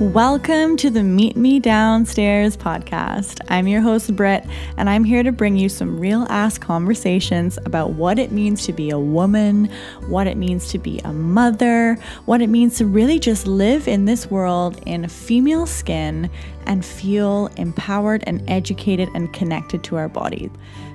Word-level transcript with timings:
Welcome 0.00 0.76
to 0.76 0.90
the 0.90 1.02
Meet 1.02 1.36
Me 1.36 1.58
Downstairs 1.58 2.56
podcast. 2.56 3.40
I'm 3.48 3.66
your 3.66 3.80
host, 3.80 4.14
Britt, 4.14 4.46
and 4.76 4.88
I'm 4.88 5.02
here 5.02 5.24
to 5.24 5.32
bring 5.32 5.56
you 5.56 5.68
some 5.68 5.98
real 5.98 6.24
ass 6.30 6.56
conversations 6.56 7.58
about 7.66 7.94
what 7.94 8.20
it 8.20 8.30
means 8.30 8.64
to 8.66 8.72
be 8.72 8.90
a 8.90 8.98
woman, 9.00 9.68
what 10.06 10.28
it 10.28 10.36
means 10.36 10.68
to 10.68 10.78
be 10.78 11.00
a 11.00 11.12
mother, 11.12 11.96
what 12.26 12.40
it 12.40 12.46
means 12.46 12.76
to 12.78 12.86
really 12.86 13.18
just 13.18 13.48
live 13.48 13.88
in 13.88 14.04
this 14.04 14.30
world 14.30 14.80
in 14.86 15.08
female 15.08 15.66
skin 15.66 16.30
and 16.66 16.84
feel 16.84 17.48
empowered 17.56 18.22
and 18.26 18.48
educated 18.48 19.08
and 19.14 19.32
connected 19.32 19.82
to 19.82 19.96
our 19.96 20.08
bodies. 20.08 20.50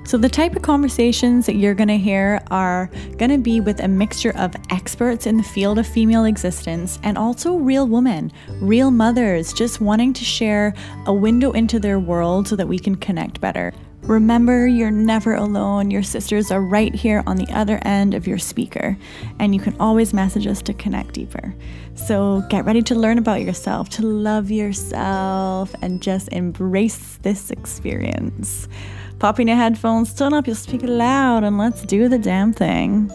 So, 0.06 0.18
the 0.18 0.28
type 0.28 0.54
of 0.54 0.60
conversations 0.60 1.46
that 1.46 1.56
you're 1.56 1.74
going 1.74 1.88
to 1.88 1.96
hear 1.96 2.42
are 2.50 2.90
going 3.16 3.30
to 3.30 3.38
be 3.38 3.60
with 3.60 3.80
a 3.80 3.88
mixture 3.88 4.36
of 4.36 4.54
experts 4.70 5.26
in 5.26 5.38
the 5.38 5.42
field 5.42 5.78
of 5.78 5.86
female 5.86 6.26
existence 6.26 6.98
and 7.02 7.16
also 7.16 7.56
real 7.56 7.86
women, 7.86 8.30
real 8.60 8.90
mothers, 8.94 9.52
just 9.52 9.80
wanting 9.80 10.12
to 10.14 10.24
share 10.24 10.74
a 11.06 11.12
window 11.12 11.52
into 11.52 11.78
their 11.78 11.98
world 11.98 12.48
so 12.48 12.56
that 12.56 12.68
we 12.68 12.78
can 12.78 12.94
connect 12.94 13.40
better. 13.40 13.72
Remember, 14.02 14.66
you're 14.66 14.90
never 14.90 15.34
alone. 15.34 15.90
Your 15.90 16.02
sisters 16.02 16.50
are 16.50 16.60
right 16.60 16.94
here 16.94 17.22
on 17.26 17.36
the 17.36 17.50
other 17.54 17.80
end 17.84 18.12
of 18.12 18.26
your 18.26 18.36
speaker, 18.36 18.98
and 19.38 19.54
you 19.54 19.60
can 19.60 19.74
always 19.80 20.12
message 20.12 20.46
us 20.46 20.60
to 20.62 20.74
connect 20.74 21.14
deeper. 21.14 21.54
So 21.94 22.42
get 22.50 22.66
ready 22.66 22.82
to 22.82 22.94
learn 22.94 23.16
about 23.16 23.40
yourself, 23.40 23.88
to 23.90 24.02
love 24.02 24.50
yourself, 24.50 25.74
and 25.80 26.02
just 26.02 26.28
embrace 26.32 27.18
this 27.22 27.50
experience. 27.50 28.68
Pop 29.18 29.40
in 29.40 29.48
your 29.48 29.56
headphones, 29.56 30.12
turn 30.12 30.34
up 30.34 30.46
your 30.46 30.56
speaker 30.56 30.86
loud, 30.86 31.42
and 31.42 31.56
let's 31.56 31.82
do 31.82 32.08
the 32.08 32.18
damn 32.18 32.52
thing. 32.52 33.10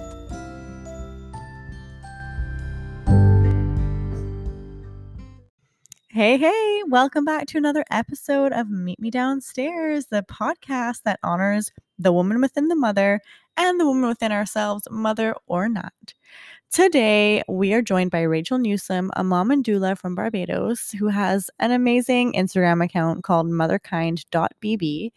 Hey, 6.20 6.36
hey, 6.36 6.82
welcome 6.86 7.24
back 7.24 7.48
to 7.48 7.58
another 7.58 7.86
episode 7.90 8.52
of 8.52 8.70
Meet 8.70 9.00
Me 9.00 9.10
Downstairs, 9.10 10.08
the 10.08 10.22
podcast 10.22 11.04
that 11.04 11.18
honors 11.24 11.72
the 11.98 12.12
woman 12.12 12.42
within 12.42 12.68
the 12.68 12.76
mother 12.76 13.22
and 13.56 13.80
the 13.80 13.86
woman 13.86 14.10
within 14.10 14.34
ourselves, 14.34 14.86
mother 14.92 15.34
or 15.48 15.70
not. 15.70 15.94
Today, 16.74 17.42
we 17.48 17.72
are 17.74 17.82
joined 17.82 18.12
by 18.12 18.24
Rachel 18.24 18.58
Newsom, 18.58 19.12
a 19.16 19.24
mom 19.24 19.50
and 19.50 19.64
doula 19.64 19.98
from 19.98 20.14
Barbados, 20.14 20.92
who 20.92 21.08
has 21.08 21.50
an 21.58 21.72
amazing 21.72 22.34
Instagram 22.34 22.84
account 22.84 23.24
called 23.24 23.48
motherkind.bb 23.48 25.12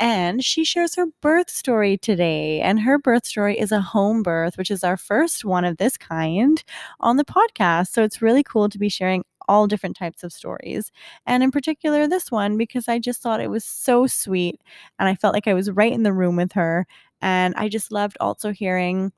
and 0.00 0.42
she 0.42 0.64
shares 0.64 0.94
her 0.96 1.06
birth 1.20 1.50
story 1.50 1.98
today. 1.98 2.60
And 2.62 2.80
her 2.80 2.98
birth 2.98 3.26
story 3.26 3.58
is 3.58 3.70
a 3.70 3.82
home 3.82 4.22
birth, 4.22 4.56
which 4.56 4.70
is 4.70 4.82
our 4.82 4.96
first 4.96 5.44
one 5.44 5.64
of 5.64 5.76
this 5.76 5.98
kind 5.98 6.64
on 7.00 7.18
the 7.18 7.24
podcast. 7.24 7.88
So 7.88 8.02
it's 8.02 8.22
really 8.22 8.42
cool 8.42 8.70
to 8.70 8.78
be 8.78 8.88
sharing 8.88 9.24
all 9.50 9.66
different 9.66 9.96
types 9.96 10.24
of 10.24 10.32
stories. 10.32 10.92
And 11.26 11.42
in 11.42 11.50
particular, 11.50 12.06
this 12.08 12.30
one, 12.30 12.56
because 12.56 12.88
I 12.88 13.00
just 13.00 13.20
thought 13.22 13.40
it 13.40 13.50
was 13.50 13.64
so 13.64 14.06
sweet. 14.06 14.60
And 14.98 15.08
I 15.08 15.16
felt 15.16 15.34
like 15.34 15.48
I 15.48 15.54
was 15.54 15.70
right 15.72 15.92
in 15.92 16.04
the 16.04 16.12
room 16.12 16.36
with 16.36 16.52
her. 16.52 16.86
And 17.20 17.54
I 17.56 17.68
just 17.68 17.92
loved 17.92 18.16
also 18.20 18.52
hearing 18.52 19.12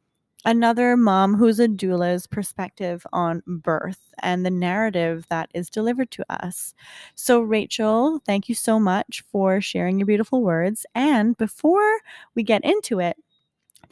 another 0.44 0.96
mom 0.96 1.36
who's 1.36 1.60
a 1.60 1.68
doula's 1.68 2.26
perspective 2.26 3.06
on 3.12 3.42
birth 3.46 4.00
and 4.22 4.44
the 4.44 4.50
narrative 4.50 5.26
that 5.30 5.50
is 5.54 5.70
delivered 5.70 6.10
to 6.12 6.24
us. 6.32 6.74
So, 7.14 7.40
Rachel, 7.40 8.20
thank 8.26 8.48
you 8.48 8.54
so 8.54 8.80
much 8.80 9.22
for 9.30 9.60
sharing 9.60 9.98
your 9.98 10.06
beautiful 10.06 10.42
words. 10.42 10.86
And 10.94 11.36
before 11.36 12.00
we 12.34 12.42
get 12.42 12.64
into 12.64 13.00
it, 13.00 13.16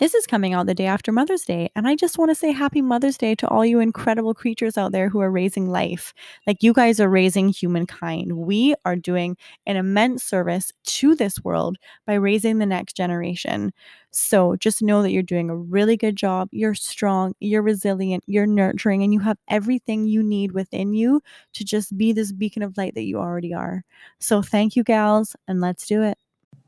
this 0.01 0.15
is 0.15 0.27
coming 0.27 0.55
out 0.55 0.67
the 0.67 0.75
day 0.75 0.87
after 0.87 1.13
Mother's 1.13 1.43
Day. 1.43 1.71
And 1.77 1.87
I 1.87 1.95
just 1.95 2.17
want 2.17 2.31
to 2.31 2.35
say 2.35 2.53
happy 2.53 2.81
Mother's 2.81 3.19
Day 3.19 3.35
to 3.35 3.47
all 3.49 3.67
you 3.67 3.81
incredible 3.81 4.33
creatures 4.33 4.79
out 4.79 4.93
there 4.93 5.11
who 5.11 5.21
are 5.21 5.31
raising 5.31 5.69
life. 5.69 6.15
Like 6.47 6.63
you 6.63 6.73
guys 6.73 7.01
are 7.01 7.09
raising 7.11 7.51
humankind. 7.51 8.33
We 8.33 8.75
are 8.87 8.97
doing 8.97 9.37
an 9.67 9.77
immense 9.77 10.25
service 10.25 10.73
to 10.85 11.15
this 11.15 11.45
world 11.45 11.77
by 12.07 12.15
raising 12.15 12.59
the 12.59 12.67
next 12.67 12.97
generation. 12.97 13.73
So 14.11 14.57
just 14.57 14.83
know 14.83 15.03
that 15.03 15.13
you're 15.13 15.23
doing 15.23 15.51
a 15.51 15.57
really 15.57 15.99
good 15.99 16.17
job. 16.17 16.49
You're 16.51 16.75
strong, 16.75 17.35
you're 17.39 17.63
resilient, 17.63 18.25
you're 18.27 18.47
nurturing, 18.47 19.03
and 19.03 19.13
you 19.13 19.21
have 19.21 19.39
everything 19.49 20.07
you 20.07 20.23
need 20.23 20.53
within 20.53 20.95
you 20.95 21.21
to 21.53 21.65
just 21.65 21.97
be 21.99 22.15
this 22.15 22.33
beacon 22.33 22.63
of 22.63 22.79
light 22.79 22.95
that 22.95 23.05
you 23.05 23.19
already 23.19 23.53
are. 23.53 23.85
So 24.19 24.41
thank 24.41 24.77
you, 24.77 24.83
gals, 24.83 25.37
and 25.47 25.61
let's 25.61 25.87
do 25.87 26.03
it. 26.03 26.17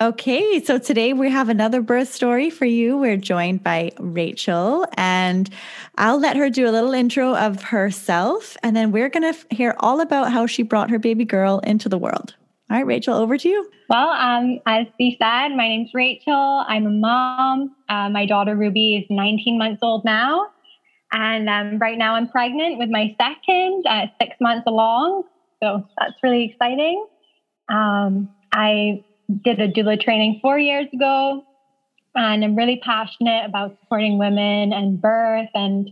Okay, 0.03 0.61
so 0.65 0.79
today 0.81 1.13
we 1.13 1.31
have 1.31 1.49
another 1.49 1.81
birth 1.81 2.13
story 2.13 2.51
for 2.51 2.65
you. 2.65 2.97
We're 2.97 3.17
joined 3.17 3.63
by 3.63 3.93
Rachel, 4.01 4.85
and 4.97 5.49
I'll 5.97 6.19
let 6.19 6.35
her 6.35 6.51
do 6.51 6.69
a 6.69 6.73
little 6.73 6.93
intro 6.93 7.37
of 7.37 7.63
herself, 7.63 8.57
and 8.65 8.75
then 8.75 8.91
we're 8.91 9.09
going 9.09 9.33
to 9.33 9.55
hear 9.55 9.77
all 9.79 10.01
about 10.01 10.33
how 10.33 10.49
she 10.49 10.65
brought 10.65 10.91
her 10.91 10.99
baby 10.99 11.25
girl 11.25 11.61
into 11.61 11.89
the 11.89 11.99
world. 11.99 12.35
All 12.69 12.79
right, 12.79 12.85
Rachel, 12.85 13.15
over 13.15 13.39
to 13.39 13.49
you. 13.49 13.71
Well, 13.89 14.09
um, 14.09 14.59
as 14.67 14.87
she 14.99 15.17
said, 15.23 15.51
my 15.51 15.69
name's 15.69 15.91
Rachel. 15.95 16.65
I'm 16.67 16.85
a 16.85 16.91
mom. 16.91 17.77
Uh, 17.89 18.09
my 18.09 18.27
daughter 18.27 18.57
Ruby 18.57 18.97
is 18.97 19.05
19 19.09 19.57
months 19.57 19.79
old 19.83 20.05
now. 20.05 20.49
And 21.13 21.49
um, 21.49 21.79
right 21.79 21.97
now 21.97 22.17
I'm 22.17 22.29
pregnant 22.29 22.77
with 22.77 22.91
my 22.91 23.15
second, 23.21 23.85
uh, 23.89 24.07
six 24.21 24.35
months 24.41 24.65
along. 24.67 25.23
So 25.63 25.87
that's 25.97 26.15
really 26.25 26.51
exciting. 26.51 27.07
Um, 27.69 28.31
I 28.53 29.05
did 29.45 29.61
a 29.61 29.69
doula 29.69 30.01
training 30.01 30.41
four 30.43 30.59
years 30.59 30.87
ago, 30.93 31.45
and 32.15 32.45
I'm 32.45 32.57
really 32.57 32.81
passionate 32.85 33.45
about 33.47 33.77
supporting 33.81 34.19
women 34.19 34.73
and 34.73 35.01
birth 35.01 35.49
and 35.55 35.91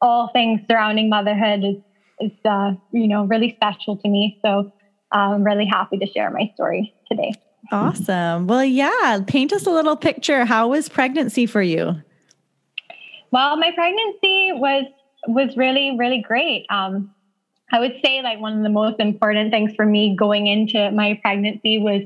all 0.00 0.30
things 0.32 0.60
surrounding 0.70 1.08
motherhood 1.08 1.64
is, 1.64 1.76
is 2.20 2.38
uh, 2.44 2.72
you 2.92 3.08
know, 3.08 3.24
really 3.24 3.54
special 3.56 3.96
to 3.96 4.08
me. 4.08 4.38
So 4.44 4.72
I'm 5.12 5.44
really 5.44 5.66
happy 5.66 5.98
to 5.98 6.06
share 6.06 6.30
my 6.30 6.50
story 6.54 6.94
today. 7.10 7.32
Awesome. 7.72 8.46
Well, 8.46 8.64
yeah, 8.64 9.20
paint 9.26 9.52
us 9.52 9.66
a 9.66 9.70
little 9.70 9.96
picture. 9.96 10.44
How 10.44 10.68
was 10.68 10.88
pregnancy 10.88 11.46
for 11.46 11.62
you? 11.62 11.94
Well, 13.30 13.56
my 13.56 13.70
pregnancy 13.74 14.52
was 14.52 14.84
was 15.28 15.56
really 15.56 15.96
really 15.98 16.22
great. 16.26 16.66
Um, 16.70 17.14
I 17.72 17.78
would 17.78 17.94
say 18.04 18.22
like 18.22 18.40
one 18.40 18.56
of 18.56 18.62
the 18.62 18.70
most 18.70 18.98
important 18.98 19.52
things 19.52 19.72
for 19.76 19.86
me 19.86 20.16
going 20.16 20.46
into 20.46 20.90
my 20.90 21.18
pregnancy 21.22 21.78
was 21.78 22.02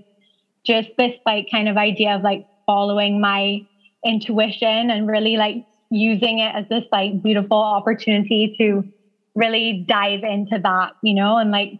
just 0.67 0.89
this 0.99 1.13
like 1.27 1.47
kind 1.51 1.69
of 1.69 1.77
idea 1.77 2.17
of 2.17 2.23
like 2.23 2.45
following 2.67 3.21
my 3.21 3.61
intuition 4.05 4.91
and 4.91 5.07
really 5.07 5.37
like 5.37 5.57
using 5.91 6.39
it 6.39 6.55
as 6.55 6.67
this 6.69 6.85
like 6.91 7.23
beautiful 7.23 7.59
opportunity 7.59 8.55
to 8.59 8.83
really 9.35 9.85
dive 9.87 10.23
into 10.23 10.59
that, 10.63 10.93
you 11.03 11.15
know, 11.15 11.37
and 11.39 11.51
like 11.51 11.73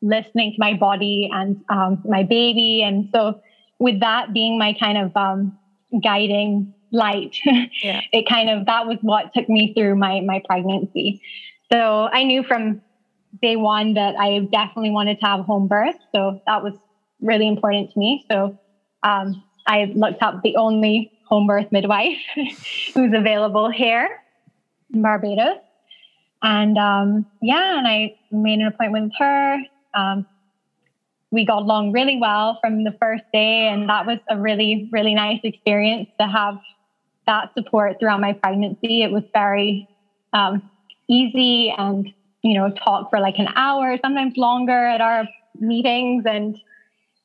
listening 0.00 0.52
to 0.52 0.56
my 0.58 0.74
body 0.74 1.28
and 1.32 1.56
um, 1.68 2.00
my 2.04 2.22
baby. 2.22 2.82
And 2.82 3.08
so, 3.14 3.40
with 3.78 4.00
that 4.00 4.32
being 4.32 4.58
my 4.58 4.74
kind 4.78 4.98
of 4.98 5.16
um, 5.16 5.52
guiding 6.02 6.74
light, 6.92 7.36
yeah. 7.82 8.00
it 8.12 8.28
kind 8.28 8.50
of 8.50 8.66
that 8.66 8.86
was 8.86 8.98
what 9.00 9.32
took 9.34 9.48
me 9.48 9.72
through 9.76 9.96
my 9.96 10.20
my 10.20 10.40
pregnancy. 10.46 11.20
So 11.72 12.08
I 12.12 12.24
knew 12.24 12.42
from 12.42 12.82
day 13.40 13.56
one 13.56 13.94
that 13.94 14.14
I 14.18 14.40
definitely 14.52 14.90
wanted 14.90 15.18
to 15.20 15.26
have 15.26 15.40
home 15.40 15.66
birth. 15.66 15.96
So 16.14 16.38
that 16.46 16.62
was 16.62 16.74
really 17.22 17.48
important 17.48 17.92
to 17.92 17.98
me. 17.98 18.24
So 18.30 18.58
um, 19.02 19.42
I 19.66 19.92
looked 19.94 20.22
up 20.22 20.42
the 20.42 20.56
only 20.56 21.10
home 21.24 21.46
birth 21.46 21.70
midwife 21.72 22.18
who's 22.94 23.14
available 23.14 23.70
here 23.70 24.08
in 24.92 25.02
Barbados. 25.02 25.58
And 26.42 26.76
um, 26.76 27.26
yeah, 27.40 27.78
and 27.78 27.86
I 27.86 28.16
made 28.30 28.58
an 28.58 28.66
appointment 28.66 29.04
with 29.04 29.12
her. 29.18 29.58
Um, 29.94 30.26
we 31.30 31.46
got 31.46 31.62
along 31.62 31.92
really 31.92 32.18
well 32.20 32.58
from 32.60 32.84
the 32.84 32.92
first 33.00 33.24
day, 33.32 33.68
and 33.68 33.88
that 33.88 34.06
was 34.06 34.18
a 34.28 34.36
really, 34.36 34.88
really 34.92 35.14
nice 35.14 35.40
experience 35.44 36.08
to 36.20 36.26
have 36.26 36.58
that 37.26 37.54
support 37.54 37.98
throughout 37.98 38.20
my 38.20 38.34
pregnancy. 38.34 39.02
It 39.02 39.10
was 39.10 39.22
very 39.32 39.88
um, 40.32 40.68
easy 41.08 41.72
and, 41.76 42.12
you 42.42 42.54
know, 42.54 42.70
talk 42.70 43.08
for 43.08 43.20
like 43.20 43.38
an 43.38 43.48
hour, 43.54 43.96
sometimes 44.02 44.36
longer 44.36 44.72
at 44.72 45.00
our 45.00 45.26
meetings. 45.58 46.24
And 46.26 46.58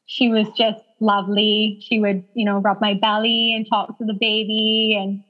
she 0.07 0.29
was 0.29 0.47
just 0.57 0.81
lovely. 0.99 1.77
She 1.81 1.99
would, 1.99 2.23
you 2.33 2.45
know, 2.45 2.57
rub 2.59 2.81
my 2.81 2.95
belly 2.95 3.53
and 3.55 3.67
talk 3.69 3.97
to 3.99 4.05
the 4.05 4.13
baby. 4.13 4.97
And 4.99 5.21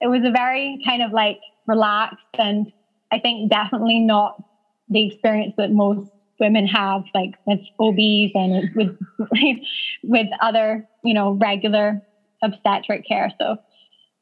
it 0.00 0.08
was 0.08 0.24
a 0.24 0.32
very 0.32 0.78
kind 0.84 1.02
of 1.02 1.12
like 1.12 1.38
relaxed 1.66 2.18
and 2.38 2.66
I 3.12 3.20
think 3.20 3.50
definitely 3.50 4.00
not 4.00 4.42
the 4.88 5.06
experience 5.06 5.54
that 5.56 5.70
most 5.70 6.10
women 6.40 6.66
have, 6.66 7.04
like 7.14 7.30
with 7.46 7.60
OBs 7.78 8.32
and 8.34 8.70
with 8.74 8.98
with 10.02 10.26
other, 10.40 10.84
you 11.04 11.14
know, 11.14 11.32
regular 11.32 12.02
obstetric 12.42 13.06
care. 13.06 13.30
So 13.40 13.56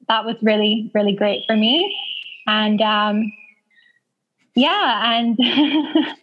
that 0.09 0.25
was 0.25 0.37
really, 0.43 0.91
really 0.95 1.15
great 1.15 1.45
for 1.47 1.57
me. 1.57 1.97
And 2.47 2.81
um, 2.83 3.33
yeah, 4.55 5.15
and 5.15 5.39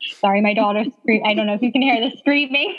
sorry, 0.19 0.41
my 0.41 0.53
daughter 0.53 0.83
scream. 1.01 1.23
I 1.25 1.33
don't 1.33 1.47
know 1.47 1.55
if 1.55 1.61
you 1.61 1.71
can 1.71 1.81
hear 1.81 1.99
the 2.09 2.15
screaming. 2.17 2.77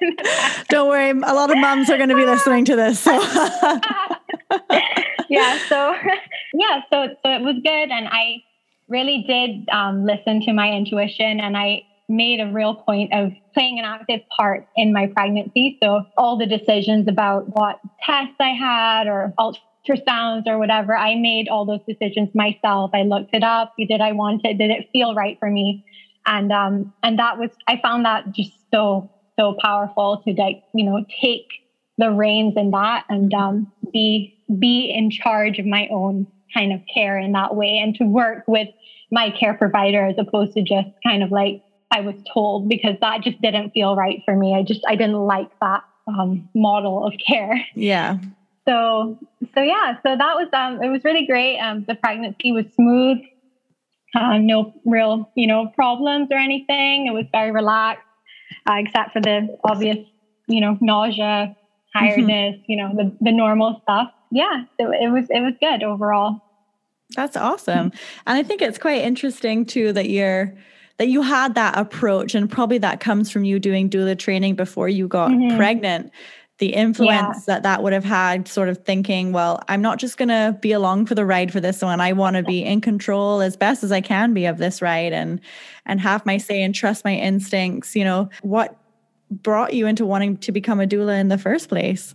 don't 0.68 0.88
worry, 0.88 1.10
a 1.10 1.34
lot 1.34 1.50
of 1.50 1.56
moms 1.56 1.88
are 1.88 1.96
going 1.96 2.10
to 2.10 2.16
be 2.16 2.26
listening 2.26 2.64
to 2.66 2.76
this. 2.76 3.00
So. 3.00 3.12
yeah, 5.30 5.58
so 5.68 5.94
yeah, 6.52 6.82
so 6.92 7.08
so 7.22 7.30
it 7.30 7.42
was 7.42 7.56
good, 7.62 7.90
and 7.90 8.08
I 8.08 8.42
really 8.88 9.24
did 9.26 9.68
um, 9.74 10.04
listen 10.04 10.42
to 10.42 10.52
my 10.52 10.70
intuition, 10.70 11.40
and 11.40 11.56
I 11.56 11.82
made 12.08 12.40
a 12.40 12.52
real 12.52 12.74
point 12.74 13.12
of 13.14 13.32
playing 13.54 13.78
an 13.78 13.86
active 13.86 14.20
part 14.36 14.68
in 14.76 14.92
my 14.92 15.06
pregnancy. 15.06 15.78
So 15.82 16.04
all 16.18 16.36
the 16.36 16.46
decisions 16.46 17.08
about 17.08 17.48
what 17.56 17.80
tests 18.04 18.36
I 18.38 18.50
had 18.50 19.06
or 19.06 19.32
ultrasounds 19.86 20.46
or 20.46 20.58
whatever, 20.58 20.96
I 20.96 21.14
made 21.14 21.48
all 21.48 21.64
those 21.64 21.80
decisions 21.86 22.30
myself. 22.34 22.90
I 22.94 23.02
looked 23.02 23.30
it 23.32 23.42
up. 23.42 23.72
Did 23.78 24.00
I 24.00 24.12
want 24.12 24.42
it? 24.44 24.58
Did 24.58 24.70
it 24.70 24.88
feel 24.92 25.14
right 25.14 25.36
for 25.38 25.50
me? 25.50 25.84
And 26.26 26.50
um, 26.52 26.92
and 27.02 27.18
that 27.18 27.38
was 27.38 27.50
I 27.66 27.78
found 27.82 28.04
that 28.04 28.30
just 28.30 28.52
so 28.72 29.10
so 29.38 29.56
powerful 29.60 30.22
to 30.26 30.32
like 30.32 30.62
you 30.72 30.84
know 30.84 31.04
take 31.20 31.46
the 31.98 32.10
reins 32.10 32.54
in 32.56 32.70
that 32.70 33.04
and 33.08 33.32
um, 33.34 33.68
be 33.92 34.34
be 34.58 34.90
in 34.90 35.10
charge 35.10 35.58
of 35.58 35.66
my 35.66 35.86
own 35.90 36.26
kind 36.52 36.72
of 36.72 36.80
care 36.92 37.18
in 37.18 37.32
that 37.32 37.54
way 37.54 37.78
and 37.78 37.94
to 37.96 38.04
work 38.04 38.44
with 38.46 38.68
my 39.10 39.30
care 39.30 39.54
provider 39.54 40.06
as 40.06 40.16
opposed 40.18 40.52
to 40.54 40.62
just 40.62 40.88
kind 41.04 41.22
of 41.22 41.30
like 41.30 41.60
I 41.90 42.00
was 42.00 42.16
told 42.32 42.68
because 42.68 42.96
that 43.00 43.20
just 43.22 43.40
didn't 43.40 43.70
feel 43.70 43.94
right 43.94 44.22
for 44.24 44.34
me. 44.34 44.54
I 44.54 44.62
just 44.62 44.80
I 44.88 44.96
didn't 44.96 45.16
like 45.16 45.48
that 45.60 45.82
um, 46.06 46.48
model 46.54 47.06
of 47.06 47.14
care. 47.24 47.64
Yeah. 47.74 48.18
So 48.66 49.18
so 49.54 49.60
yeah, 49.60 49.96
so 50.02 50.16
that 50.16 50.34
was 50.36 50.48
um 50.52 50.82
it 50.82 50.88
was 50.88 51.04
really 51.04 51.26
great. 51.26 51.58
Um, 51.58 51.84
the 51.86 51.94
pregnancy 51.94 52.52
was 52.52 52.66
smooth, 52.74 53.18
uh, 54.14 54.38
no 54.38 54.74
real 54.84 55.30
you 55.34 55.46
know 55.46 55.68
problems 55.74 56.28
or 56.30 56.38
anything. 56.38 57.06
It 57.06 57.12
was 57.12 57.26
very 57.32 57.50
relaxed, 57.50 58.06
uh, 58.68 58.74
except 58.78 59.12
for 59.12 59.20
the 59.20 59.56
obvious 59.64 59.98
you 60.46 60.60
know 60.60 60.78
nausea, 60.80 61.56
tiredness, 61.92 62.56
mm-hmm. 62.56 62.72
you 62.72 62.76
know 62.76 62.94
the 62.94 63.16
the 63.20 63.32
normal 63.32 63.80
stuff. 63.82 64.10
Yeah, 64.30 64.64
so 64.80 64.90
it 64.92 65.10
was 65.12 65.26
it 65.30 65.40
was 65.40 65.54
good 65.60 65.82
overall. 65.82 66.40
That's 67.14 67.36
awesome. 67.36 67.92
And 68.26 68.38
I 68.38 68.42
think 68.42 68.62
it's 68.62 68.78
quite 68.78 69.02
interesting 69.02 69.66
too 69.66 69.92
that 69.92 70.08
you're 70.08 70.54
that 70.98 71.08
you 71.08 71.22
had 71.22 71.54
that 71.56 71.76
approach 71.76 72.34
and 72.34 72.50
probably 72.50 72.78
that 72.78 73.00
comes 73.00 73.30
from 73.30 73.44
you 73.44 73.58
doing 73.58 73.90
doula 73.90 74.18
training 74.18 74.54
before 74.54 74.88
you 74.88 75.08
got 75.08 75.30
mm-hmm. 75.30 75.56
pregnant 75.56 76.12
the 76.58 76.68
influence 76.68 77.38
yeah. 77.48 77.54
that 77.54 77.62
that 77.64 77.82
would 77.82 77.92
have 77.92 78.04
had 78.04 78.46
sort 78.46 78.68
of 78.68 78.78
thinking 78.84 79.32
well 79.32 79.60
i'm 79.68 79.82
not 79.82 79.98
just 79.98 80.16
going 80.16 80.28
to 80.28 80.56
be 80.60 80.72
along 80.72 81.04
for 81.06 81.14
the 81.14 81.24
ride 81.24 81.52
for 81.52 81.60
this 81.60 81.82
one 81.82 82.00
i 82.00 82.12
want 82.12 82.36
to 82.36 82.42
be 82.42 82.64
in 82.64 82.80
control 82.80 83.40
as 83.40 83.56
best 83.56 83.82
as 83.82 83.90
i 83.90 84.00
can 84.00 84.32
be 84.32 84.46
of 84.46 84.58
this 84.58 84.80
ride 84.80 85.12
and 85.12 85.40
and 85.86 86.00
have 86.00 86.24
my 86.24 86.36
say 86.36 86.62
and 86.62 86.74
trust 86.74 87.04
my 87.04 87.14
instincts 87.14 87.96
you 87.96 88.04
know 88.04 88.28
what 88.42 88.76
brought 89.30 89.74
you 89.74 89.86
into 89.86 90.06
wanting 90.06 90.36
to 90.36 90.52
become 90.52 90.80
a 90.80 90.86
doula 90.86 91.18
in 91.18 91.28
the 91.28 91.38
first 91.38 91.68
place 91.68 92.14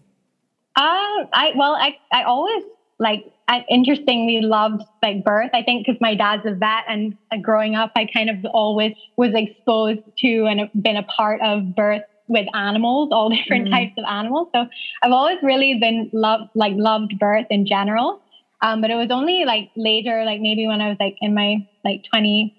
um 0.78 1.28
i 1.34 1.52
well 1.56 1.74
i 1.74 1.98
i 2.14 2.24
always 2.24 2.64
like 3.00 3.26
I 3.50 3.66
interestingly 3.68 4.42
loved 4.42 4.84
like 5.02 5.24
birth. 5.24 5.50
I 5.56 5.64
think 5.64 5.88
because 5.88 6.00
my 6.00 6.14
dad's 6.14 6.46
a 6.46 6.54
vet 6.54 6.84
and 6.88 7.18
uh, 7.32 7.38
growing 7.38 7.74
up, 7.74 7.92
I 7.96 8.06
kind 8.06 8.30
of 8.30 8.46
always 8.46 8.94
was 9.18 9.32
exposed 9.34 10.02
to 10.20 10.46
and 10.46 10.70
been 10.84 10.98
a 10.98 11.04
part 11.04 11.42
of 11.42 11.76
birth 11.76 12.04
with 12.30 12.48
animals, 12.54 13.10
all 13.12 13.30
different 13.38 13.68
mm 13.68 13.72
types 13.72 13.94
of 13.98 14.06
animals. 14.08 14.48
So 14.56 14.66
I've 15.04 15.12
always 15.12 15.38
really 15.44 15.78
been 15.80 16.10
loved, 16.14 16.50
like 16.56 16.74
loved 16.76 17.20
birth 17.20 17.46
in 17.50 17.66
general. 17.66 18.22
Um, 18.62 18.82
but 18.82 18.90
it 18.90 18.96
was 18.96 19.10
only 19.12 19.46
like 19.46 19.70
later, 19.76 20.24
like 20.26 20.40
maybe 20.40 20.66
when 20.66 20.82
I 20.82 20.90
was 20.90 20.98
like 21.00 21.16
in 21.22 21.34
my 21.34 21.58
like 21.84 22.02
20, 22.12 22.52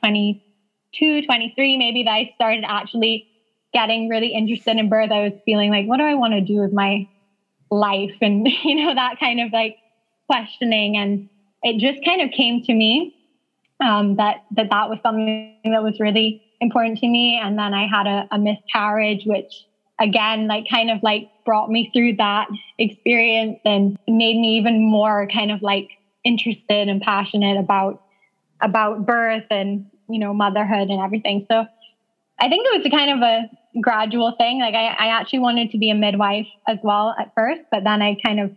22, 0.00 1.22
23, 1.22 1.76
maybe 1.76 2.02
that 2.02 2.10
I 2.10 2.30
started 2.34 2.64
actually 2.66 3.26
getting 3.72 4.08
really 4.08 4.34
interested 4.34 4.76
in 4.76 4.88
birth. 4.88 5.10
I 5.10 5.22
was 5.22 5.32
feeling 5.44 5.70
like, 5.70 5.86
what 5.86 5.98
do 5.98 6.04
I 6.04 6.14
want 6.14 6.34
to 6.34 6.40
do 6.40 6.60
with 6.60 6.72
my 6.72 7.06
life? 7.70 8.14
And, 8.20 8.46
you 8.64 8.74
know, 8.74 8.94
that 8.94 9.18
kind 9.18 9.40
of 9.40 9.52
like 9.52 9.76
questioning 10.26 10.96
and 10.96 11.28
it 11.62 11.78
just 11.78 12.04
kind 12.04 12.20
of 12.22 12.30
came 12.30 12.62
to 12.62 12.74
me 12.74 13.12
um, 13.80 14.16
that 14.16 14.42
that 14.52 14.70
that 14.70 14.88
was 14.88 14.98
something 15.02 15.54
that 15.64 15.82
was 15.82 15.98
really 16.00 16.40
important 16.60 16.98
to 16.98 17.08
me. 17.08 17.40
And 17.42 17.58
then 17.58 17.74
i 17.74 17.86
had 17.86 18.06
a, 18.06 18.28
a 18.30 18.38
miscarriage 18.38 19.24
which 19.26 19.66
again 20.00 20.46
like 20.46 20.64
kind 20.70 20.90
of 20.90 21.02
like 21.02 21.30
brought 21.44 21.70
me 21.70 21.90
through 21.92 22.16
that 22.16 22.48
experience 22.78 23.58
and 23.64 23.98
made 24.06 24.36
me 24.36 24.58
even 24.58 24.90
more 24.90 25.26
kind 25.32 25.50
of 25.50 25.62
like 25.62 25.88
interested 26.24 26.88
and 26.88 27.00
passionate 27.00 27.58
about 27.58 28.02
about 28.60 29.06
birth 29.06 29.44
and 29.50 29.86
you 30.08 30.18
know 30.18 30.34
motherhood 30.34 30.88
and 30.88 31.00
everything. 31.00 31.46
So 31.50 31.66
i 32.40 32.48
think 32.48 32.66
it 32.66 32.78
was 32.78 32.86
a 32.86 32.90
kind 32.90 33.10
of 33.10 33.22
a 33.22 33.80
gradual 33.80 34.34
thing. 34.36 34.60
Like 34.60 34.74
i, 34.74 34.86
I 34.86 35.20
actually 35.20 35.40
wanted 35.40 35.70
to 35.72 35.78
be 35.78 35.90
a 35.90 35.94
midwife 35.94 36.48
as 36.66 36.78
well 36.82 37.14
at 37.18 37.32
first 37.34 37.62
but 37.70 37.84
then 37.84 38.02
i 38.02 38.16
kind 38.24 38.40
of 38.40 38.56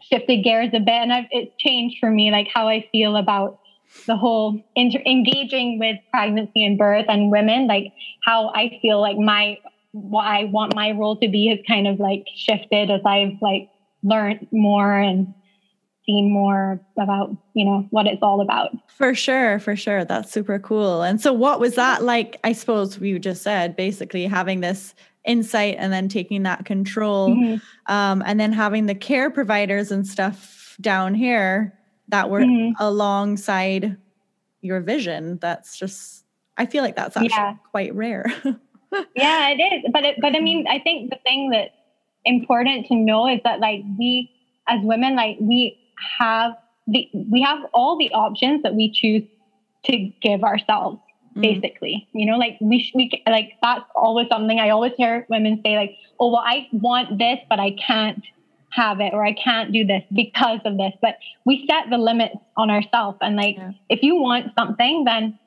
shifted 0.00 0.42
gears 0.42 0.70
a 0.72 0.80
bit 0.80 0.88
and 0.88 1.12
I've, 1.12 1.24
it's 1.30 1.52
changed 1.58 1.98
for 2.00 2.10
me, 2.10 2.30
like 2.30 2.48
how 2.52 2.68
I 2.68 2.88
feel 2.92 3.16
about 3.16 3.60
the 4.06 4.16
whole 4.16 4.62
inter- 4.74 5.02
engaging 5.06 5.78
with 5.78 5.96
pregnancy 6.10 6.64
and 6.64 6.78
birth 6.78 7.06
and 7.08 7.30
women, 7.30 7.66
like 7.66 7.92
how 8.24 8.48
I 8.50 8.78
feel 8.80 9.00
like 9.00 9.16
my, 9.16 9.58
what 9.92 10.26
I 10.26 10.44
want 10.44 10.74
my 10.74 10.92
role 10.92 11.16
to 11.16 11.28
be 11.28 11.48
has 11.48 11.58
kind 11.66 11.86
of 11.86 11.98
like 11.98 12.26
shifted 12.34 12.90
as 12.90 13.00
I've 13.04 13.40
like 13.40 13.68
learned 14.02 14.46
more 14.52 14.94
and 14.94 15.34
seen 16.06 16.32
more 16.32 16.80
about, 16.98 17.36
you 17.54 17.64
know, 17.64 17.86
what 17.90 18.06
it's 18.06 18.22
all 18.22 18.40
about. 18.40 18.70
For 18.88 19.14
sure, 19.14 19.58
for 19.58 19.76
sure. 19.76 20.04
That's 20.04 20.32
super 20.32 20.58
cool. 20.58 21.02
And 21.02 21.20
so 21.20 21.32
what 21.32 21.60
was 21.60 21.74
that 21.74 22.02
like? 22.02 22.40
I 22.44 22.52
suppose 22.52 22.98
you 22.98 23.18
just 23.18 23.42
said 23.42 23.76
basically 23.76 24.26
having 24.26 24.60
this 24.60 24.94
insight 25.26 25.76
and 25.78 25.92
then 25.92 26.08
taking 26.08 26.44
that 26.44 26.64
control 26.64 27.30
mm-hmm. 27.30 27.92
um, 27.92 28.22
and 28.24 28.40
then 28.40 28.52
having 28.52 28.86
the 28.86 28.94
care 28.94 29.30
providers 29.30 29.90
and 29.90 30.06
stuff 30.06 30.76
down 30.80 31.14
here 31.14 31.77
that 32.08 32.30
were 32.30 32.40
mm-hmm. 32.40 32.72
alongside 32.82 33.96
your 34.60 34.80
vision 34.80 35.38
that's 35.40 35.78
just 35.78 36.24
i 36.56 36.66
feel 36.66 36.82
like 36.82 36.96
that's 36.96 37.16
actually 37.16 37.30
yeah. 37.30 37.54
quite 37.70 37.94
rare 37.94 38.26
yeah 39.14 39.50
it 39.50 39.60
is 39.60 39.84
but 39.92 40.04
it, 40.04 40.16
but 40.20 40.34
i 40.34 40.40
mean 40.40 40.66
i 40.68 40.78
think 40.78 41.10
the 41.10 41.18
thing 41.22 41.50
that's 41.50 41.74
important 42.24 42.86
to 42.86 42.94
know 42.94 43.28
is 43.28 43.40
that 43.44 43.60
like 43.60 43.82
we 43.98 44.30
as 44.68 44.80
women 44.82 45.16
like 45.16 45.36
we 45.40 45.78
have 46.18 46.52
the 46.86 47.08
we 47.30 47.40
have 47.40 47.60
all 47.72 47.96
the 47.98 48.10
options 48.10 48.62
that 48.62 48.74
we 48.74 48.90
choose 48.90 49.22
to 49.84 50.10
give 50.20 50.42
ourselves 50.42 50.98
mm. 51.36 51.42
basically 51.42 52.08
you 52.12 52.26
know 52.26 52.36
like 52.36 52.56
we, 52.60 52.82
sh- 52.82 52.92
we 52.94 53.10
like 53.26 53.52
that's 53.62 53.84
always 53.94 54.26
something 54.28 54.58
i 54.58 54.70
always 54.70 54.92
hear 54.96 55.26
women 55.30 55.60
say 55.64 55.76
like 55.76 55.96
oh 56.20 56.30
well 56.32 56.42
i 56.44 56.66
want 56.72 57.18
this 57.18 57.38
but 57.48 57.60
i 57.60 57.70
can't 57.86 58.22
have 58.70 59.00
it 59.00 59.12
or 59.14 59.24
i 59.24 59.32
can't 59.32 59.72
do 59.72 59.84
this 59.84 60.02
because 60.12 60.60
of 60.64 60.76
this 60.76 60.92
but 61.00 61.16
we 61.48 61.66
set 61.66 61.88
the 61.88 61.96
limits 61.96 62.36
on 62.58 62.70
ourselves. 62.70 63.16
And 63.22 63.34
like 63.36 63.56
yeah. 63.56 63.72
if 63.88 64.02
you 64.02 64.16
want 64.16 64.52
something 64.58 65.04
then 65.04 65.38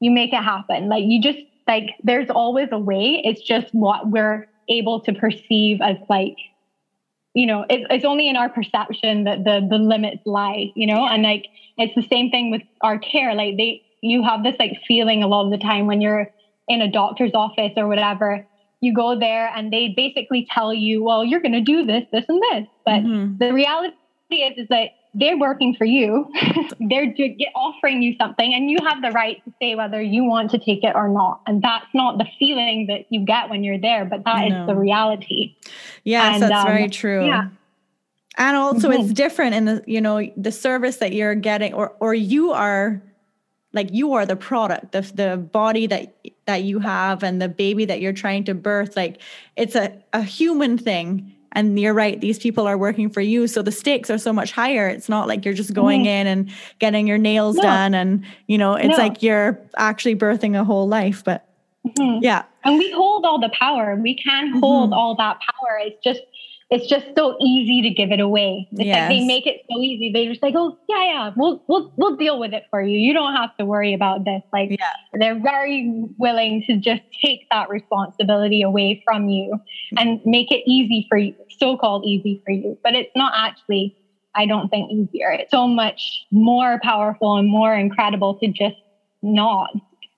you 0.00 0.10
make 0.10 0.32
it 0.32 0.42
happen. 0.42 0.88
Like 0.88 1.04
you 1.06 1.22
just 1.22 1.38
like 1.68 1.90
there's 2.02 2.28
always 2.30 2.68
a 2.72 2.78
way. 2.78 3.22
It's 3.24 3.40
just 3.40 3.72
what 3.72 4.10
we're 4.10 4.48
able 4.68 5.00
to 5.02 5.12
perceive 5.12 5.80
as 5.80 5.96
like 6.08 6.36
you 7.34 7.46
know 7.46 7.64
it, 7.70 7.86
it's 7.90 8.04
only 8.04 8.28
in 8.28 8.36
our 8.36 8.48
perception 8.48 9.24
that 9.24 9.44
the 9.44 9.66
the 9.68 9.78
limits 9.78 10.22
lie 10.26 10.72
you 10.74 10.86
know? 10.86 11.06
And 11.06 11.22
like 11.22 11.46
it's 11.78 11.94
the 11.94 12.06
same 12.10 12.30
thing 12.30 12.50
with 12.50 12.62
our 12.82 12.98
care. 12.98 13.34
Like 13.34 13.56
they 13.56 13.82
you 14.00 14.22
have 14.24 14.42
this 14.42 14.56
like 14.58 14.82
feeling 14.88 15.22
a 15.22 15.28
lot 15.28 15.44
of 15.44 15.52
the 15.52 15.58
time 15.58 15.86
when 15.86 16.00
you're 16.00 16.30
in 16.68 16.82
a 16.82 16.90
doctor's 16.90 17.32
office 17.34 17.72
or 17.76 17.86
whatever 17.86 18.44
you 18.80 18.94
go 18.94 19.18
there 19.18 19.50
and 19.54 19.72
they 19.72 19.94
basically 19.96 20.46
tell 20.52 20.72
you 20.72 21.02
well 21.02 21.24
you're 21.24 21.40
going 21.40 21.52
to 21.52 21.60
do 21.60 21.84
this 21.84 22.04
this 22.12 22.24
and 22.28 22.42
this. 22.50 22.68
But 22.84 23.02
mm-hmm. 23.02 23.38
the 23.38 23.52
reality 23.52 23.94
is 24.30 24.58
is 24.58 24.68
that 24.68 24.90
they're 25.18 25.38
working 25.38 25.74
for 25.74 25.86
you. 25.86 26.30
They're 26.78 27.14
offering 27.54 28.02
you 28.02 28.14
something 28.20 28.52
and 28.52 28.70
you 28.70 28.76
have 28.86 29.00
the 29.00 29.12
right 29.12 29.42
to 29.44 29.52
say 29.62 29.74
whether 29.74 30.02
you 30.02 30.24
want 30.24 30.50
to 30.50 30.58
take 30.58 30.84
it 30.84 30.94
or 30.94 31.08
not. 31.08 31.40
And 31.46 31.62
that's 31.62 31.86
not 31.94 32.18
the 32.18 32.26
feeling 32.38 32.86
that 32.88 33.06
you 33.08 33.24
get 33.24 33.48
when 33.48 33.64
you're 33.64 33.80
there 33.80 34.04
but 34.04 34.24
that 34.24 34.48
is 34.48 34.66
the 34.66 34.74
reality. 34.74 35.56
Yes 36.04 36.34
and, 36.34 36.42
that's 36.42 36.54
um, 36.54 36.66
very 36.66 36.90
true. 36.90 37.24
yeah. 37.24 37.48
And 38.36 38.56
also 38.58 38.90
mm-hmm. 38.90 39.00
it's 39.00 39.12
different 39.14 39.54
in 39.54 39.64
the 39.64 39.84
you 39.86 40.02
know 40.02 40.20
the 40.36 40.52
service 40.52 40.98
that 40.98 41.14
you're 41.14 41.34
getting 41.34 41.72
or 41.72 41.96
or 41.98 42.12
you 42.14 42.52
are 42.52 43.02
like 43.76 43.92
you 43.92 44.14
are 44.14 44.26
the 44.26 44.36
product 44.36 44.92
the 44.92 45.02
the 45.14 45.36
body 45.36 45.86
that 45.86 46.16
that 46.46 46.62
you 46.62 46.78
have 46.78 47.22
and 47.22 47.40
the 47.40 47.48
baby 47.48 47.84
that 47.84 48.00
you're 48.00 48.12
trying 48.12 48.42
to 48.44 48.54
birth 48.54 48.96
like 48.96 49.20
it's 49.54 49.74
a, 49.74 49.96
a 50.12 50.22
human 50.22 50.76
thing 50.78 51.32
and 51.52 51.78
you're 51.78 51.94
right 51.94 52.20
these 52.20 52.38
people 52.38 52.66
are 52.66 52.78
working 52.78 53.08
for 53.08 53.20
you 53.20 53.46
so 53.46 53.62
the 53.62 53.72
stakes 53.72 54.10
are 54.10 54.18
so 54.18 54.32
much 54.32 54.52
higher 54.52 54.88
it's 54.88 55.08
not 55.08 55.28
like 55.28 55.44
you're 55.44 55.54
just 55.54 55.72
going 55.72 56.00
mm-hmm. 56.00 56.08
in 56.08 56.26
and 56.26 56.50
getting 56.78 57.06
your 57.06 57.18
nails 57.18 57.56
no. 57.56 57.62
done 57.62 57.94
and 57.94 58.24
you 58.46 58.58
know 58.58 58.74
it's 58.74 58.96
no. 58.96 59.04
like 59.04 59.22
you're 59.22 59.60
actually 59.76 60.16
birthing 60.16 60.58
a 60.58 60.64
whole 60.64 60.88
life 60.88 61.22
but 61.24 61.48
mm-hmm. 61.86 62.22
yeah 62.22 62.42
and 62.64 62.78
we 62.78 62.90
hold 62.92 63.24
all 63.24 63.38
the 63.38 63.50
power 63.50 63.96
we 63.96 64.14
can 64.14 64.58
hold 64.58 64.90
mm-hmm. 64.90 64.98
all 64.98 65.14
that 65.14 65.38
power 65.40 65.80
it's 65.82 66.02
just 66.02 66.20
it's 66.68 66.88
just 66.88 67.06
so 67.16 67.36
easy 67.40 67.80
to 67.82 67.90
give 67.90 68.10
it 68.10 68.18
away. 68.18 68.66
It's 68.72 68.82
yes. 68.82 68.96
like 68.96 69.08
they 69.08 69.24
make 69.24 69.46
it 69.46 69.62
so 69.70 69.80
easy. 69.80 70.10
They 70.12 70.26
just 70.26 70.42
like, 70.42 70.54
oh 70.56 70.76
yeah, 70.88 71.04
yeah, 71.04 71.32
we'll 71.36 71.62
we'll 71.68 71.92
we'll 71.96 72.16
deal 72.16 72.40
with 72.40 72.52
it 72.52 72.64
for 72.70 72.82
you. 72.82 72.98
You 72.98 73.12
don't 73.12 73.34
have 73.34 73.56
to 73.58 73.64
worry 73.64 73.94
about 73.94 74.24
this. 74.24 74.42
Like 74.52 74.70
yeah. 74.70 74.92
they're 75.12 75.40
very 75.40 76.04
willing 76.18 76.64
to 76.66 76.76
just 76.76 77.02
take 77.22 77.46
that 77.52 77.68
responsibility 77.68 78.62
away 78.62 79.00
from 79.04 79.28
you 79.28 79.60
and 79.96 80.18
mm-hmm. 80.18 80.30
make 80.30 80.50
it 80.50 80.64
easy 80.66 81.06
for 81.08 81.18
you, 81.18 81.36
so 81.56 81.76
called 81.76 82.04
easy 82.04 82.42
for 82.44 82.50
you. 82.50 82.76
But 82.82 82.94
it's 82.94 83.14
not 83.14 83.32
actually, 83.36 83.96
I 84.34 84.46
don't 84.46 84.68
think, 84.68 84.90
easier. 84.90 85.30
It's 85.30 85.52
so 85.52 85.68
much 85.68 86.26
more 86.32 86.80
powerful 86.82 87.36
and 87.36 87.48
more 87.48 87.74
incredible 87.74 88.34
to 88.40 88.48
just 88.48 88.76
not 89.22 89.70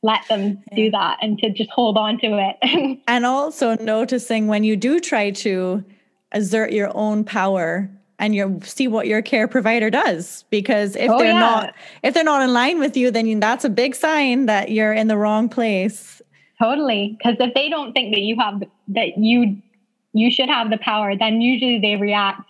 let 0.02 0.26
them 0.28 0.62
do 0.74 0.90
that 0.92 1.18
and 1.20 1.38
to 1.40 1.50
just 1.50 1.68
hold 1.70 1.98
on 1.98 2.18
to 2.20 2.38
it. 2.38 3.00
and 3.08 3.26
also 3.26 3.76
noticing 3.76 4.46
when 4.46 4.64
you 4.64 4.76
do 4.76 4.98
try 4.98 5.30
to 5.30 5.84
assert 6.32 6.72
your 6.72 6.90
own 6.96 7.24
power 7.24 7.90
and 8.18 8.34
you 8.34 8.60
see 8.62 8.88
what 8.88 9.06
your 9.06 9.22
care 9.22 9.46
provider 9.46 9.90
does. 9.90 10.44
Because 10.50 10.96
if 10.96 11.10
oh, 11.10 11.18
they're 11.18 11.28
yeah. 11.28 11.38
not 11.38 11.74
if 12.02 12.14
they're 12.14 12.24
not 12.24 12.42
in 12.42 12.52
line 12.52 12.78
with 12.78 12.96
you 12.96 13.10
then 13.10 13.40
that's 13.40 13.64
a 13.64 13.70
big 13.70 13.94
sign 13.94 14.46
that 14.46 14.70
you're 14.70 14.92
in 14.92 15.08
the 15.08 15.16
wrong 15.16 15.48
place. 15.48 16.20
Totally. 16.60 17.16
Because 17.18 17.36
if 17.38 17.54
they 17.54 17.68
don't 17.68 17.92
think 17.92 18.14
that 18.14 18.20
you 18.20 18.36
have 18.38 18.62
that 18.88 19.18
you 19.18 19.56
you 20.12 20.30
should 20.30 20.48
have 20.48 20.70
the 20.70 20.78
power 20.78 21.16
then 21.16 21.40
usually 21.40 21.78
they 21.78 21.96
react 21.96 22.42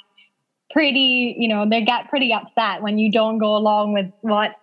pretty 0.70 1.34
you 1.38 1.48
know 1.48 1.68
they 1.68 1.82
get 1.82 2.08
pretty 2.08 2.32
upset 2.32 2.82
when 2.82 2.98
you 2.98 3.10
don't 3.10 3.38
go 3.38 3.56
along 3.56 3.92
with 3.92 4.10
what 4.20 4.56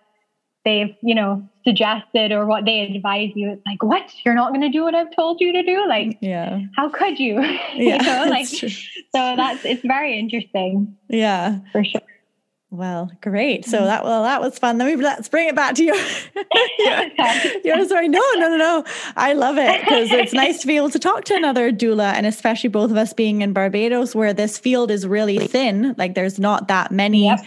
they've 0.66 0.94
you 1.00 1.14
know 1.14 1.48
suggested 1.64 2.32
or 2.32 2.44
what 2.44 2.66
they 2.66 2.80
advise 2.80 3.30
you 3.34 3.52
it's 3.52 3.62
like 3.64 3.82
what 3.82 4.12
you're 4.24 4.34
not 4.34 4.50
going 4.50 4.60
to 4.60 4.68
do 4.68 4.82
what 4.82 4.94
i've 4.94 5.14
told 5.16 5.40
you 5.40 5.52
to 5.52 5.62
do 5.62 5.88
like 5.88 6.18
yeah 6.20 6.60
how 6.76 6.90
could 6.90 7.18
you 7.18 7.40
yeah, 7.74 7.74
you 7.74 7.98
know 7.98 8.26
like 8.30 8.46
so 8.46 8.68
that's 9.12 9.64
it's 9.64 9.82
very 9.82 10.18
interesting 10.18 10.94
yeah 11.08 11.60
for 11.72 11.82
sure 11.82 12.02
well, 12.68 13.10
great. 13.22 13.64
So 13.64 13.84
that 13.84 14.04
well, 14.04 14.24
that 14.24 14.40
was 14.40 14.58
fun. 14.58 14.76
Let 14.76 14.86
me 14.86 15.02
let's 15.02 15.28
bring 15.28 15.48
it 15.48 15.54
back 15.54 15.76
to 15.76 15.84
your 15.84 15.94
your, 17.64 17.84
story. 17.86 18.08
No, 18.08 18.20
no, 18.34 18.48
no, 18.48 18.56
no. 18.56 18.84
I 19.16 19.34
love 19.34 19.56
it 19.56 19.80
because 19.80 20.10
it's 20.10 20.32
nice 20.34 20.60
to 20.60 20.66
be 20.66 20.76
able 20.76 20.90
to 20.90 20.98
talk 20.98 21.24
to 21.26 21.34
another 21.34 21.70
doula, 21.70 22.12
and 22.12 22.26
especially 22.26 22.68
both 22.68 22.90
of 22.90 22.96
us 22.96 23.12
being 23.12 23.40
in 23.40 23.52
Barbados, 23.52 24.16
where 24.16 24.34
this 24.34 24.58
field 24.58 24.90
is 24.90 25.06
really 25.06 25.38
thin. 25.46 25.94
Like 25.96 26.16
there's 26.16 26.40
not 26.40 26.66
that 26.66 26.90
many. 26.90 27.26
Yep 27.26 27.46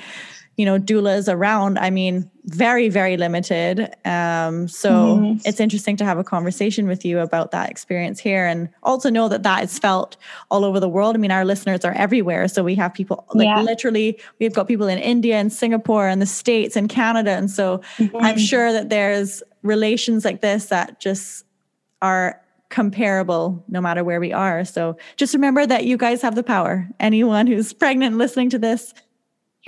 you 0.59 0.65
know 0.65 0.77
doulas 0.77 1.33
around 1.33 1.79
i 1.79 1.89
mean 1.89 2.29
very 2.43 2.89
very 2.89 3.15
limited 3.15 3.95
um, 4.03 4.67
so 4.67 4.91
mm-hmm. 4.91 5.39
it's 5.45 5.61
interesting 5.61 5.95
to 5.95 6.03
have 6.03 6.17
a 6.17 6.23
conversation 6.23 6.85
with 6.85 7.05
you 7.05 7.19
about 7.19 7.51
that 7.51 7.69
experience 7.69 8.19
here 8.19 8.45
and 8.45 8.67
also 8.83 9.09
know 9.09 9.29
that 9.29 9.43
that 9.43 9.63
is 9.63 9.79
felt 9.79 10.17
all 10.51 10.65
over 10.65 10.81
the 10.81 10.89
world 10.89 11.15
i 11.15 11.17
mean 11.17 11.31
our 11.31 11.45
listeners 11.45 11.85
are 11.85 11.93
everywhere 11.93 12.45
so 12.49 12.61
we 12.61 12.75
have 12.75 12.93
people 12.93 13.25
like 13.33 13.45
yeah. 13.45 13.61
literally 13.61 14.19
we've 14.39 14.53
got 14.53 14.67
people 14.67 14.87
in 14.87 14.99
india 14.99 15.37
and 15.37 15.53
singapore 15.53 16.09
and 16.09 16.21
the 16.21 16.25
states 16.25 16.75
and 16.75 16.89
canada 16.89 17.31
and 17.31 17.49
so 17.49 17.77
mm-hmm. 17.97 18.17
i'm 18.17 18.37
sure 18.37 18.73
that 18.73 18.89
there's 18.89 19.41
relations 19.63 20.25
like 20.25 20.41
this 20.41 20.65
that 20.65 20.99
just 20.99 21.45
are 22.01 22.41
comparable 22.67 23.63
no 23.69 23.79
matter 23.79 24.03
where 24.03 24.19
we 24.19 24.33
are 24.33 24.65
so 24.65 24.97
just 25.15 25.33
remember 25.33 25.65
that 25.65 25.85
you 25.85 25.95
guys 25.95 26.21
have 26.21 26.35
the 26.35 26.43
power 26.43 26.85
anyone 26.99 27.47
who's 27.47 27.71
pregnant 27.71 28.17
listening 28.17 28.49
to 28.49 28.59
this 28.59 28.93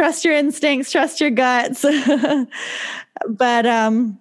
trust 0.01 0.25
your 0.25 0.33
instincts, 0.33 0.91
trust 0.91 1.21
your 1.21 1.29
guts. 1.29 1.85
but 3.29 3.67
um 3.67 4.17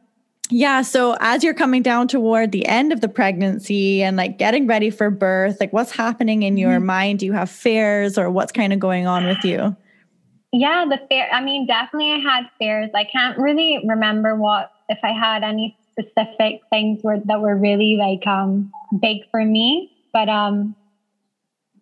yeah, 0.50 0.82
so 0.82 1.16
as 1.20 1.42
you're 1.42 1.54
coming 1.54 1.80
down 1.80 2.06
toward 2.06 2.52
the 2.52 2.66
end 2.66 2.92
of 2.92 3.00
the 3.00 3.08
pregnancy 3.08 4.02
and 4.02 4.14
like 4.14 4.36
getting 4.36 4.66
ready 4.66 4.90
for 4.90 5.08
birth, 5.08 5.56
like 5.58 5.72
what's 5.72 5.92
happening 5.92 6.42
in 6.42 6.58
your 6.58 6.76
mm-hmm. 6.76 6.86
mind? 6.86 7.18
Do 7.20 7.26
you 7.26 7.32
have 7.32 7.48
fears 7.48 8.18
or 8.18 8.28
what's 8.30 8.52
kind 8.52 8.74
of 8.74 8.78
going 8.78 9.06
on 9.06 9.24
with 9.26 9.42
you? 9.42 9.74
Yeah, 10.52 10.84
the 10.86 11.00
fear. 11.08 11.28
I 11.32 11.40
mean, 11.40 11.66
definitely 11.66 12.12
I 12.12 12.18
had 12.18 12.50
fears. 12.58 12.90
I 12.94 13.04
can't 13.04 13.38
really 13.38 13.82
remember 13.86 14.36
what 14.36 14.72
if 14.90 14.98
I 15.02 15.12
had 15.12 15.44
any 15.44 15.78
specific 15.92 16.60
things 16.68 17.02
were, 17.02 17.20
that 17.24 17.40
were 17.40 17.56
really 17.56 17.96
like 17.96 18.26
um 18.26 18.70
big 19.00 19.22
for 19.30 19.46
me, 19.46 19.90
but 20.12 20.28
um 20.28 20.76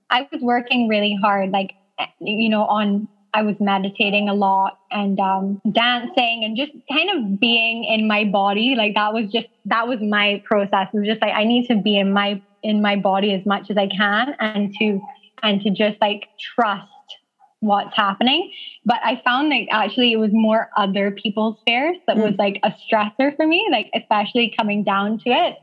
I 0.08 0.28
was 0.30 0.40
working 0.40 0.86
really 0.86 1.18
hard 1.20 1.50
like 1.50 1.72
you 2.20 2.48
know 2.48 2.62
on 2.62 3.08
I 3.34 3.42
was 3.42 3.56
meditating 3.60 4.28
a 4.28 4.34
lot 4.34 4.78
and 4.90 5.18
um, 5.20 5.60
dancing 5.72 6.42
and 6.44 6.56
just 6.56 6.72
kind 6.90 7.10
of 7.10 7.38
being 7.38 7.84
in 7.84 8.08
my 8.08 8.24
body. 8.24 8.74
Like 8.76 8.94
that 8.94 9.12
was 9.12 9.30
just 9.30 9.48
that 9.66 9.86
was 9.86 9.98
my 10.00 10.42
process. 10.46 10.88
It 10.92 10.98
was 10.98 11.06
just 11.06 11.20
like 11.20 11.34
I 11.34 11.44
need 11.44 11.66
to 11.68 11.76
be 11.76 11.98
in 11.98 12.12
my 12.12 12.42
in 12.62 12.82
my 12.82 12.96
body 12.96 13.32
as 13.34 13.44
much 13.46 13.70
as 13.70 13.76
I 13.76 13.86
can 13.88 14.34
and 14.40 14.74
to 14.78 15.00
and 15.42 15.60
to 15.62 15.70
just 15.70 16.00
like 16.00 16.28
trust 16.54 16.88
what's 17.60 17.94
happening. 17.94 18.52
But 18.84 18.98
I 19.04 19.20
found 19.24 19.52
that 19.52 19.66
actually 19.70 20.12
it 20.12 20.16
was 20.16 20.30
more 20.32 20.70
other 20.76 21.10
people's 21.10 21.58
fears 21.66 21.96
that 22.06 22.16
mm. 22.16 22.24
was 22.24 22.34
like 22.38 22.60
a 22.62 22.70
stressor 22.70 23.34
for 23.36 23.46
me, 23.46 23.66
like 23.70 23.90
especially 23.94 24.54
coming 24.58 24.84
down 24.84 25.18
to 25.18 25.30
it. 25.30 25.56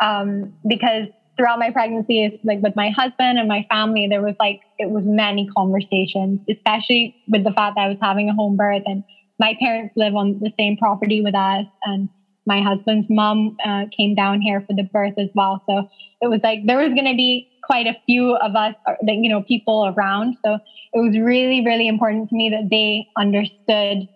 Um, 0.00 0.54
because 0.66 1.08
throughout 1.36 1.58
my 1.58 1.70
pregnancy, 1.70 2.40
like 2.44 2.60
with 2.62 2.76
my 2.76 2.90
husband 2.90 3.38
and 3.38 3.48
my 3.48 3.66
family, 3.70 4.06
there 4.08 4.22
was 4.22 4.34
like, 4.38 4.60
it 4.80 4.90
was 4.90 5.04
many 5.04 5.46
conversations, 5.56 6.40
especially 6.48 7.14
with 7.28 7.44
the 7.44 7.52
fact 7.52 7.74
that 7.76 7.82
I 7.82 7.88
was 7.88 7.98
having 8.00 8.30
a 8.30 8.34
home 8.34 8.56
birth 8.56 8.82
and 8.86 9.04
my 9.38 9.54
parents 9.60 9.92
live 9.96 10.14
on 10.14 10.38
the 10.40 10.52
same 10.58 10.76
property 10.76 11.20
with 11.20 11.34
us. 11.34 11.66
And 11.84 12.08
my 12.46 12.62
husband's 12.62 13.06
mom 13.10 13.56
uh, 13.64 13.84
came 13.96 14.14
down 14.14 14.40
here 14.40 14.62
for 14.66 14.74
the 14.74 14.88
birth 14.92 15.14
as 15.18 15.28
well. 15.34 15.62
So 15.68 15.84
it 16.20 16.28
was 16.28 16.40
like, 16.42 16.60
there 16.64 16.78
was 16.78 16.88
going 16.88 17.06
to 17.06 17.14
be 17.14 17.46
quite 17.62 17.86
a 17.86 17.96
few 18.06 18.36
of 18.36 18.56
us, 18.56 18.74
uh, 18.88 18.94
you 19.06 19.28
know, 19.28 19.42
people 19.42 19.92
around. 19.94 20.34
So 20.44 20.54
it 20.92 20.98
was 20.98 21.16
really, 21.18 21.64
really 21.64 21.86
important 21.86 22.30
to 22.30 22.36
me 22.36 22.50
that 22.50 22.68
they 22.70 23.06
understood 23.16 24.08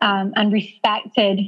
um, 0.00 0.32
and 0.34 0.52
respected 0.52 1.40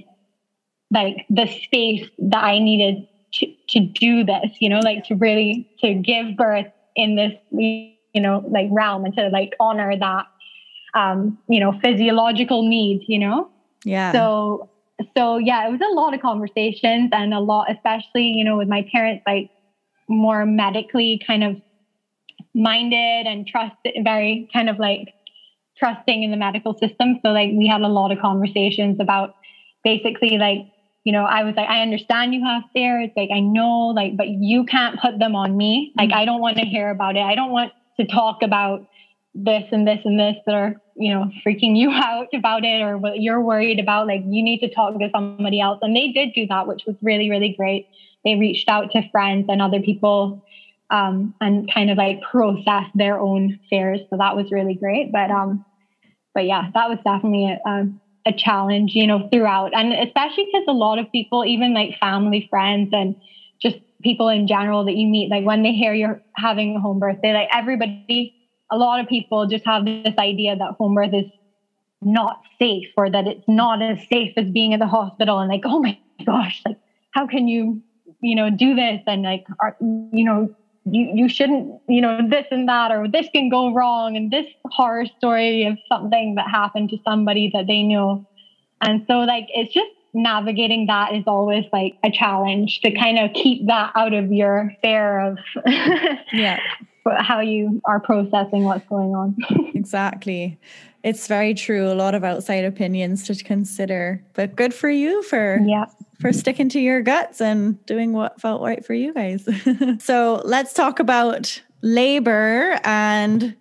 like 0.90 1.26
the 1.28 1.46
space 1.46 2.08
that 2.18 2.44
I 2.44 2.60
needed 2.60 3.04
to, 3.34 3.46
to 3.70 3.80
do 3.80 4.24
this, 4.24 4.52
you 4.60 4.68
know, 4.68 4.78
like 4.78 5.04
to 5.04 5.16
really 5.16 5.66
to 5.80 5.94
give 5.94 6.36
birth 6.36 6.66
in 6.94 7.16
this, 7.16 7.32
you 8.14 8.20
know, 8.20 8.44
like 8.48 8.68
realm 8.70 9.04
and 9.04 9.14
to 9.16 9.28
like 9.28 9.54
honor 9.60 9.92
that, 9.98 10.26
um, 10.94 11.38
you 11.48 11.60
know, 11.60 11.78
physiological 11.82 12.66
need, 12.66 13.04
you 13.08 13.18
know? 13.18 13.50
Yeah. 13.84 14.12
So, 14.12 14.70
so 15.16 15.38
yeah, 15.38 15.66
it 15.68 15.72
was 15.72 15.80
a 15.80 15.94
lot 15.94 16.14
of 16.14 16.20
conversations 16.20 17.10
and 17.12 17.34
a 17.34 17.40
lot, 17.40 17.70
especially, 17.70 18.28
you 18.28 18.44
know, 18.44 18.56
with 18.56 18.68
my 18.68 18.86
parents, 18.92 19.22
like 19.26 19.50
more 20.08 20.46
medically 20.46 21.20
kind 21.26 21.42
of 21.42 21.56
minded 22.54 23.26
and 23.26 23.46
trust 23.46 23.74
very 24.02 24.48
kind 24.52 24.70
of 24.70 24.78
like 24.78 25.12
trusting 25.76 26.22
in 26.22 26.30
the 26.30 26.36
medical 26.36 26.72
system. 26.78 27.18
So 27.24 27.32
like 27.32 27.50
we 27.52 27.66
had 27.66 27.80
a 27.80 27.88
lot 27.88 28.12
of 28.12 28.20
conversations 28.20 28.98
about 29.00 29.34
basically 29.82 30.38
like 30.38 30.66
you 31.04 31.12
know, 31.12 31.24
I 31.24 31.44
was 31.44 31.54
like, 31.54 31.68
I 31.68 31.82
understand 31.82 32.34
you 32.34 32.42
have 32.44 32.62
fears. 32.72 33.10
Like, 33.14 33.28
I 33.30 33.40
know, 33.40 33.88
like, 33.88 34.16
but 34.16 34.28
you 34.28 34.64
can't 34.64 34.98
put 34.98 35.18
them 35.18 35.36
on 35.36 35.54
me. 35.54 35.92
Like, 35.96 36.08
mm-hmm. 36.08 36.18
I 36.18 36.24
don't 36.24 36.40
want 36.40 36.56
to 36.56 36.64
hear 36.64 36.90
about 36.90 37.16
it. 37.16 37.20
I 37.20 37.34
don't 37.34 37.52
want 37.52 37.72
to 37.98 38.06
talk 38.06 38.42
about 38.42 38.86
this 39.34 39.64
and 39.72 39.86
this 39.86 40.00
and 40.04 40.18
this 40.18 40.36
that 40.46 40.54
are, 40.54 40.80
you 40.96 41.12
know, 41.12 41.30
freaking 41.44 41.76
you 41.76 41.90
out 41.92 42.28
about 42.34 42.64
it 42.64 42.82
or 42.82 42.96
what 42.98 43.20
you're 43.20 43.40
worried 43.40 43.80
about. 43.80 44.06
Like, 44.06 44.22
you 44.26 44.42
need 44.42 44.60
to 44.60 44.72
talk 44.72 44.98
to 44.98 45.08
somebody 45.12 45.60
else. 45.60 45.78
And 45.82 45.96
they 45.96 46.08
did 46.08 46.32
do 46.34 46.46
that, 46.48 46.66
which 46.66 46.82
was 46.86 46.96
really, 47.02 47.30
really 47.30 47.54
great. 47.56 47.88
They 48.24 48.36
reached 48.36 48.68
out 48.68 48.92
to 48.92 49.08
friends 49.10 49.46
and 49.48 49.60
other 49.60 49.80
people 49.80 50.42
um, 50.90 51.34
and 51.40 51.72
kind 51.72 51.90
of 51.90 51.98
like 51.98 52.20
process 52.22 52.84
their 52.94 53.18
own 53.18 53.58
fears. 53.68 54.00
So 54.10 54.16
that 54.16 54.36
was 54.36 54.50
really 54.50 54.74
great. 54.74 55.12
But, 55.12 55.30
um, 55.30 55.64
but 56.34 56.44
yeah, 56.44 56.70
that 56.74 56.88
was 56.88 56.98
definitely 57.04 57.58
a, 57.64 57.88
a 58.26 58.32
challenge, 58.32 58.94
you 58.94 59.06
know, 59.06 59.28
throughout. 59.30 59.74
And 59.74 59.92
especially 59.92 60.46
because 60.46 60.64
a 60.68 60.72
lot 60.72 60.98
of 60.98 61.10
people, 61.12 61.44
even 61.44 61.74
like 61.74 61.98
family, 61.98 62.46
friends, 62.48 62.90
and 62.92 63.16
people 64.04 64.28
in 64.28 64.46
general 64.46 64.84
that 64.84 64.94
you 64.94 65.08
meet, 65.08 65.30
like 65.30 65.44
when 65.44 65.62
they 65.62 65.72
hear 65.72 65.92
you're 65.92 66.22
having 66.36 66.76
a 66.76 66.80
home 66.80 67.00
birth, 67.00 67.18
they 67.22 67.32
like 67.32 67.48
everybody, 67.52 68.32
a 68.70 68.76
lot 68.76 69.00
of 69.00 69.08
people 69.08 69.46
just 69.46 69.64
have 69.64 69.84
this 69.84 70.14
idea 70.18 70.54
that 70.54 70.74
home 70.78 70.94
birth 70.94 71.12
is 71.12 71.26
not 72.02 72.36
safe 72.58 72.86
or 72.96 73.10
that 73.10 73.26
it's 73.26 73.48
not 73.48 73.82
as 73.82 73.98
safe 74.08 74.32
as 74.36 74.50
being 74.50 74.72
in 74.72 74.78
the 74.78 74.86
hospital. 74.86 75.40
And 75.40 75.50
like, 75.50 75.62
oh 75.64 75.80
my 75.80 75.98
gosh, 76.24 76.62
like, 76.66 76.76
how 77.10 77.26
can 77.26 77.48
you, 77.48 77.82
you 78.20 78.36
know, 78.36 78.50
do 78.50 78.74
this? 78.74 79.00
And 79.06 79.22
like, 79.22 79.44
are, 79.60 79.74
you 79.80 80.24
know, 80.24 80.48
you, 80.84 81.10
you 81.14 81.28
shouldn't, 81.28 81.80
you 81.88 82.02
know, 82.02 82.28
this 82.28 82.46
and 82.50 82.68
that, 82.68 82.92
or 82.92 83.08
this 83.08 83.26
can 83.34 83.48
go 83.48 83.72
wrong, 83.72 84.16
and 84.16 84.30
this 84.30 84.46
horror 84.66 85.06
story 85.06 85.64
of 85.64 85.78
something 85.90 86.34
that 86.34 86.50
happened 86.50 86.90
to 86.90 86.98
somebody 87.04 87.50
that 87.54 87.66
they 87.66 87.82
know. 87.82 88.26
And 88.82 89.02
so, 89.08 89.20
like, 89.20 89.46
it's 89.48 89.72
just 89.72 89.88
navigating 90.14 90.86
that 90.86 91.14
is 91.14 91.24
always 91.26 91.64
like 91.72 91.94
a 92.02 92.10
challenge 92.10 92.80
to 92.80 92.90
kind 92.92 93.18
of 93.18 93.32
keep 93.32 93.66
that 93.66 93.92
out 93.94 94.12
of 94.12 94.32
your 94.32 94.72
fear 94.82 95.20
of 95.20 95.38
yeah 96.32 96.58
how 97.18 97.40
you 97.40 97.82
are 97.84 98.00
processing 98.00 98.64
what's 98.64 98.86
going 98.88 99.14
on 99.14 99.36
exactly 99.74 100.58
it's 101.02 101.26
very 101.26 101.52
true 101.52 101.90
a 101.90 101.94
lot 101.94 102.14
of 102.14 102.24
outside 102.24 102.64
opinions 102.64 103.26
to 103.26 103.34
consider 103.44 104.22
but 104.32 104.56
good 104.56 104.72
for 104.72 104.88
you 104.88 105.22
for 105.24 105.58
yeah 105.66 105.84
for 106.20 106.32
sticking 106.32 106.68
to 106.70 106.80
your 106.80 107.02
guts 107.02 107.40
and 107.40 107.84
doing 107.86 108.12
what 108.12 108.40
felt 108.40 108.62
right 108.62 108.84
for 108.84 108.94
you 108.94 109.12
guys. 109.12 109.46
so 110.02 110.40
let's 110.44 110.72
talk 110.72 110.98
about 110.98 111.60
labor 111.82 112.78
and 112.84 113.54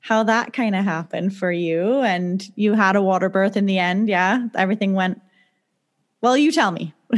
how 0.00 0.22
that 0.22 0.52
kind 0.52 0.76
of 0.76 0.84
happened 0.84 1.36
for 1.36 1.50
you. 1.50 2.00
And 2.02 2.48
you 2.54 2.74
had 2.74 2.94
a 2.94 3.02
water 3.02 3.28
birth 3.28 3.56
in 3.56 3.66
the 3.66 3.78
end. 3.78 4.08
Yeah. 4.08 4.46
Everything 4.54 4.92
went 4.92 5.20
well, 6.22 6.36
you 6.36 6.52
tell 6.52 6.70
me. 6.70 6.94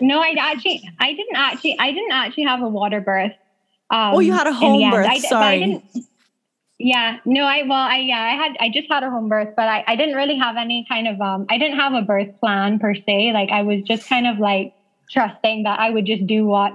no, 0.00 0.20
I 0.20 0.34
actually, 0.38 0.82
I 0.98 1.12
didn't 1.12 1.36
actually, 1.36 1.76
I 1.78 1.92
didn't 1.92 2.12
actually 2.12 2.44
have 2.44 2.62
a 2.62 2.68
water 2.68 3.00
birth. 3.00 3.32
Um, 3.90 4.14
oh, 4.14 4.20
you 4.20 4.32
had 4.32 4.46
a 4.46 4.52
home 4.52 4.90
birth. 4.90 5.06
I, 5.08 5.18
Sorry. 5.18 5.82
Yeah, 6.82 7.18
no, 7.26 7.44
I 7.44 7.62
well, 7.62 7.72
I 7.72 7.98
yeah, 7.98 8.22
I 8.22 8.42
had 8.42 8.56
I 8.58 8.70
just 8.70 8.90
had 8.90 9.02
a 9.02 9.10
home 9.10 9.28
birth, 9.28 9.50
but 9.54 9.68
I, 9.68 9.84
I 9.86 9.96
didn't 9.96 10.14
really 10.14 10.38
have 10.38 10.56
any 10.56 10.86
kind 10.88 11.08
of 11.08 11.20
um 11.20 11.44
I 11.50 11.58
didn't 11.58 11.78
have 11.78 11.92
a 11.92 12.00
birth 12.00 12.40
plan 12.40 12.78
per 12.78 12.94
se. 12.94 13.32
Like 13.34 13.50
I 13.50 13.62
was 13.62 13.82
just 13.82 14.08
kind 14.08 14.26
of 14.26 14.38
like 14.38 14.72
trusting 15.10 15.64
that 15.64 15.78
I 15.78 15.90
would 15.90 16.06
just 16.06 16.26
do 16.26 16.46
what 16.46 16.72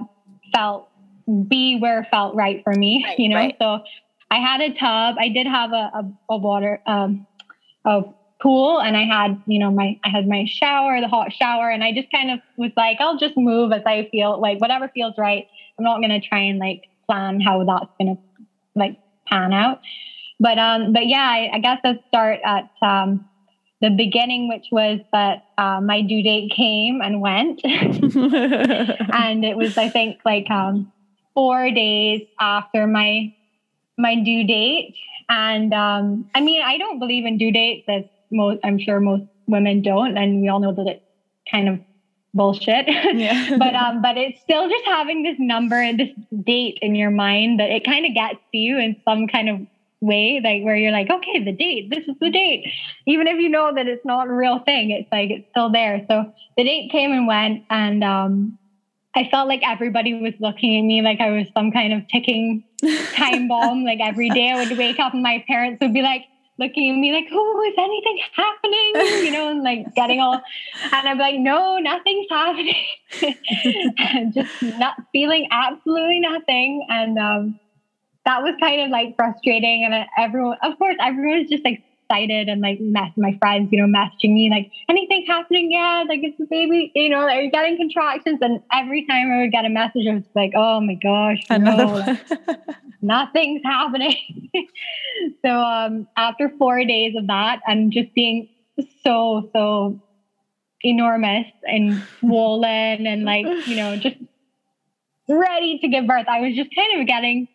felt 0.54 0.88
be 1.48 1.78
where 1.80 2.06
felt 2.08 2.36
right 2.36 2.62
for 2.62 2.72
me, 2.72 3.04
right, 3.04 3.18
you 3.18 3.28
know. 3.28 3.36
Right. 3.36 3.56
So 3.60 3.80
I 4.30 4.36
had 4.36 4.60
a 4.60 4.70
tub. 4.78 5.16
I 5.18 5.28
did 5.28 5.48
have 5.48 5.72
a, 5.72 5.74
a, 5.74 6.12
a 6.30 6.36
water 6.36 6.80
um, 6.86 7.26
a 7.84 8.02
pool, 8.40 8.80
and 8.80 8.96
I 8.96 9.04
had 9.04 9.42
you 9.46 9.58
know 9.58 9.70
my 9.70 9.96
I 10.04 10.08
had 10.10 10.26
my 10.26 10.44
shower, 10.46 11.00
the 11.00 11.08
hot 11.08 11.32
shower, 11.32 11.70
and 11.70 11.82
I 11.84 11.92
just 11.92 12.08
kind 12.14 12.30
of 12.30 12.40
was 12.56 12.72
like, 12.76 12.98
I'll 13.00 13.18
just 13.18 13.34
move 13.36 13.72
as 13.72 13.82
I 13.86 14.08
feel 14.10 14.40
like 14.40 14.60
whatever 14.60 14.90
feels 14.94 15.14
right. 15.18 15.46
I'm 15.78 15.84
not 15.84 16.00
gonna 16.00 16.20
try 16.20 16.40
and 16.40 16.58
like 16.58 16.80
plan 17.08 17.40
how 17.40 17.64
that's 17.64 17.90
gonna 18.00 18.16
like 18.74 18.96
pan 19.28 19.52
out. 19.52 19.80
But 20.40 20.58
um, 20.58 20.92
but 20.92 21.06
yeah, 21.06 21.22
I, 21.22 21.50
I 21.54 21.58
guess 21.60 21.78
I'll 21.84 21.96
start 22.08 22.40
at 22.44 22.64
um 22.82 23.26
the 23.80 23.90
beginning, 23.90 24.48
which 24.48 24.66
was 24.72 25.00
that 25.12 25.40
uh, 25.58 25.80
my 25.82 26.02
due 26.02 26.22
date 26.22 26.52
came 26.54 27.00
and 27.02 27.20
went, 27.20 27.60
and 27.64 29.44
it 29.44 29.56
was 29.56 29.76
I 29.76 29.88
think 29.90 30.18
like 30.24 30.50
um 30.50 30.88
four 31.34 31.70
days 31.70 32.22
after 32.40 32.86
my 32.86 33.30
my 33.98 34.16
due 34.16 34.44
date. 34.46 34.94
And 35.28 35.72
um, 35.74 36.26
I 36.34 36.40
mean, 36.40 36.62
I 36.62 36.78
don't 36.78 36.98
believe 36.98 37.24
in 37.26 37.38
due 37.38 37.52
dates 37.52 37.84
as 37.88 38.04
most, 38.30 38.60
I'm 38.64 38.78
sure 38.78 39.00
most 39.00 39.24
women 39.46 39.82
don't. 39.82 40.16
And 40.16 40.40
we 40.40 40.48
all 40.48 40.60
know 40.60 40.72
that 40.72 40.86
it's 40.86 41.04
kind 41.50 41.68
of 41.68 41.80
bullshit. 42.34 42.86
Yeah. 43.16 43.56
but 43.58 43.74
um, 43.74 44.02
but 44.02 44.16
it's 44.16 44.40
still 44.42 44.68
just 44.68 44.84
having 44.84 45.22
this 45.22 45.36
number, 45.38 45.76
and 45.76 45.98
this 45.98 46.10
date 46.44 46.78
in 46.82 46.94
your 46.94 47.10
mind 47.10 47.60
that 47.60 47.70
it 47.70 47.84
kind 47.84 48.04
of 48.04 48.14
gets 48.14 48.38
to 48.52 48.58
you 48.58 48.78
in 48.78 49.00
some 49.04 49.26
kind 49.26 49.48
of 49.48 49.60
way, 50.00 50.40
like 50.44 50.62
where 50.62 50.76
you're 50.76 50.92
like, 50.92 51.10
okay, 51.10 51.42
the 51.42 51.52
date, 51.52 51.88
this 51.90 52.06
is 52.06 52.14
the 52.20 52.30
date. 52.30 52.66
Even 53.06 53.26
if 53.26 53.40
you 53.40 53.48
know 53.48 53.72
that 53.74 53.86
it's 53.86 54.04
not 54.04 54.28
a 54.28 54.32
real 54.32 54.58
thing, 54.58 54.90
it's 54.90 55.10
like 55.10 55.30
it's 55.30 55.48
still 55.50 55.70
there. 55.70 56.04
So 56.08 56.32
the 56.56 56.64
date 56.64 56.90
came 56.92 57.12
and 57.12 57.26
went, 57.26 57.64
and 57.70 58.04
um, 58.04 58.58
I 59.14 59.28
felt 59.30 59.48
like 59.48 59.62
everybody 59.66 60.14
was 60.14 60.34
looking 60.40 60.78
at 60.78 60.82
me 60.82 61.00
like 61.00 61.20
I 61.20 61.30
was 61.30 61.46
some 61.54 61.72
kind 61.72 61.94
of 61.94 62.06
ticking 62.08 62.64
time 63.14 63.48
bomb. 63.48 63.84
like 63.84 64.00
every 64.00 64.28
day 64.28 64.50
I 64.50 64.56
would 64.56 64.76
wake 64.76 64.98
up 64.98 65.14
and 65.14 65.22
my 65.22 65.42
parents 65.46 65.80
would 65.80 65.94
be 65.94 66.02
like 66.02 66.24
looking 66.58 66.90
at 66.90 66.96
me 66.96 67.12
like, 67.12 67.26
oh, 67.30 67.64
is 67.68 67.74
anything 67.78 68.18
happening? 68.34 69.24
You 69.24 69.30
know, 69.30 69.50
and 69.50 69.62
like 69.62 69.94
getting 69.94 70.20
all, 70.20 70.40
and 70.92 71.08
I'm 71.08 71.18
like, 71.18 71.36
no, 71.38 71.78
nothing's 71.78 72.26
happening. 72.30 72.84
Just 74.34 74.62
not 74.78 74.96
feeling 75.12 75.48
absolutely 75.50 76.20
nothing. 76.20 76.86
And 76.88 77.18
um, 77.18 77.60
that 78.24 78.42
was 78.42 78.54
kind 78.60 78.82
of 78.82 78.90
like 78.90 79.16
frustrating. 79.16 79.84
And 79.84 80.06
everyone, 80.18 80.58
of 80.62 80.78
course, 80.78 80.96
everyone 81.00 81.40
was 81.40 81.48
just 81.48 81.64
like 81.64 81.82
excited 82.08 82.48
and 82.48 82.60
like 82.60 82.80
mess 82.80 83.10
my 83.16 83.36
friends, 83.38 83.68
you 83.72 83.80
know, 83.80 83.86
messaging 83.86 84.34
me 84.34 84.50
like 84.50 84.70
anything 84.88 85.24
happening 85.26 85.70
yet? 85.70 86.06
Like 86.06 86.20
it's 86.22 86.38
the 86.38 86.46
baby, 86.46 86.92
you 86.94 87.08
know, 87.08 87.20
are 87.20 87.40
you 87.40 87.50
getting 87.50 87.76
contractions? 87.76 88.38
And 88.40 88.60
every 88.72 89.06
time 89.06 89.30
I 89.30 89.42
would 89.42 89.52
get 89.52 89.64
a 89.64 89.68
message, 89.68 90.06
I 90.08 90.14
was 90.14 90.24
like, 90.34 90.52
oh 90.54 90.80
my 90.80 90.94
gosh, 90.94 91.42
no, 91.50 92.16
nothing's 93.02 93.62
happening. 93.64 94.50
so 95.44 95.50
um 95.50 96.06
after 96.16 96.50
four 96.58 96.84
days 96.84 97.14
of 97.16 97.26
that 97.26 97.60
and 97.66 97.92
just 97.92 98.12
being 98.14 98.48
so, 99.04 99.50
so 99.52 100.00
enormous 100.82 101.46
and 101.64 102.02
swollen 102.20 103.06
and 103.06 103.24
like, 103.24 103.46
you 103.66 103.76
know, 103.76 103.96
just 104.00 104.16
ready 105.28 105.78
to 105.78 105.88
give 105.88 106.06
birth, 106.06 106.26
I 106.28 106.40
was 106.40 106.54
just 106.54 106.70
kind 106.74 107.00
of 107.00 107.06
getting, 107.06 107.48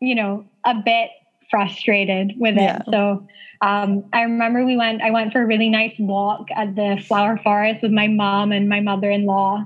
you 0.00 0.14
know, 0.14 0.46
a 0.64 0.74
bit 0.74 1.10
frustrated 1.50 2.32
with 2.36 2.56
yeah. 2.56 2.76
it. 2.76 2.82
So 2.90 3.26
um, 3.60 4.04
I 4.12 4.22
remember 4.22 4.64
we 4.64 4.76
went, 4.76 5.02
I 5.02 5.10
went 5.10 5.32
for 5.32 5.42
a 5.42 5.46
really 5.46 5.68
nice 5.68 5.94
walk 5.98 6.48
at 6.54 6.74
the 6.74 7.02
flower 7.06 7.38
forest 7.42 7.82
with 7.82 7.92
my 7.92 8.08
mom 8.08 8.52
and 8.52 8.68
my 8.68 8.80
mother 8.80 9.10
in 9.10 9.24
law. 9.24 9.64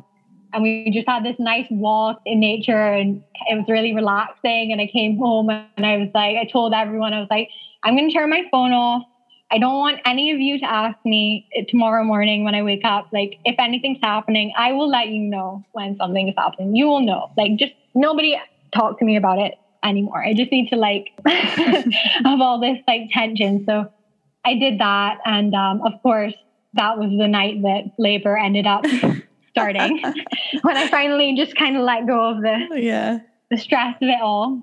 And 0.53 0.63
we 0.63 0.91
just 0.93 1.09
had 1.09 1.25
this 1.25 1.37
nice 1.39 1.67
walk 1.71 2.21
in 2.25 2.41
nature 2.41 2.73
and 2.73 3.23
it 3.49 3.57
was 3.57 3.67
really 3.69 3.95
relaxing. 3.95 4.73
And 4.73 4.81
I 4.81 4.87
came 4.87 5.19
home 5.19 5.51
and 5.51 5.85
I 5.85 5.97
was 5.99 6.09
like, 6.15 6.37
I 6.37 6.49
told 6.51 6.73
everyone, 6.73 7.13
I 7.13 7.21
was 7.21 7.29
like, 7.31 7.49
I'm 7.83 7.97
going 7.97 8.09
to 8.09 8.15
turn 8.15 8.31
my 8.31 8.43
phone 8.51 8.73
off. 8.73 9.03
I 9.51 9.59
don't 9.59 9.79
want 9.79 10.01
any 10.05 10.31
of 10.31 10.41
you 10.41 10.59
to 10.59 10.65
ask 10.65 10.99
me 11.05 11.49
tomorrow 11.69 12.05
morning 12.05 12.45
when 12.45 12.55
I 12.55 12.63
wake 12.63 12.85
up, 12.85 13.09
like, 13.13 13.39
if 13.47 13.57
anything's 13.59 13.99
happening, 14.03 14.53
I 14.59 14.73
will 14.73 14.91
let 14.91 15.09
you 15.09 15.23
know 15.23 15.65
when 15.73 15.97
something 15.97 16.29
is 16.29 16.35
happening. 16.37 16.77
You 16.77 16.87
will 16.87 17.01
know. 17.01 17.31
Like, 17.37 17.57
just 17.57 17.73
nobody 17.95 18.37
talk 18.75 18.99
to 18.99 19.07
me 19.07 19.17
about 19.17 19.39
it 19.39 19.55
anymore. 19.85 20.23
I 20.25 20.35
just 20.35 20.51
need 20.51 20.69
to 20.71 20.77
like 20.77 21.09
have 21.27 22.41
all 22.41 22.61
this 22.61 22.79
like 22.87 23.11
tension. 23.13 23.65
So 23.65 23.91
I 24.45 24.55
did 24.55 24.81
that. 24.81 25.19
And 25.25 25.55
um, 25.55 25.83
of 25.83 26.01
course, 26.03 26.35
that 26.75 26.99
was 26.99 27.11
the 27.11 27.29
night 27.29 27.63
that 27.63 27.93
labor 27.99 28.37
ended 28.37 28.67
up 28.67 28.85
starting 29.51 30.03
when 30.63 30.77
I 30.77 30.89
finally 30.89 31.35
just 31.37 31.57
kind 31.57 31.77
of 31.77 31.83
let 31.83 32.07
go 32.07 32.31
of 32.31 32.43
the, 32.43 32.81
yeah. 32.81 33.19
the 33.51 33.57
stress 33.57 33.97
of 33.97 34.09
it 34.09 34.21
all. 34.23 34.63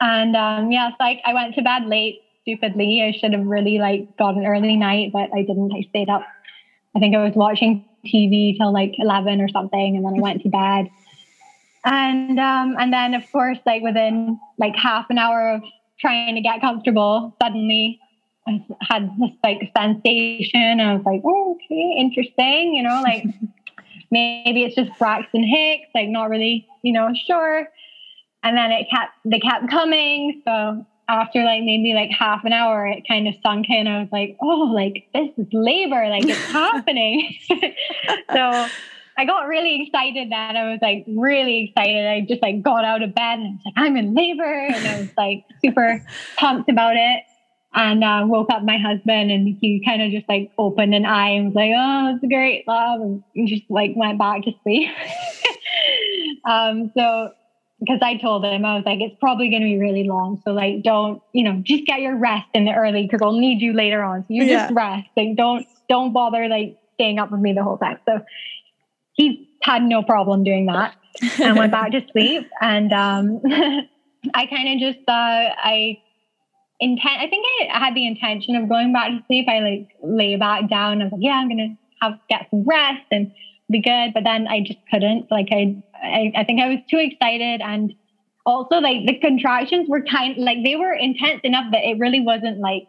And 0.00 0.36
um, 0.36 0.70
yeah, 0.70 0.90
so 0.90 0.96
I, 1.00 1.20
I 1.24 1.34
went 1.34 1.54
to 1.56 1.62
bed 1.62 1.86
late, 1.86 2.20
stupidly. 2.42 3.02
I 3.02 3.18
should 3.18 3.32
have 3.32 3.46
really 3.46 3.78
like 3.78 4.16
got 4.16 4.36
an 4.36 4.46
early 4.46 4.76
night, 4.76 5.10
but 5.12 5.30
I 5.34 5.42
didn't. 5.42 5.72
I 5.72 5.86
stayed 5.88 6.08
up. 6.08 6.22
I 6.96 7.00
think 7.00 7.14
I 7.14 7.22
was 7.22 7.34
watching 7.34 7.84
TV 8.06 8.56
till 8.56 8.72
like 8.72 8.92
11 8.96 9.40
or 9.40 9.48
something. 9.48 9.96
And 9.96 10.04
then 10.04 10.14
I 10.16 10.20
went 10.20 10.42
to 10.42 10.48
bed 10.48 10.88
and 11.84 12.38
um, 12.38 12.76
and 12.78 12.92
then 12.92 13.14
of 13.14 13.22
course 13.32 13.58
like 13.66 13.82
within 13.82 14.38
like 14.58 14.74
half 14.76 15.06
an 15.10 15.18
hour 15.18 15.54
of 15.54 15.62
trying 16.00 16.34
to 16.34 16.40
get 16.40 16.60
comfortable 16.60 17.34
suddenly 17.42 18.00
i 18.46 18.64
had 18.80 19.10
this 19.18 19.30
like 19.42 19.70
sensation 19.76 20.80
i 20.80 20.94
was 20.94 21.04
like 21.04 21.20
oh, 21.24 21.56
okay 21.56 21.96
interesting 21.98 22.74
you 22.74 22.82
know 22.82 23.00
like 23.04 23.24
maybe 24.10 24.64
it's 24.64 24.74
just 24.74 24.96
braxton 24.98 25.44
hicks 25.44 25.88
like 25.94 26.08
not 26.08 26.30
really 26.30 26.66
you 26.82 26.92
know 26.92 27.12
sure. 27.26 27.68
And 28.42 28.56
then 28.56 28.70
it 28.70 28.86
kept 28.90 29.12
they 29.24 29.40
kept 29.40 29.68
coming. 29.70 30.42
So 30.44 30.86
after 31.08 31.42
like 31.42 31.62
maybe 31.62 31.94
like 31.94 32.10
half 32.10 32.44
an 32.44 32.52
hour 32.52 32.86
it 32.86 33.04
kind 33.08 33.26
of 33.28 33.34
sunk 33.44 33.66
in. 33.68 33.86
I 33.86 34.00
was 34.00 34.08
like 34.12 34.36
oh 34.40 34.70
like 34.74 35.08
this 35.14 35.30
is 35.36 35.46
labor 35.52 36.08
like 36.08 36.24
it's 36.24 36.38
happening. 36.52 37.34
So 38.32 38.68
I 39.18 39.24
got 39.24 39.48
really 39.48 39.82
excited 39.82 40.30
that 40.30 40.54
I 40.54 40.70
was 40.70 40.78
like 40.80 41.04
really 41.08 41.64
excited. 41.64 42.06
I 42.06 42.20
just 42.20 42.40
like 42.40 42.62
got 42.62 42.84
out 42.84 43.02
of 43.02 43.16
bed 43.16 43.40
and 43.40 43.46
I 43.46 43.50
was 43.50 43.60
like, 43.66 43.74
I'm 43.76 43.96
in 43.96 44.14
labor. 44.14 44.44
And 44.44 44.86
I 44.86 45.00
was 45.00 45.10
like 45.16 45.44
super 45.62 46.06
pumped 46.36 46.70
about 46.70 46.94
it. 46.94 47.24
And 47.74 48.02
uh, 48.02 48.22
woke 48.26 48.50
up 48.50 48.62
my 48.62 48.78
husband 48.78 49.30
and 49.30 49.58
he 49.60 49.82
kind 49.84 50.02
of 50.02 50.10
just 50.10 50.26
like 50.28 50.52
opened 50.56 50.94
an 50.94 51.04
eye 51.04 51.30
and 51.30 51.46
was 51.46 51.54
like, 51.54 51.72
oh, 51.76 52.14
it's 52.14 52.32
great, 52.32 52.66
love. 52.66 53.00
And 53.00 53.22
just 53.46 53.64
like 53.68 53.90
went 53.94 54.18
back 54.18 54.42
to 54.44 54.52
sleep. 54.62 54.88
um, 56.46 56.90
so 56.96 57.32
because 57.80 57.98
I 58.00 58.16
told 58.16 58.44
him, 58.44 58.64
I 58.64 58.76
was 58.76 58.84
like, 58.86 59.00
it's 59.00 59.16
probably 59.20 59.50
going 59.50 59.62
to 59.62 59.66
be 59.66 59.78
really 59.78 60.04
long. 60.04 60.40
So 60.44 60.52
like, 60.52 60.82
don't, 60.82 61.20
you 61.32 61.42
know, 61.42 61.60
just 61.62 61.84
get 61.86 62.00
your 62.00 62.16
rest 62.16 62.48
in 62.54 62.64
the 62.64 62.72
early 62.72 63.02
because 63.02 63.20
I'll 63.22 63.38
need 63.38 63.60
you 63.60 63.72
later 63.72 64.02
on. 64.02 64.22
So 64.22 64.26
you 64.30 64.44
yeah. 64.44 64.62
just 64.62 64.74
rest. 64.74 65.08
Like, 65.16 65.36
don't, 65.36 65.66
don't 65.88 66.12
bother 66.12 66.48
like 66.48 66.78
staying 66.94 67.18
up 67.18 67.30
with 67.30 67.40
me 67.40 67.52
the 67.52 67.62
whole 67.62 67.78
time. 67.78 67.98
So 68.06 68.20
he 69.18 69.50
had 69.62 69.82
no 69.82 70.02
problem 70.02 70.44
doing 70.44 70.66
that 70.66 70.94
and 71.40 71.58
went 71.58 71.72
back 71.72 71.90
to 71.90 72.00
sleep. 72.12 72.48
And 72.62 72.92
um, 72.92 73.42
I 74.34 74.46
kind 74.46 74.68
of 74.72 74.78
just 74.80 75.04
thought 75.04 75.52
I 75.62 75.98
intent. 76.80 77.20
I 77.20 77.28
think 77.28 77.44
I 77.72 77.78
had 77.78 77.94
the 77.94 78.06
intention 78.06 78.56
of 78.56 78.68
going 78.68 78.92
back 78.92 79.10
to 79.10 79.18
sleep. 79.26 79.46
I 79.48 79.58
like 79.58 79.88
lay 80.02 80.36
back 80.36 80.70
down. 80.70 81.02
I 81.02 81.04
was 81.04 81.12
like, 81.12 81.22
yeah, 81.22 81.32
I'm 81.32 81.48
gonna 81.48 81.76
have 82.00 82.18
get 82.30 82.46
some 82.50 82.64
rest 82.64 83.04
and 83.10 83.32
be 83.70 83.82
good. 83.82 84.14
But 84.14 84.24
then 84.24 84.46
I 84.46 84.60
just 84.60 84.78
couldn't. 84.90 85.30
Like 85.30 85.48
I, 85.50 85.76
I, 86.02 86.32
I 86.36 86.44
think 86.44 86.60
I 86.60 86.68
was 86.68 86.78
too 86.88 86.98
excited 86.98 87.60
and 87.60 87.92
also 88.46 88.76
like 88.76 89.06
the 89.06 89.18
contractions 89.18 89.88
were 89.88 90.02
kind 90.02 90.38
like 90.38 90.58
they 90.64 90.76
were 90.76 90.92
intense 90.92 91.40
enough 91.44 91.66
that 91.72 91.84
it 91.84 91.98
really 91.98 92.20
wasn't 92.20 92.60
like 92.60 92.86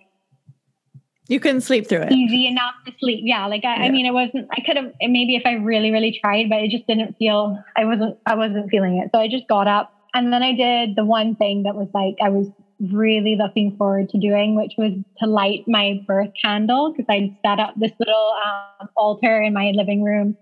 you 1.29 1.39
couldn't 1.39 1.61
sleep 1.61 1.87
through 1.87 2.01
it. 2.01 2.11
Easy 2.11 2.47
enough 2.47 2.73
to 2.85 2.91
sleep. 2.99 3.21
Yeah. 3.23 3.45
Like 3.45 3.63
I, 3.63 3.77
yeah. 3.77 3.83
I 3.83 3.89
mean, 3.89 4.05
it 4.05 4.13
wasn't. 4.13 4.49
I 4.51 4.61
could 4.65 4.75
have 4.75 4.91
maybe 4.99 5.35
if 5.35 5.43
I 5.45 5.53
really, 5.53 5.91
really 5.91 6.19
tried, 6.19 6.49
but 6.49 6.59
it 6.59 6.71
just 6.71 6.85
didn't 6.87 7.15
feel. 7.17 7.63
I 7.77 7.85
wasn't. 7.85 8.17
I 8.25 8.35
wasn't 8.35 8.69
feeling 8.69 8.97
it. 8.97 9.11
So 9.13 9.19
I 9.21 9.29
just 9.29 9.47
got 9.47 9.67
up 9.67 9.95
and 10.13 10.33
then 10.33 10.43
I 10.43 10.53
did 10.53 10.95
the 10.95 11.05
one 11.05 11.35
thing 11.35 11.63
that 11.63 11.75
was 11.75 11.87
like 11.93 12.15
I 12.21 12.29
was 12.29 12.47
really 12.91 13.35
looking 13.35 13.75
forward 13.77 14.09
to 14.09 14.19
doing, 14.19 14.55
which 14.55 14.73
was 14.77 14.93
to 15.19 15.27
light 15.27 15.65
my 15.67 16.01
birth 16.07 16.31
candle 16.41 16.91
because 16.91 17.05
I 17.09 17.37
set 17.45 17.59
up 17.59 17.73
this 17.75 17.91
little 17.99 18.33
um, 18.45 18.89
altar 18.95 19.41
in 19.41 19.53
my 19.53 19.71
living 19.75 20.03
room, 20.03 20.37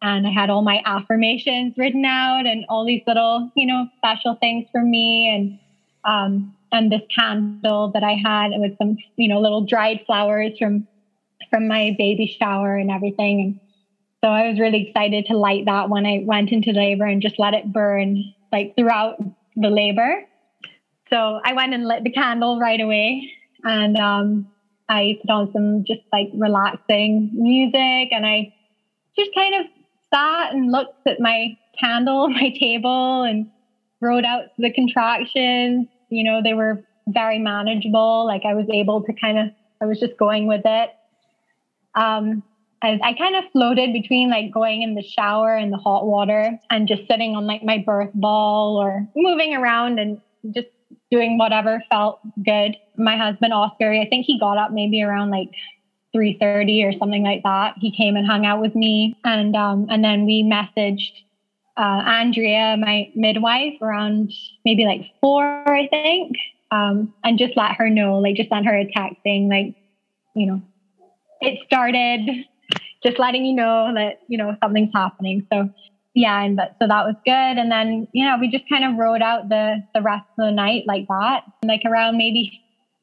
and 0.00 0.26
I 0.26 0.30
had 0.30 0.50
all 0.50 0.62
my 0.62 0.80
affirmations 0.86 1.74
written 1.76 2.04
out 2.04 2.46
and 2.46 2.64
all 2.68 2.86
these 2.86 3.02
little, 3.06 3.50
you 3.56 3.66
know, 3.66 3.88
special 3.98 4.36
things 4.36 4.66
for 4.72 4.82
me 4.82 5.28
and. 5.34 5.58
Um, 6.02 6.56
and 6.72 6.90
this 6.90 7.02
candle 7.16 7.90
that 7.92 8.04
I 8.04 8.14
had 8.24 8.50
with 8.54 8.76
some, 8.78 8.96
you 9.16 9.28
know, 9.28 9.40
little 9.40 9.64
dried 9.64 10.00
flowers 10.06 10.52
from 10.58 10.86
from 11.50 11.66
my 11.66 11.94
baby 11.98 12.26
shower 12.40 12.76
and 12.76 12.90
everything. 12.90 13.40
And 13.40 13.60
so 14.22 14.30
I 14.30 14.48
was 14.48 14.60
really 14.60 14.86
excited 14.86 15.26
to 15.26 15.36
light 15.36 15.64
that 15.66 15.88
when 15.88 16.06
I 16.06 16.20
went 16.22 16.52
into 16.52 16.72
labor 16.72 17.06
and 17.06 17.22
just 17.22 17.38
let 17.38 17.54
it 17.54 17.72
burn 17.72 18.22
like 18.52 18.74
throughout 18.76 19.16
the 19.56 19.70
labor. 19.70 20.22
So 21.08 21.40
I 21.44 21.54
went 21.54 21.74
and 21.74 21.88
lit 21.88 22.04
the 22.04 22.12
candle 22.12 22.60
right 22.60 22.80
away 22.80 23.28
and 23.64 23.96
um, 23.96 24.46
I 24.88 25.16
put 25.20 25.30
on 25.30 25.52
some 25.52 25.84
just 25.84 26.02
like 26.12 26.28
relaxing 26.34 27.30
music 27.32 28.12
and 28.12 28.24
I 28.24 28.52
just 29.16 29.30
kind 29.34 29.54
of 29.60 29.66
sat 30.12 30.52
and 30.52 30.70
looked 30.70 31.06
at 31.06 31.20
my 31.20 31.56
candle, 31.78 32.28
my 32.28 32.52
table, 32.58 33.22
and 33.22 33.46
wrote 34.00 34.24
out 34.24 34.44
the 34.58 34.72
contractions. 34.72 35.86
You 36.10 36.24
know, 36.24 36.42
they 36.42 36.54
were 36.54 36.84
very 37.08 37.38
manageable. 37.38 38.26
Like 38.26 38.44
I 38.44 38.54
was 38.54 38.66
able 38.72 39.02
to 39.02 39.12
kind 39.12 39.38
of, 39.38 39.46
I 39.80 39.86
was 39.86 39.98
just 39.98 40.16
going 40.18 40.46
with 40.46 40.62
it. 40.64 40.90
Um, 41.94 42.42
I, 42.82 42.98
I 43.02 43.12
kind 43.14 43.36
of 43.36 43.44
floated 43.52 43.92
between 43.92 44.30
like 44.30 44.52
going 44.52 44.82
in 44.82 44.94
the 44.94 45.02
shower 45.02 45.56
in 45.56 45.70
the 45.70 45.76
hot 45.76 46.06
water 46.06 46.58
and 46.70 46.88
just 46.88 47.06
sitting 47.08 47.36
on 47.36 47.46
like 47.46 47.62
my 47.62 47.78
birth 47.78 48.10
ball 48.14 48.76
or 48.76 49.06
moving 49.14 49.54
around 49.54 49.98
and 49.98 50.20
just 50.54 50.68
doing 51.10 51.36
whatever 51.36 51.82
felt 51.90 52.20
good. 52.42 52.76
My 52.96 53.16
husband 53.16 53.52
Oscar, 53.52 53.92
I 53.92 54.06
think 54.08 54.26
he 54.26 54.38
got 54.38 54.56
up 54.56 54.72
maybe 54.72 55.02
around 55.02 55.30
like 55.30 55.50
3:30 56.14 56.84
or 56.84 56.98
something 56.98 57.22
like 57.22 57.42
that. 57.42 57.74
He 57.78 57.92
came 57.92 58.16
and 58.16 58.26
hung 58.26 58.46
out 58.46 58.60
with 58.60 58.74
me 58.74 59.14
and 59.24 59.54
um 59.54 59.86
and 59.90 60.02
then 60.02 60.24
we 60.24 60.42
messaged 60.42 61.12
uh, 61.80 62.02
Andrea, 62.04 62.76
my 62.78 63.10
midwife, 63.14 63.80
around 63.80 64.30
maybe 64.66 64.84
like 64.84 65.00
four, 65.22 65.42
I 65.66 65.88
think, 65.90 66.36
um, 66.70 67.14
and 67.24 67.38
just 67.38 67.56
let 67.56 67.76
her 67.76 67.88
know, 67.88 68.18
like 68.18 68.36
just 68.36 68.50
send 68.50 68.66
her 68.66 68.76
a 68.76 68.84
text 68.84 69.16
saying, 69.24 69.48
like, 69.48 69.74
you 70.36 70.46
know, 70.46 70.62
it 71.40 71.58
started, 71.66 72.20
just 73.02 73.18
letting 73.18 73.46
you 73.46 73.54
know 73.54 73.92
that 73.94 74.20
you 74.28 74.36
know 74.36 74.54
something's 74.62 74.90
happening. 74.94 75.46
So 75.50 75.70
yeah, 76.14 76.42
and 76.42 76.54
but 76.54 76.76
so 76.78 76.86
that 76.86 77.06
was 77.06 77.14
good. 77.24 77.32
And 77.58 77.72
then 77.72 78.06
you 78.12 78.26
know 78.26 78.36
we 78.38 78.50
just 78.50 78.68
kind 78.68 78.84
of 78.84 78.98
rode 78.98 79.22
out 79.22 79.48
the 79.48 79.82
the 79.94 80.02
rest 80.02 80.26
of 80.38 80.44
the 80.46 80.52
night 80.52 80.84
like 80.86 81.06
that. 81.08 81.44
Like 81.64 81.80
around 81.86 82.18
maybe 82.18 82.60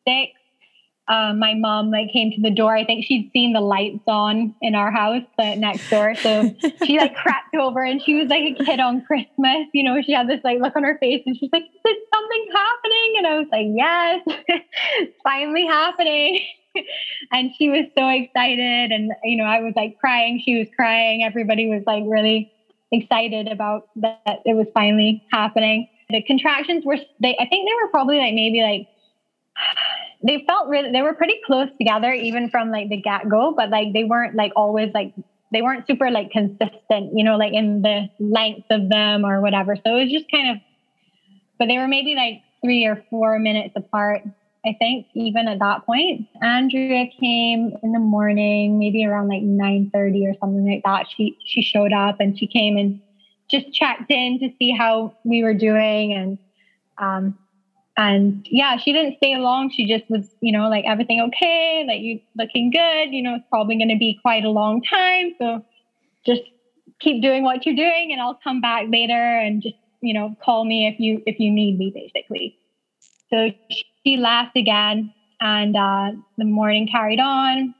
six, 0.08 0.37
um, 1.10 1.39
my 1.39 1.54
mom 1.54 1.89
like 1.89 2.12
came 2.12 2.32
to 2.32 2.41
the 2.41 2.50
door. 2.50 2.76
I 2.76 2.84
think 2.84 3.06
she'd 3.06 3.30
seen 3.32 3.54
the 3.54 3.62
lights 3.62 4.04
on 4.08 4.54
in 4.62 4.76
our 4.76 4.91
house 4.91 5.24
uh, 5.39 5.56
next 5.56 5.89
door, 5.89 6.15
so 6.15 6.54
she 6.86 6.98
like 6.98 7.15
crept 7.15 7.56
over 7.56 7.84
and 7.84 8.02
she 8.02 8.15
was 8.15 8.28
like 8.28 8.58
a 8.60 8.63
kid 8.63 8.80
on 8.80 9.06
Christmas. 9.06 9.67
You 9.74 9.84
know, 9.84 10.02
she 10.02 10.12
had 10.12 10.28
this 10.28 10.41
like 10.43 10.60
look 10.60 10.76
on 10.76 10.84
her 10.84 10.98
face 11.00 11.24
and 11.26 11.38
she's 11.38 11.50
like, 11.54 11.63
"Is 11.63 11.98
something 12.13 12.48
happening?" 12.54 13.13
And 13.17 13.28
I 13.28 13.39
was 13.39 13.48
like, 13.52 13.67
"Yes, 13.70 14.24
it's 15.00 15.17
finally 15.24 15.65
happening." 15.65 16.46
and 17.32 17.52
she 17.58 17.70
was 17.70 17.86
so 17.98 18.10
excited, 18.10 18.91
and 18.91 19.12
you 19.24 19.38
know, 19.38 19.46
I 19.46 19.62
was 19.62 19.74
like 19.76 19.98
crying. 20.00 20.41
She 20.43 20.58
was 20.58 20.67
crying. 20.76 21.24
Everybody 21.24 21.70
was 21.70 21.84
like 21.88 22.04
really 22.06 22.52
excited 22.91 23.48
about 23.48 23.89
that 23.98 24.41
it 24.46 24.56
was 24.56 24.67
finally 24.74 25.24
happening. 25.32 25.88
The 26.10 26.22
contractions 26.24 26.86
were 26.86 26.98
they 27.20 27.36
I 27.39 27.46
think 27.48 27.67
they 27.67 27.74
were 27.82 27.89
probably 27.91 28.17
like 28.17 28.34
maybe 28.34 28.62
like 28.62 28.88
they 30.24 30.44
felt 30.48 30.68
really 30.68 30.92
they 30.92 31.02
were 31.02 31.14
pretty 31.14 31.40
close 31.46 31.70
together 31.78 32.12
even 32.12 32.50
from 32.50 32.72
like 32.72 32.90
the 32.90 32.98
get-go, 32.98 33.54
but 33.56 33.70
like 33.70 33.94
they 33.94 34.04
weren't 34.04 34.36
like 34.36 34.52
always 34.56 34.92
like 34.94 35.14
they 35.52 35.62
weren't 35.62 35.86
super 35.88 36.12
like 36.12 36.32
consistent, 36.32 37.12
you 37.14 37.24
know, 37.24 37.38
like 37.38 37.54
in 37.54 37.82
the 37.82 38.10
length 38.20 38.66
of 38.70 38.90
them 38.90 39.26
or 39.26 39.42
whatever. 39.42 39.76
So 39.76 39.96
it 39.96 40.04
was 40.04 40.12
just 40.12 40.30
kind 40.32 40.52
of 40.52 40.58
but 41.60 41.68
they 41.68 41.78
were 41.78 41.88
maybe 41.88 42.16
like 42.16 42.42
three 42.62 42.86
or 42.86 43.04
four 43.10 43.40
minutes 43.40 43.74
apart. 43.76 44.22
I 44.66 44.76
think 44.78 45.08
even 45.14 45.48
at 45.48 45.60
that 45.60 45.86
point, 45.86 46.28
Andrea 46.42 47.08
came 47.20 47.74
in 47.82 47.94
the 47.94 48.00
morning, 48.00 48.78
maybe 48.78 49.06
around 49.06 49.30
like 49.30 49.42
9 49.42 49.92
30 49.94 50.28
or 50.28 50.34
something 50.40 50.70
like 50.70 50.84
that. 50.84 51.08
She 51.16 51.38
she 51.46 51.62
showed 51.62 51.94
up 51.94 52.20
and 52.20 52.38
she 52.38 52.48
came 52.48 52.78
and 52.78 53.00
just 53.50 53.72
checked 53.72 54.12
in 54.12 54.40
to 54.40 54.50
see 54.60 54.72
how 54.72 55.14
we 55.24 55.44
were 55.44 55.54
doing 55.54 56.14
and 56.14 56.38
um 56.98 57.38
and 57.98 58.46
yeah, 58.50 58.78
she 58.78 58.94
didn't 58.94 59.18
stay 59.18 59.36
long. 59.38 59.72
She 59.72 59.88
just 59.88 60.06
was, 60.10 60.30
you 60.42 60.52
know, 60.52 60.70
like 60.70 60.86
everything 60.88 61.22
okay, 61.22 61.84
like 61.88 62.02
you 62.02 62.20
looking 62.38 62.70
good, 62.70 63.12
you 63.12 63.24
know, 63.24 63.36
it's 63.36 63.46
probably 63.50 63.78
gonna 63.78 63.98
be 63.98 64.18
quite 64.22 64.46
a 64.46 64.50
long 64.52 64.82
time. 64.84 65.32
So 65.42 65.64
just 66.26 66.42
keep 67.00 67.22
doing 67.22 67.44
what 67.44 67.66
you're 67.66 67.76
doing 67.76 68.10
and 68.12 68.22
I'll 68.22 68.40
come 68.44 68.62
back 68.62 68.86
later 68.90 69.14
and 69.14 69.62
just, 69.62 69.76
you 70.02 70.14
know, 70.14 70.36
call 70.44 70.66
me 70.66 70.88
if 70.88 71.00
you 71.00 71.22
if 71.26 71.40
you 71.40 71.52
need 71.52 71.78
me 71.78 71.92
basically. 71.94 72.56
So 73.30 73.52
she 74.06 74.18
left 74.18 74.56
again 74.56 75.14
and 75.42 75.76
uh, 75.76 76.12
the 76.38 76.46
morning 76.46 76.88
carried 76.92 77.20
on. 77.20 77.74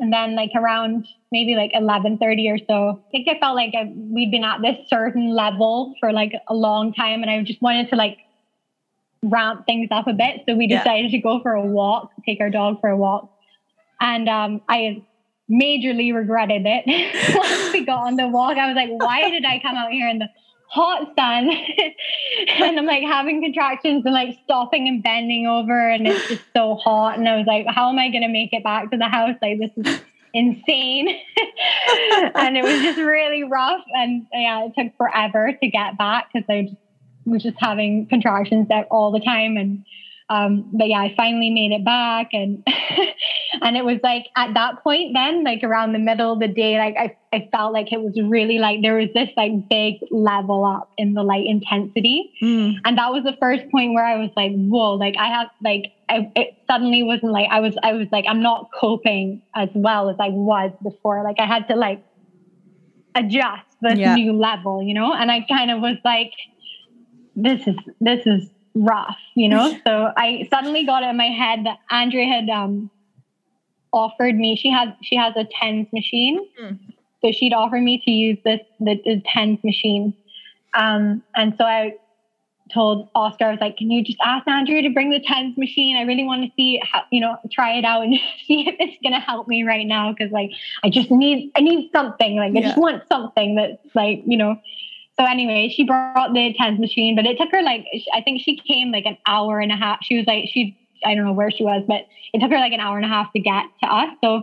And 0.00 0.12
then 0.12 0.36
like 0.36 0.50
around 0.54 1.06
maybe 1.32 1.56
like 1.56 1.72
11:30 1.74 2.48
or 2.50 2.58
so, 2.70 2.90
I 2.90 3.10
think 3.10 3.28
I 3.28 3.38
felt 3.40 3.56
like 3.56 3.74
I, 3.74 3.92
we'd 3.96 4.30
been 4.30 4.44
at 4.44 4.62
this 4.62 4.76
certain 4.88 5.34
level 5.34 5.94
for 6.00 6.12
like 6.12 6.32
a 6.48 6.54
long 6.54 6.92
time, 6.92 7.22
and 7.22 7.30
I 7.30 7.42
just 7.42 7.60
wanted 7.60 7.90
to 7.90 7.96
like 7.96 8.16
ramp 9.22 9.66
things 9.66 9.88
up 9.90 10.06
a 10.06 10.12
bit. 10.12 10.42
So 10.48 10.54
we 10.54 10.66
decided 10.66 11.12
yeah. 11.12 11.18
to 11.18 11.22
go 11.22 11.40
for 11.40 11.52
a 11.52 11.62
walk, 11.62 12.10
take 12.24 12.40
our 12.40 12.50
dog 12.50 12.80
for 12.80 12.88
a 12.88 12.96
walk, 12.96 13.30
and 14.00 14.28
um, 14.28 14.60
I 14.68 15.02
majorly 15.50 16.14
regretted 16.14 16.62
it 16.64 17.34
once 17.36 17.72
we 17.72 17.84
got 17.84 18.06
on 18.06 18.16
the 18.16 18.28
walk. 18.28 18.56
I 18.56 18.66
was 18.66 18.76
like, 18.76 18.90
why 18.90 19.30
did 19.30 19.44
I 19.44 19.60
come 19.60 19.76
out 19.76 19.90
here 19.90 20.08
in 20.08 20.18
the 20.18 20.28
hot 20.68 21.14
sun 21.18 21.50
and 22.60 22.78
I'm 22.78 22.84
like 22.84 23.02
having 23.02 23.42
contractions 23.42 24.04
and 24.04 24.12
like 24.12 24.38
stopping 24.44 24.86
and 24.86 25.02
bending 25.02 25.46
over 25.46 25.88
and 25.90 26.06
it's 26.06 26.28
just 26.28 26.42
so 26.54 26.74
hot 26.74 27.18
and 27.18 27.26
I 27.26 27.38
was 27.38 27.46
like 27.46 27.66
how 27.66 27.88
am 27.88 27.98
I 27.98 28.10
going 28.10 28.22
to 28.22 28.28
make 28.28 28.52
it 28.52 28.62
back 28.62 28.90
to 28.90 28.98
the 28.98 29.08
house 29.08 29.36
like 29.40 29.58
this 29.58 29.70
is 29.78 30.00
insane 30.34 31.08
and 32.34 32.56
it 32.58 32.62
was 32.62 32.82
just 32.82 32.98
really 32.98 33.44
rough 33.44 33.80
and 33.94 34.26
yeah 34.30 34.66
it 34.66 34.72
took 34.78 34.94
forever 34.98 35.52
to 35.58 35.68
get 35.68 35.96
back 35.96 36.28
because 36.32 36.46
I 36.50 36.62
just, 36.64 36.76
was 37.30 37.42
just 37.42 37.56
having 37.58 38.06
contractions 38.08 38.68
that 38.68 38.86
all 38.90 39.12
the 39.12 39.20
time 39.20 39.56
and 39.56 39.84
um, 40.30 40.68
but 40.74 40.88
yeah, 40.88 40.98
I 40.98 41.14
finally 41.16 41.48
made 41.48 41.72
it 41.72 41.84
back, 41.84 42.28
and 42.32 42.62
and 43.62 43.76
it 43.78 43.84
was 43.84 43.98
like 44.02 44.26
at 44.36 44.52
that 44.54 44.82
point, 44.82 45.14
then 45.14 45.42
like 45.42 45.62
around 45.62 45.92
the 45.92 45.98
middle 45.98 46.34
of 46.34 46.38
the 46.38 46.48
day, 46.48 46.78
like 46.78 46.96
I 46.98 47.16
I 47.34 47.48
felt 47.50 47.72
like 47.72 47.92
it 47.92 48.00
was 48.02 48.12
really 48.22 48.58
like 48.58 48.82
there 48.82 48.96
was 48.96 49.08
this 49.14 49.30
like 49.38 49.70
big 49.70 49.94
level 50.10 50.66
up 50.66 50.90
in 50.98 51.14
the 51.14 51.22
light 51.22 51.46
intensity, 51.46 52.30
mm. 52.42 52.74
and 52.84 52.98
that 52.98 53.10
was 53.10 53.24
the 53.24 53.36
first 53.40 53.70
point 53.70 53.94
where 53.94 54.04
I 54.04 54.16
was 54.16 54.30
like, 54.36 54.52
whoa, 54.52 54.94
like 54.94 55.14
I 55.18 55.28
have 55.28 55.48
like 55.62 55.92
I, 56.10 56.30
it 56.36 56.58
suddenly 56.70 57.02
wasn't 57.02 57.32
like 57.32 57.48
I 57.50 57.60
was 57.60 57.74
I 57.82 57.94
was 57.94 58.08
like 58.12 58.26
I'm 58.28 58.42
not 58.42 58.68
coping 58.78 59.40
as 59.54 59.70
well 59.74 60.10
as 60.10 60.16
I 60.20 60.28
was 60.28 60.72
before. 60.82 61.24
Like 61.24 61.36
I 61.40 61.46
had 61.46 61.68
to 61.68 61.74
like 61.74 62.04
adjust 63.14 63.64
this 63.80 63.98
yeah. 63.98 64.14
new 64.14 64.34
level, 64.34 64.82
you 64.82 64.92
know, 64.92 65.14
and 65.14 65.30
I 65.30 65.46
kind 65.48 65.70
of 65.70 65.80
was 65.80 65.96
like, 66.04 66.32
this 67.42 67.66
is 67.66 67.76
this 68.00 68.26
is 68.26 68.50
rough, 68.74 69.16
you 69.34 69.48
know? 69.48 69.76
so 69.86 70.12
I 70.16 70.46
suddenly 70.50 70.84
got 70.84 71.02
it 71.02 71.06
in 71.06 71.16
my 71.16 71.26
head 71.26 71.64
that 71.64 71.78
Andrea 71.90 72.26
had 72.26 72.48
um, 72.50 72.90
offered 73.92 74.36
me, 74.36 74.56
she 74.56 74.70
has 74.70 74.88
she 75.02 75.16
has 75.16 75.34
a 75.36 75.46
TENS 75.60 75.88
machine. 75.92 76.46
Mm. 76.60 76.78
So 77.22 77.32
she'd 77.32 77.52
offered 77.52 77.82
me 77.82 78.00
to 78.04 78.10
use 78.10 78.38
this 78.44 78.60
the, 78.80 79.00
the 79.04 79.22
TENS 79.32 79.58
machine. 79.64 80.14
Um, 80.74 81.22
and 81.34 81.54
so 81.56 81.64
I 81.64 81.94
told 82.72 83.08
Oscar, 83.14 83.46
I 83.46 83.50
was 83.52 83.60
like, 83.60 83.78
can 83.78 83.90
you 83.90 84.04
just 84.04 84.18
ask 84.22 84.46
Andrea 84.46 84.82
to 84.82 84.90
bring 84.90 85.10
the 85.10 85.20
TENS 85.20 85.56
machine? 85.56 85.96
I 85.96 86.02
really 86.02 86.24
want 86.24 86.44
to 86.44 86.50
see 86.54 86.80
how, 86.84 87.02
you 87.10 87.20
know, 87.20 87.36
try 87.50 87.78
it 87.78 87.84
out 87.84 88.02
and 88.02 88.14
see 88.46 88.68
if 88.68 88.74
it's 88.78 88.98
gonna 89.02 89.20
help 89.20 89.48
me 89.48 89.62
right 89.62 89.86
now. 89.86 90.14
Cause 90.14 90.30
like 90.30 90.50
I 90.84 90.90
just 90.90 91.10
need 91.10 91.52
I 91.56 91.60
need 91.60 91.90
something. 91.92 92.36
Like 92.36 92.54
I 92.56 92.60
just 92.60 92.78
want 92.78 93.02
something 93.08 93.54
that's 93.54 93.94
like, 93.94 94.22
you 94.26 94.36
know, 94.36 94.56
so 95.18 95.26
anyway, 95.26 95.72
she 95.74 95.84
brought 95.84 96.32
the 96.32 96.54
TENS 96.58 96.78
machine, 96.78 97.16
but 97.16 97.26
it 97.26 97.38
took 97.38 97.50
her 97.50 97.62
like 97.62 97.86
I 98.14 98.20
think 98.20 98.40
she 98.42 98.56
came 98.56 98.92
like 98.92 99.04
an 99.04 99.18
hour 99.26 99.58
and 99.58 99.72
a 99.72 99.76
half. 99.76 99.98
She 100.02 100.16
was 100.16 100.26
like 100.26 100.44
she 100.52 100.78
I 101.04 101.14
don't 101.14 101.24
know 101.24 101.32
where 101.32 101.50
she 101.50 101.64
was, 101.64 101.84
but 101.86 102.02
it 102.32 102.40
took 102.40 102.50
her 102.50 102.58
like 102.58 102.72
an 102.72 102.80
hour 102.80 102.96
and 102.96 103.04
a 103.04 103.08
half 103.08 103.32
to 103.32 103.40
get 103.40 103.64
to 103.82 103.92
us. 103.92 104.10
So 104.22 104.42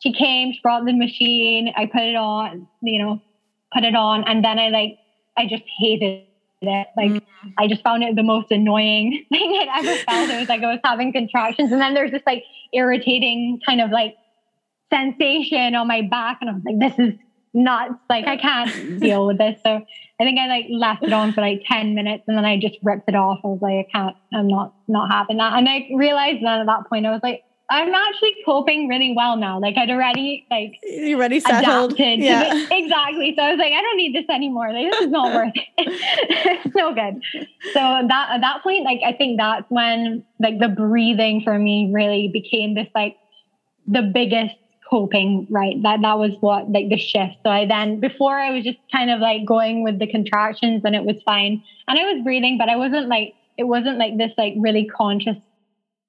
she 0.00 0.12
came, 0.12 0.52
she 0.52 0.60
brought 0.62 0.84
the 0.84 0.92
machine, 0.92 1.72
I 1.76 1.86
put 1.86 2.02
it 2.02 2.14
on, 2.14 2.68
you 2.82 3.02
know, 3.02 3.22
put 3.72 3.84
it 3.84 3.96
on, 3.96 4.24
and 4.28 4.44
then 4.44 4.58
I 4.58 4.68
like 4.68 4.98
I 5.36 5.46
just 5.46 5.64
hated 5.80 6.26
it. 6.62 6.86
Like 6.96 7.10
mm-hmm. 7.10 7.48
I 7.58 7.66
just 7.66 7.82
found 7.82 8.04
it 8.04 8.14
the 8.14 8.22
most 8.22 8.52
annoying 8.52 9.24
thing 9.32 9.68
I'd 9.68 9.84
ever 9.84 9.96
felt. 10.04 10.30
It 10.30 10.38
was 10.38 10.48
like 10.48 10.62
I 10.62 10.70
was 10.70 10.80
having 10.84 11.12
contractions, 11.12 11.72
and 11.72 11.80
then 11.80 11.94
there's 11.94 12.12
this 12.12 12.22
like 12.24 12.44
irritating 12.72 13.60
kind 13.66 13.80
of 13.80 13.90
like 13.90 14.14
sensation 14.92 15.74
on 15.74 15.88
my 15.88 16.02
back, 16.02 16.38
and 16.40 16.50
I 16.50 16.52
was 16.52 16.62
like, 16.64 16.78
this 16.78 16.98
is 16.98 17.18
nuts. 17.54 17.94
Like 18.10 18.26
I 18.26 18.36
can't 18.36 19.00
deal 19.00 19.26
with 19.26 19.38
this. 19.38 19.58
So 19.64 19.84
I 20.20 20.24
think 20.24 20.38
I 20.38 20.46
like 20.46 20.66
left 20.70 21.02
it 21.02 21.12
on 21.12 21.32
for 21.32 21.40
like 21.40 21.62
10 21.68 21.94
minutes 21.94 22.24
and 22.28 22.36
then 22.36 22.44
I 22.44 22.58
just 22.58 22.76
ripped 22.82 23.08
it 23.08 23.16
off. 23.16 23.40
I 23.44 23.48
was 23.48 23.58
like, 23.60 23.86
I 23.86 23.86
can't, 23.92 24.16
I'm 24.32 24.46
not, 24.46 24.74
not 24.86 25.10
having 25.10 25.38
that. 25.38 25.54
And 25.54 25.68
I 25.68 25.88
realized 25.94 26.44
that 26.44 26.60
at 26.60 26.66
that 26.66 26.88
point, 26.88 27.04
I 27.04 27.10
was 27.10 27.20
like, 27.22 27.42
I'm 27.70 27.92
actually 27.94 28.36
coping 28.44 28.88
really 28.88 29.14
well 29.16 29.36
now. 29.36 29.58
Like 29.58 29.76
I'd 29.76 29.90
already 29.90 30.46
like 30.50 30.74
you 30.82 31.16
already 31.16 31.40
settled. 31.40 31.92
Adapted 31.92 32.20
yeah. 32.20 32.66
exactly. 32.70 33.34
So 33.36 33.42
I 33.42 33.50
was 33.50 33.58
like, 33.58 33.72
I 33.72 33.80
don't 33.80 33.96
need 33.96 34.14
this 34.14 34.26
anymore. 34.28 34.72
Like, 34.72 34.90
this 34.92 35.00
is 35.00 35.10
not 35.10 35.34
worth 35.34 35.52
it. 35.54 35.68
it's 35.78 36.74
no 36.76 36.94
good. 36.94 37.22
So 37.72 37.80
that 37.80 38.28
at 38.32 38.40
that 38.42 38.62
point, 38.62 38.84
like 38.84 39.00
I 39.04 39.12
think 39.14 39.38
that's 39.38 39.64
when 39.70 40.24
like 40.40 40.58
the 40.58 40.68
breathing 40.68 41.40
for 41.42 41.58
me 41.58 41.90
really 41.92 42.28
became 42.32 42.74
this 42.74 42.88
like 42.94 43.16
the 43.86 44.02
biggest 44.02 44.54
coping 44.88 45.46
right? 45.50 45.80
That 45.82 46.00
that 46.02 46.18
was 46.18 46.32
what 46.40 46.70
like 46.70 46.88
the 46.88 46.98
shift. 46.98 47.36
So 47.44 47.50
i 47.50 47.66
then 47.66 48.00
before 48.00 48.38
i 48.38 48.50
was 48.50 48.64
just 48.64 48.78
kind 48.92 49.10
of 49.10 49.20
like 49.20 49.44
going 49.44 49.82
with 49.82 49.98
the 49.98 50.06
contractions 50.06 50.82
and 50.84 50.94
it 50.94 51.04
was 51.04 51.16
fine. 51.24 51.62
And 51.88 51.98
i 51.98 52.12
was 52.12 52.22
breathing 52.22 52.58
but 52.58 52.68
i 52.68 52.76
wasn't 52.76 53.08
like 53.08 53.34
it 53.56 53.64
wasn't 53.64 53.98
like 53.98 54.16
this 54.18 54.32
like 54.36 54.54
really 54.58 54.84
conscious 54.86 55.36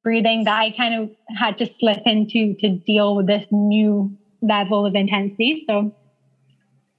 breathing 0.03 0.43
that 0.45 0.59
i 0.59 0.71
kind 0.71 0.95
of 0.95 1.09
had 1.35 1.57
to 1.57 1.69
slip 1.79 2.01
into 2.05 2.55
to 2.55 2.69
deal 2.85 3.15
with 3.15 3.27
this 3.27 3.45
new 3.51 4.15
level 4.41 4.85
of 4.85 4.95
intensity. 4.95 5.63
So 5.67 5.93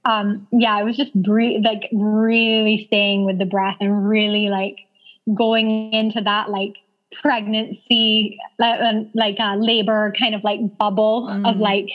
um, 0.05 0.47
yeah, 0.51 0.75
I 0.75 0.83
was 0.83 0.95
just 0.95 1.13
breathe, 1.13 1.65
like 1.65 1.89
really 1.91 2.85
staying 2.87 3.25
with 3.25 3.39
the 3.39 3.45
breath 3.45 3.77
and 3.81 4.07
really 4.07 4.47
like 4.49 4.77
going 5.33 5.91
into 5.91 6.21
that 6.21 6.49
like 6.49 6.73
pregnancy, 7.21 8.37
like, 8.59 8.79
like 9.13 9.37
a 9.39 9.55
labor 9.57 10.13
kind 10.19 10.35
of 10.35 10.43
like 10.43 10.59
bubble 10.77 11.27
mm. 11.29 11.49
of 11.49 11.57
like 11.57 11.89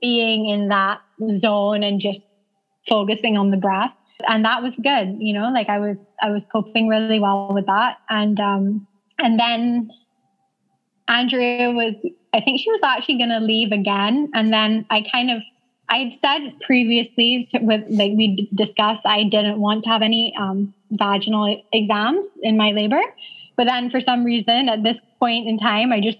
being 0.00 0.48
in 0.48 0.68
that 0.68 1.00
zone 1.40 1.82
and 1.82 2.00
just 2.00 2.20
focusing 2.88 3.36
on 3.36 3.50
the 3.50 3.56
breath. 3.56 3.92
And 4.28 4.44
that 4.44 4.62
was 4.62 4.72
good, 4.82 5.16
you 5.18 5.32
know, 5.32 5.50
like 5.52 5.68
I 5.68 5.78
was, 5.78 5.96
I 6.22 6.30
was 6.30 6.42
coping 6.52 6.86
really 6.86 7.18
well 7.18 7.50
with 7.52 7.66
that. 7.66 7.98
And, 8.08 8.38
um, 8.38 8.86
and 9.18 9.38
then 9.38 9.90
Andrea 11.08 11.70
was, 11.70 11.94
I 12.32 12.40
think 12.40 12.60
she 12.60 12.70
was 12.70 12.80
actually 12.84 13.18
going 13.18 13.30
to 13.30 13.40
leave 13.40 13.72
again. 13.72 14.30
And 14.34 14.52
then 14.52 14.86
I 14.90 15.04
kind 15.10 15.30
of, 15.30 15.42
I'd 15.88 16.18
said 16.24 16.58
previously 16.64 17.48
to, 17.52 17.58
with 17.58 17.82
like 17.90 18.12
we 18.16 18.48
discussed, 18.54 19.04
I 19.04 19.24
didn't 19.24 19.60
want 19.60 19.84
to 19.84 19.90
have 19.90 20.02
any 20.02 20.34
um, 20.38 20.72
vaginal 20.90 21.62
exams 21.72 22.26
in 22.42 22.56
my 22.56 22.70
labor. 22.70 23.02
But 23.62 23.68
then 23.68 23.90
for 23.90 24.00
some 24.00 24.24
reason 24.24 24.68
at 24.68 24.82
this 24.82 24.96
point 25.20 25.46
in 25.46 25.56
time, 25.56 25.92
I 25.92 26.00
just 26.00 26.18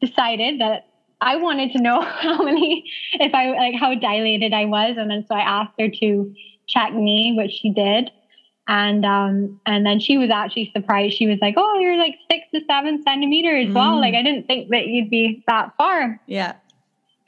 decided 0.00 0.60
that 0.60 0.88
I 1.20 1.36
wanted 1.36 1.70
to 1.74 1.80
know 1.80 2.00
how 2.22 2.42
many, 2.42 2.90
if 3.12 3.32
I 3.32 3.50
like 3.50 3.76
how 3.76 3.94
dilated 3.94 4.52
I 4.52 4.64
was. 4.64 4.96
And 4.98 5.08
then 5.08 5.24
so 5.28 5.36
I 5.36 5.42
asked 5.42 5.74
her 5.78 5.88
to 5.88 6.34
check 6.66 6.92
me, 6.92 7.36
which 7.38 7.52
she 7.52 7.70
did. 7.70 8.10
And 8.66 9.04
um, 9.04 9.60
and 9.64 9.86
then 9.86 10.00
she 10.00 10.18
was 10.18 10.30
actually 10.30 10.72
surprised. 10.74 11.16
She 11.16 11.28
was 11.28 11.38
like, 11.40 11.54
"Oh, 11.56 11.78
you're 11.78 11.98
like 11.98 12.16
six 12.28 12.48
to 12.52 12.62
seven 12.68 13.00
centimeters." 13.04 13.68
Mm. 13.68 13.74
Well, 13.74 14.00
like 14.00 14.14
I 14.14 14.22
didn't 14.24 14.48
think 14.48 14.70
that 14.70 14.88
you'd 14.88 15.10
be 15.10 15.44
that 15.46 15.76
far. 15.76 16.20
Yeah. 16.26 16.54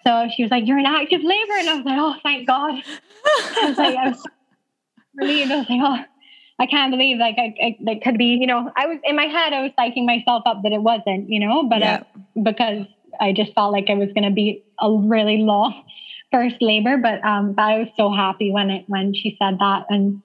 So 0.03 0.29
she 0.35 0.42
was 0.42 0.51
like, 0.51 0.66
"You're 0.66 0.81
in 0.81 0.87
active 0.87 1.21
labor," 1.23 1.53
and 1.59 1.69
I 1.69 1.75
was 1.77 1.85
like, 1.85 1.99
"Oh, 2.01 2.16
thank 2.25 2.49
God." 2.49 2.83
I 3.25 3.66
was 3.69 3.79
like, 3.79 3.97
I 3.97 4.09
was 4.09 4.27
relieved. 5.14 5.53
I 5.53 5.59
was 5.59 5.71
like, 5.71 5.81
"Oh, 5.81 6.15
I 6.59 6.66
can't 6.66 6.90
believe 6.90 7.19
like 7.19 7.37
I, 7.38 7.55
I 7.61 7.77
that 7.85 8.03
could 8.03 8.19
be." 8.19 8.37
You 8.40 8.47
know, 8.47 8.71
I 8.77 8.87
was 8.87 8.99
in 9.05 9.16
my 9.16 9.27
head, 9.27 9.53
I 9.53 9.62
was 9.62 9.73
psyching 9.79 10.07
myself 10.07 10.42
up 10.47 10.62
that 10.62 10.73
it 10.73 10.83
wasn't. 10.83 11.29
You 11.29 11.40
know, 11.40 11.69
but 11.69 11.81
yeah. 11.81 12.01
uh, 12.16 12.21
because 12.42 12.87
I 13.21 13.33
just 13.33 13.53
felt 13.55 13.73
like 13.73 13.88
it 13.88 13.97
was 13.97 14.09
going 14.14 14.29
to 14.29 14.35
be 14.35 14.62
a 14.81 14.90
really 14.90 15.38
long 15.38 15.83
first 16.33 16.57
labor. 16.61 16.97
But 16.97 17.25
um, 17.25 17.55
but 17.55 17.62
I 17.62 17.79
was 17.79 17.88
so 17.97 18.12
happy 18.12 18.51
when 18.51 18.71
it 18.71 18.85
when 18.87 19.12
she 19.14 19.37
said 19.40 19.59
that, 19.61 19.85
and 19.88 20.23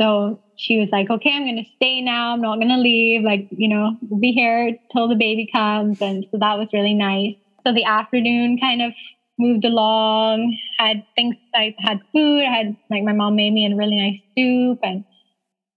so 0.00 0.40
she 0.56 0.78
was 0.78 0.88
like, 0.90 1.10
okay, 1.10 1.30
I'm 1.32 1.44
going 1.44 1.56
to 1.56 1.70
stay 1.76 2.00
now. 2.00 2.32
I'm 2.32 2.40
not 2.40 2.56
going 2.56 2.68
to 2.68 2.78
leave. 2.78 3.22
Like, 3.22 3.46
you 3.50 3.68
know, 3.68 3.96
we'll 4.08 4.20
be 4.20 4.32
here 4.32 4.72
till 4.92 5.08
the 5.08 5.14
baby 5.14 5.48
comes. 5.52 6.00
And 6.00 6.26
so 6.30 6.38
that 6.38 6.58
was 6.58 6.68
really 6.72 6.94
nice. 6.94 7.34
So 7.66 7.72
the 7.72 7.84
afternoon 7.84 8.58
kind 8.58 8.80
of 8.82 8.92
moved 9.38 9.64
along, 9.64 10.56
had 10.78 11.02
things, 11.14 11.36
I 11.54 11.74
had 11.78 11.98
food. 12.12 12.42
I 12.42 12.56
had, 12.56 12.76
like, 12.90 13.02
my 13.02 13.12
mom 13.12 13.36
made 13.36 13.52
me 13.52 13.66
a 13.66 13.76
really 13.76 13.96
nice 13.96 14.20
soup 14.36 14.78
and 14.82 15.04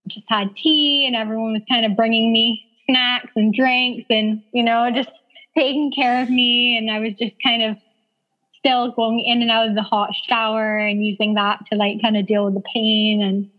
just 0.10 0.26
had 0.28 0.56
tea, 0.56 1.06
and 1.08 1.16
everyone 1.16 1.54
was 1.54 1.62
kind 1.70 1.86
of 1.86 1.96
bringing 1.96 2.32
me 2.32 2.66
snacks 2.88 3.32
and 3.36 3.54
drinks 3.54 4.06
and, 4.10 4.42
you 4.52 4.64
know, 4.64 4.90
just 4.94 5.10
taking 5.56 5.92
care 5.92 6.22
of 6.22 6.30
me. 6.30 6.78
And 6.78 6.90
I 6.90 7.00
was 7.00 7.14
just 7.20 7.36
kind 7.44 7.64
of 7.64 7.78
still 8.58 8.92
going 8.92 9.20
in 9.22 9.42
and 9.42 9.52
out 9.52 9.70
of 9.70 9.76
the 9.76 9.84
hot 9.84 10.10
shower 10.28 10.78
and 10.78 11.06
using 11.06 11.36
that 11.36 11.60
to, 11.72 11.78
like, 11.78 12.02
kind 12.02 12.18
of 12.18 12.26
deal 12.26 12.46
with 12.46 12.56
the 12.56 12.64
pain 12.74 13.22
and, 13.22 13.50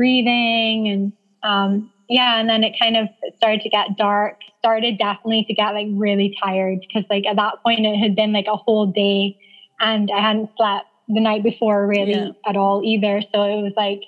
breathing 0.00 0.88
and 0.88 1.12
um, 1.42 1.92
yeah 2.08 2.40
and 2.40 2.48
then 2.48 2.64
it 2.64 2.74
kind 2.80 2.96
of 2.96 3.06
started 3.36 3.60
to 3.60 3.68
get 3.68 3.98
dark 3.98 4.38
started 4.58 4.96
definitely 4.96 5.44
to 5.46 5.52
get 5.52 5.74
like 5.74 5.88
really 5.90 6.34
tired 6.42 6.78
because 6.80 7.04
like 7.10 7.26
at 7.26 7.36
that 7.36 7.62
point 7.62 7.84
it 7.84 7.98
had 7.98 8.16
been 8.16 8.32
like 8.32 8.46
a 8.46 8.56
whole 8.56 8.86
day 8.86 9.36
and 9.78 10.10
i 10.10 10.18
hadn't 10.18 10.48
slept 10.56 10.86
the 11.08 11.20
night 11.20 11.42
before 11.42 11.86
really 11.86 12.12
yeah. 12.12 12.30
at 12.46 12.56
all 12.56 12.82
either 12.82 13.20
so 13.30 13.42
it 13.42 13.60
was 13.60 13.74
like 13.76 14.00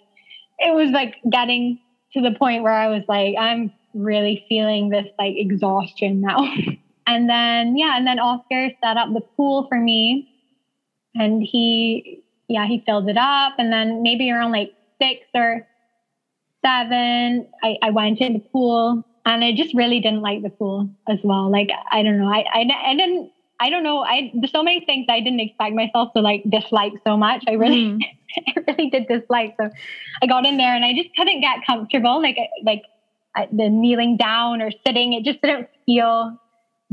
it 0.62 0.75
was 0.75 0.90
like 0.90 1.16
getting 1.31 1.79
to 2.12 2.20
the 2.20 2.37
point 2.38 2.62
where 2.62 2.72
i 2.72 2.88
was 2.88 3.03
like 3.09 3.35
i'm 3.38 3.72
really 3.94 4.44
feeling 4.48 4.88
this 4.88 5.07
like 5.18 5.35
exhaustion 5.37 6.20
now 6.20 6.38
and 7.07 7.29
then 7.29 7.77
yeah 7.77 7.96
and 7.96 8.07
then 8.07 8.18
oscar 8.18 8.70
set 8.83 8.96
up 8.96 9.12
the 9.12 9.20
pool 9.37 9.66
for 9.68 9.79
me 9.79 10.29
and 11.14 11.42
he 11.42 12.22
yeah 12.48 12.66
he 12.66 12.83
filled 12.87 13.09
it 13.09 13.18
up 13.18 13.55
and 13.59 13.72
then 13.72 14.03
maybe 14.03 14.31
around 14.31 14.53
like 14.53 14.72
six 14.98 15.27
or 15.35 15.66
seven, 16.64 17.46
I, 17.62 17.77
I 17.83 17.90
went 17.90 18.20
in 18.20 18.35
the 18.35 18.38
pool 18.38 19.05
and 19.27 19.44
I 19.44 19.53
just 19.53 19.75
really 19.75 20.01
didn't 20.01 20.22
like 20.22 20.42
the 20.42 20.51
pool 20.51 20.88
as 21.09 21.18
well. 21.22 21.51
Like, 21.51 21.70
I 21.90 22.03
don't 22.03 22.18
know. 22.18 22.29
I, 22.29 22.44
I, 22.53 22.66
I 22.87 22.96
didn't, 22.96 23.31
I 23.61 23.70
don't 23.70 23.83
know. 23.83 24.03
I, 24.03 24.33
there's 24.35 24.51
so 24.51 24.62
many 24.62 24.85
things 24.85 25.07
I 25.09 25.20
didn't 25.20 25.40
expect 25.40 25.75
myself 25.75 26.12
to 26.14 26.22
like 26.22 26.42
dislike 26.48 26.92
so 27.07 27.16
much. 27.16 27.44
I 27.46 27.53
really, 27.53 27.85
mm. 27.85 28.01
I 28.47 28.55
really 28.66 28.90
did 28.90 29.07
dislike. 29.09 29.55
So 29.61 29.71
I 30.23 30.27
got 30.27 30.47
in 30.47 30.57
there 30.57 30.75
and 30.75 30.85
I 30.85 30.92
just 30.95 31.14
couldn't 31.14 31.40
get 31.40 31.66
comfortable. 31.66 32.21
Like, 32.21 32.37
like 32.64 32.83
I, 33.35 33.49
the 33.51 33.68
kneeling 33.68 34.16
down 34.16 34.62
or 34.62 34.71
sitting, 34.87 35.12
it 35.12 35.25
just 35.25 35.40
didn't 35.42 35.68
feel 35.87 36.38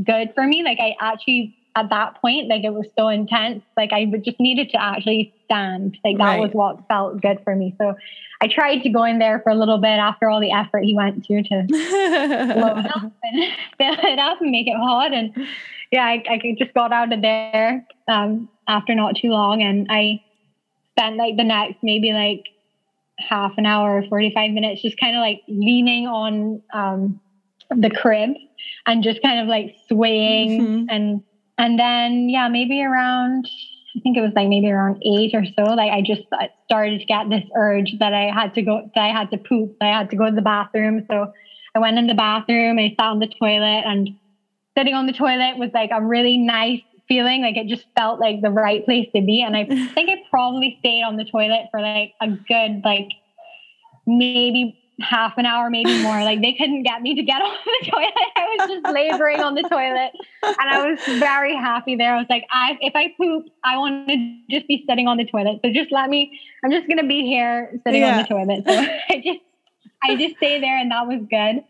good 0.03 0.33
for 0.33 0.45
me. 0.45 0.63
Like 0.63 0.79
I 0.79 0.95
actually 0.99 1.55
at 1.75 1.89
that 1.89 2.19
point, 2.21 2.47
like 2.47 2.63
it 2.63 2.73
was 2.73 2.87
so 2.97 3.07
intense. 3.07 3.63
Like 3.77 3.93
I 3.93 4.05
just 4.05 4.39
needed 4.39 4.69
to 4.71 4.81
actually 4.81 5.33
stand. 5.45 5.97
Like 6.03 6.17
that 6.17 6.23
right. 6.23 6.39
was 6.39 6.51
what 6.51 6.87
felt 6.87 7.21
good 7.21 7.39
for 7.43 7.55
me. 7.55 7.75
So 7.77 7.95
I 8.41 8.47
tried 8.47 8.79
to 8.79 8.89
go 8.89 9.03
in 9.03 9.19
there 9.19 9.39
for 9.39 9.51
a 9.51 9.55
little 9.55 9.77
bit 9.77 9.99
after 9.99 10.29
all 10.29 10.39
the 10.39 10.51
effort 10.51 10.83
he 10.83 10.95
went 10.95 11.25
to 11.25 11.43
to 11.43 11.65
blow 11.69 12.77
it 12.77 12.85
up 12.85 13.11
and 13.23 13.53
fill 13.77 14.11
it 14.11 14.19
up 14.19 14.41
and 14.41 14.51
make 14.51 14.67
it 14.67 14.77
hot. 14.77 15.13
And 15.13 15.33
yeah, 15.91 16.05
I, 16.05 16.23
I 16.29 16.55
just 16.57 16.73
got 16.73 16.91
out 16.91 17.13
of 17.13 17.21
there 17.21 17.85
um, 18.07 18.49
after 18.67 18.93
not 18.95 19.15
too 19.15 19.29
long, 19.29 19.61
and 19.61 19.87
I 19.89 20.21
spent 20.99 21.17
like 21.17 21.37
the 21.37 21.43
next 21.43 21.77
maybe 21.81 22.11
like 22.11 22.45
half 23.17 23.53
an 23.57 23.65
hour, 23.65 24.03
forty 24.09 24.31
five 24.33 24.51
minutes, 24.51 24.81
just 24.81 24.99
kind 24.99 25.15
of 25.15 25.21
like 25.21 25.41
leaning 25.47 26.07
on 26.07 26.61
um, 26.73 27.19
the 27.69 27.89
crib 27.89 28.31
and 28.85 29.03
just 29.03 29.21
kind 29.21 29.39
of 29.39 29.47
like 29.47 29.75
swaying 29.87 30.61
mm-hmm. 30.61 30.85
and 30.89 31.23
and 31.59 31.77
then, 31.77 32.29
yeah, 32.29 32.47
maybe 32.47 32.81
around, 32.81 33.45
I 33.95 33.99
think 33.99 34.15
it 34.15 34.21
was 34.21 34.31
like 34.33 34.47
maybe 34.47 34.71
around 34.71 35.03
eight 35.05 35.35
or 35.35 35.43
so, 35.57 35.73
like 35.73 35.91
I 35.91 36.01
just 36.01 36.21
started 36.63 36.99
to 36.99 37.05
get 37.05 37.29
this 37.29 37.43
urge 37.53 37.95
that 37.99 38.13
I 38.13 38.31
had 38.33 38.53
to 38.55 38.61
go, 38.61 38.89
that 38.95 39.01
I 39.01 39.09
had 39.09 39.29
to 39.31 39.37
poop, 39.37 39.75
that 39.79 39.87
I 39.87 39.97
had 39.97 40.09
to 40.11 40.15
go 40.15 40.29
to 40.29 40.35
the 40.35 40.41
bathroom. 40.41 41.05
So 41.11 41.33
I 41.75 41.79
went 41.79 41.97
in 41.97 42.07
the 42.07 42.13
bathroom, 42.13 42.79
I 42.79 42.95
sat 42.97 43.07
on 43.07 43.19
the 43.19 43.27
toilet, 43.27 43.83
and 43.85 44.09
sitting 44.77 44.93
on 44.93 45.05
the 45.05 45.11
toilet 45.11 45.57
was 45.57 45.71
like 45.73 45.89
a 45.93 46.01
really 46.01 46.37
nice 46.37 46.81
feeling. 47.09 47.41
Like 47.41 47.57
it 47.57 47.67
just 47.67 47.85
felt 47.97 48.21
like 48.21 48.41
the 48.41 48.51
right 48.51 48.85
place 48.85 49.09
to 49.13 49.21
be. 49.21 49.41
And 49.41 49.57
I 49.57 49.65
think 49.93 50.09
I 50.09 50.23
probably 50.29 50.77
stayed 50.79 51.03
on 51.03 51.17
the 51.17 51.25
toilet 51.25 51.67
for 51.71 51.81
like 51.81 52.13
a 52.21 52.29
good, 52.29 52.81
like 52.85 53.09
maybe 54.07 54.79
half 55.01 55.37
an 55.37 55.45
hour, 55.45 55.69
maybe 55.69 56.01
more. 56.03 56.23
Like 56.23 56.41
they 56.41 56.53
couldn't 56.53 56.83
get 56.83 57.01
me 57.01 57.15
to 57.15 57.23
get 57.23 57.41
off 57.41 57.57
the 57.65 57.91
toilet. 57.91 58.13
I 58.35 58.55
was 58.57 58.69
just 58.69 58.93
laboring 58.93 59.41
on 59.41 59.55
the 59.55 59.63
toilet, 59.63 60.11
and 60.43 60.69
I 60.69 60.89
was 60.89 60.99
very 61.19 61.55
happy 61.55 61.95
there. 61.95 62.15
I 62.15 62.17
was 62.17 62.27
like, 62.29 62.45
I 62.51 62.77
if 62.81 62.95
I 62.95 63.13
poop, 63.17 63.45
I 63.63 63.77
want 63.77 64.07
to 64.07 64.37
just 64.49 64.67
be 64.67 64.85
sitting 64.87 65.07
on 65.07 65.17
the 65.17 65.25
toilet. 65.25 65.59
So 65.63 65.71
just 65.73 65.91
let 65.91 66.09
me. 66.09 66.39
I'm 66.63 66.71
just 66.71 66.87
gonna 66.87 67.07
be 67.07 67.25
here 67.25 67.79
sitting 67.85 68.01
yeah. 68.01 68.17
on 68.17 68.23
the 68.23 68.27
toilet. 68.27 68.63
So 68.67 68.73
I 68.73 69.21
just 69.23 69.39
I 70.03 70.15
just 70.15 70.37
stay 70.37 70.59
there, 70.59 70.77
and 70.77 70.91
that 70.91 71.07
was 71.07 71.21
good. 71.29 71.63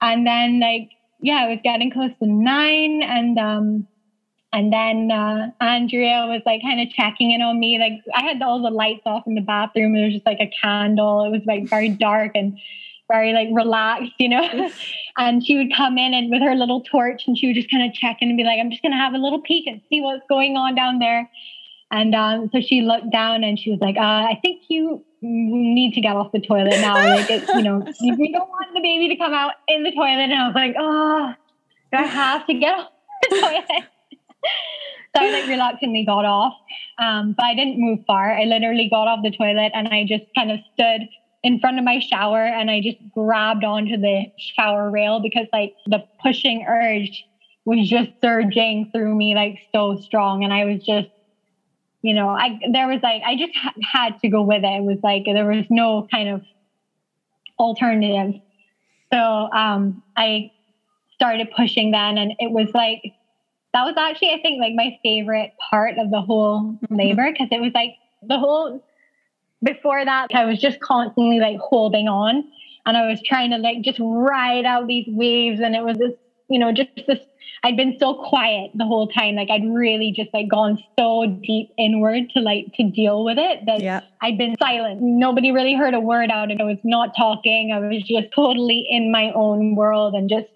And 0.00 0.26
then 0.26 0.60
like 0.60 0.90
yeah, 1.20 1.46
it 1.46 1.50
was 1.50 1.58
getting 1.64 1.90
close 1.90 2.12
to 2.22 2.26
nine, 2.26 3.02
and 3.02 3.38
um. 3.38 3.88
And 4.52 4.72
then 4.72 5.10
uh, 5.10 5.50
Andrea 5.60 6.26
was 6.28 6.42
like 6.46 6.62
kind 6.62 6.80
of 6.80 6.88
checking 6.90 7.30
in 7.30 7.42
on 7.42 7.60
me. 7.60 7.78
Like 7.78 8.02
I 8.14 8.22
had 8.22 8.40
all 8.42 8.62
the 8.62 8.70
lights 8.70 9.02
off 9.04 9.26
in 9.26 9.34
the 9.34 9.40
bathroom. 9.40 9.94
It 9.94 10.04
was 10.04 10.14
just 10.14 10.26
like 10.26 10.40
a 10.40 10.50
candle. 10.62 11.24
It 11.24 11.30
was 11.30 11.42
like 11.46 11.68
very 11.68 11.88
dark 11.88 12.32
and 12.34 12.58
very 13.08 13.32
like 13.32 13.48
relaxed, 13.52 14.14
you 14.18 14.28
know. 14.28 14.70
and 15.18 15.44
she 15.44 15.56
would 15.56 15.74
come 15.76 15.98
in 15.98 16.14
and 16.14 16.30
with 16.30 16.42
her 16.42 16.54
little 16.54 16.82
torch 16.82 17.24
and 17.26 17.36
she 17.36 17.46
would 17.46 17.56
just 17.56 17.70
kind 17.70 17.88
of 17.88 17.92
check 17.92 18.18
in 18.20 18.28
and 18.28 18.36
be 18.36 18.44
like, 18.44 18.58
I'm 18.58 18.70
just 18.70 18.82
gonna 18.82 18.96
have 18.96 19.14
a 19.14 19.18
little 19.18 19.42
peek 19.42 19.66
and 19.66 19.80
see 19.90 20.00
what's 20.00 20.24
going 20.28 20.56
on 20.56 20.74
down 20.74 21.00
there. 21.00 21.28
And 21.90 22.14
um, 22.14 22.50
so 22.52 22.60
she 22.60 22.80
looked 22.80 23.12
down 23.12 23.44
and 23.44 23.58
she 23.58 23.70
was 23.70 23.80
like, 23.80 23.96
uh, 23.96 24.00
I 24.00 24.38
think 24.42 24.62
you 24.68 25.04
need 25.22 25.94
to 25.94 26.00
get 26.00 26.16
off 26.16 26.32
the 26.32 26.40
toilet 26.40 26.80
now. 26.80 26.94
Like, 26.94 27.30
it, 27.30 27.48
you 27.48 27.62
know, 27.62 27.78
we 28.00 28.32
don't 28.32 28.48
want 28.48 28.74
the 28.74 28.80
baby 28.80 29.08
to 29.08 29.16
come 29.16 29.32
out 29.32 29.52
in 29.68 29.84
the 29.84 29.92
toilet. 29.92 30.30
And 30.30 30.34
I 30.34 30.46
was 30.46 30.54
like, 30.54 30.74
oh, 30.78 31.34
do 31.92 31.98
I 31.98 32.02
have 32.02 32.46
to 32.46 32.54
get 32.54 32.74
off 32.76 32.90
the 33.22 33.40
toilet? 33.40 33.84
So 35.16 35.22
I 35.22 35.30
like 35.30 35.48
reluctantly 35.48 36.04
got 36.04 36.24
off. 36.24 36.54
Um, 36.98 37.32
but 37.36 37.44
I 37.44 37.54
didn't 37.54 37.78
move 37.78 38.00
far. 38.06 38.36
I 38.36 38.44
literally 38.44 38.88
got 38.88 39.08
off 39.08 39.20
the 39.22 39.30
toilet 39.30 39.72
and 39.74 39.88
I 39.88 40.04
just 40.06 40.24
kind 40.36 40.50
of 40.50 40.60
stood 40.74 41.08
in 41.42 41.58
front 41.60 41.78
of 41.78 41.84
my 41.84 42.00
shower 42.00 42.44
and 42.44 42.70
I 42.70 42.80
just 42.80 42.98
grabbed 43.10 43.64
onto 43.64 43.96
the 43.96 44.26
shower 44.36 44.90
rail 44.90 45.20
because 45.20 45.46
like 45.52 45.72
the 45.86 46.02
pushing 46.22 46.64
urge 46.68 47.26
was 47.64 47.88
just 47.88 48.10
surging 48.22 48.86
through 48.92 49.14
me 49.14 49.34
like 49.34 49.58
so 49.74 49.96
strong. 49.96 50.44
And 50.44 50.52
I 50.52 50.64
was 50.64 50.82
just, 50.84 51.08
you 52.02 52.14
know, 52.14 52.28
I, 52.28 52.58
there 52.72 52.86
was 52.86 53.00
like, 53.02 53.22
I 53.24 53.36
just 53.36 53.56
ha- 53.56 53.72
had 53.82 54.18
to 54.22 54.28
go 54.28 54.42
with 54.42 54.64
it. 54.64 54.76
It 54.76 54.82
was 54.82 54.98
like, 55.02 55.24
there 55.24 55.46
was 55.46 55.66
no 55.70 56.06
kind 56.10 56.28
of 56.28 56.42
alternative. 57.58 58.40
So 59.12 59.18
um, 59.18 60.02
I 60.16 60.50
started 61.14 61.50
pushing 61.56 61.90
then 61.90 62.18
and 62.18 62.32
it 62.38 62.50
was 62.50 62.68
like, 62.74 63.00
that 63.76 63.84
was 63.84 63.94
actually, 63.98 64.30
I 64.30 64.40
think, 64.40 64.58
like 64.58 64.72
my 64.74 64.98
favorite 65.02 65.52
part 65.70 65.98
of 65.98 66.10
the 66.10 66.22
whole 66.22 66.62
mm-hmm. 66.62 66.96
labor 66.96 67.30
because 67.30 67.48
it 67.50 67.60
was 67.60 67.72
like 67.74 67.90
the 68.26 68.38
whole 68.38 68.82
before 69.62 70.02
that, 70.02 70.28
I 70.32 70.46
was 70.46 70.58
just 70.58 70.80
constantly 70.80 71.40
like 71.40 71.58
holding 71.58 72.08
on 72.08 72.42
and 72.86 72.96
I 72.96 73.06
was 73.06 73.20
trying 73.22 73.50
to 73.50 73.58
like 73.58 73.82
just 73.82 73.98
ride 74.00 74.64
out 74.64 74.86
these 74.86 75.04
waves. 75.08 75.60
And 75.60 75.76
it 75.76 75.84
was 75.84 75.98
this, 75.98 76.12
you 76.48 76.58
know, 76.58 76.72
just 76.72 76.88
this, 77.06 77.18
I'd 77.64 77.76
been 77.76 77.98
so 78.00 78.14
quiet 78.14 78.70
the 78.74 78.86
whole 78.86 79.08
time. 79.08 79.34
Like 79.34 79.50
I'd 79.50 79.68
really 79.68 80.10
just 80.10 80.30
like 80.32 80.48
gone 80.48 80.78
so 80.98 81.26
deep 81.26 81.70
inward 81.76 82.30
to 82.30 82.40
like 82.40 82.72
to 82.76 82.90
deal 82.90 83.24
with 83.24 83.36
it 83.38 83.66
that 83.66 83.82
yeah. 83.82 84.00
I'd 84.22 84.38
been 84.38 84.56
silent. 84.58 85.02
Nobody 85.02 85.52
really 85.52 85.74
heard 85.74 85.92
a 85.92 86.00
word 86.00 86.30
out 86.30 86.50
and 86.50 86.62
I 86.62 86.64
was 86.64 86.78
not 86.82 87.10
talking. 87.14 87.72
I 87.74 87.80
was 87.80 88.02
just 88.04 88.28
totally 88.34 88.86
in 88.88 89.12
my 89.12 89.32
own 89.34 89.74
world 89.74 90.14
and 90.14 90.30
just 90.30 90.46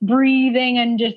breathing 0.00 0.78
and 0.78 0.98
just, 0.98 1.16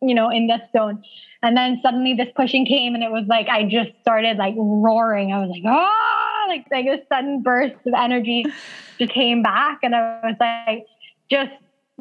you 0.00 0.14
know, 0.14 0.30
in 0.30 0.46
this 0.46 0.60
zone. 0.72 1.02
And 1.42 1.56
then 1.56 1.80
suddenly 1.82 2.14
this 2.14 2.28
pushing 2.34 2.66
came 2.66 2.94
and 2.94 3.04
it 3.04 3.10
was 3.10 3.24
like 3.28 3.48
I 3.48 3.64
just 3.64 3.90
started 4.00 4.36
like 4.36 4.54
roaring. 4.56 5.32
I 5.32 5.40
was 5.40 5.50
like, 5.50 5.62
ah, 5.64 6.44
like 6.48 6.66
like 6.70 6.86
a 6.86 7.02
sudden 7.08 7.42
burst 7.42 7.74
of 7.86 7.94
energy 7.96 8.44
just 8.98 9.12
came 9.12 9.42
back 9.42 9.80
and 9.82 9.94
I 9.94 10.20
was 10.22 10.36
like 10.40 10.86
just 11.30 11.52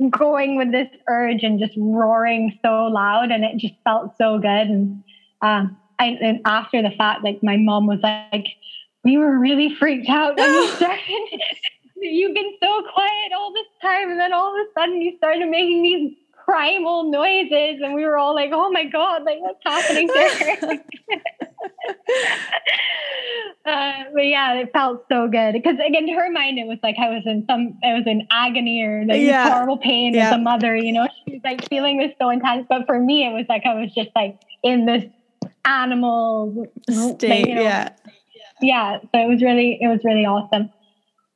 going 0.09 0.57
with 0.57 0.71
this 0.71 0.89
urge 1.07 1.43
and 1.43 1.59
just 1.59 1.73
roaring 1.77 2.57
so 2.63 2.85
loud 2.85 3.31
and 3.31 3.43
it 3.43 3.57
just 3.57 3.75
felt 3.83 4.17
so 4.17 4.39
good. 4.39 4.67
And 4.67 5.03
um 5.41 5.77
I, 5.99 6.17
and 6.21 6.41
after 6.45 6.81
the 6.81 6.91
fact, 6.91 7.23
like 7.23 7.41
my 7.41 7.57
mom 7.57 7.87
was 7.87 7.99
like, 8.01 8.47
we 9.03 9.17
were 9.17 9.37
really 9.37 9.73
freaked 9.75 10.09
out 10.09 10.37
when 10.37 10.49
you 10.49 10.67
started. 10.75 11.41
You've 11.97 12.35
been 12.35 12.53
so 12.61 12.83
quiet 12.93 13.31
all 13.35 13.53
this 13.53 13.65
time, 13.81 14.11
and 14.11 14.19
then 14.19 14.33
all 14.33 14.53
of 14.53 14.59
a 14.59 14.79
sudden 14.79 15.01
you 15.01 15.15
started 15.17 15.49
making 15.49 15.81
these 15.81 16.13
primal 16.45 17.09
noises 17.11 17.81
and 17.81 17.95
we 17.95 18.05
were 18.05 18.17
all 18.17 18.35
like 18.35 18.51
oh 18.53 18.71
my 18.71 18.85
god 18.85 19.23
like 19.23 19.39
what's 19.41 19.59
happening 19.65 20.07
there? 20.07 20.83
Uh, 23.65 24.03
but 24.13 24.21
yeah 24.21 24.53
it 24.53 24.71
felt 24.71 25.03
so 25.11 25.27
good 25.27 25.53
because 25.53 25.73
again 25.85 26.05
to 26.05 26.13
her 26.13 26.31
mind 26.31 26.59
it 26.59 26.67
was 26.67 26.77
like 26.83 26.95
i 27.01 27.09
was 27.09 27.23
in 27.25 27.43
some 27.49 27.75
i 27.83 27.93
was 27.93 28.03
in 28.05 28.25
agony 28.29 28.83
or 28.83 29.03
like 29.07 29.19
yeah. 29.19 29.49
horrible 29.49 29.77
pain 29.79 30.13
yeah. 30.13 30.27
as 30.27 30.33
a 30.33 30.37
mother 30.37 30.75
you 30.75 30.91
know? 30.93 31.07
She 31.25 31.33
was 31.33 31.41
like 31.43 31.67
feeling 31.67 31.97
this 31.97 32.11
so 32.21 32.29
intense 32.29 32.67
but 32.69 32.85
for 32.85 32.99
me 32.99 33.25
it 33.25 33.31
was 33.31 33.45
like 33.49 33.63
i 33.65 33.73
was 33.73 33.91
just 33.95 34.11
like 34.15 34.39
in 34.61 34.85
this 34.85 35.03
animal 35.65 36.67
state 36.87 37.47
you 37.47 37.55
know, 37.55 37.61
yeah. 37.63 37.89
Yeah 38.61 38.99
so 38.99 39.19
it 39.19 39.27
was 39.27 39.41
really 39.41 39.79
it 39.81 39.87
was 39.87 39.99
really 40.03 40.25
awesome. 40.25 40.69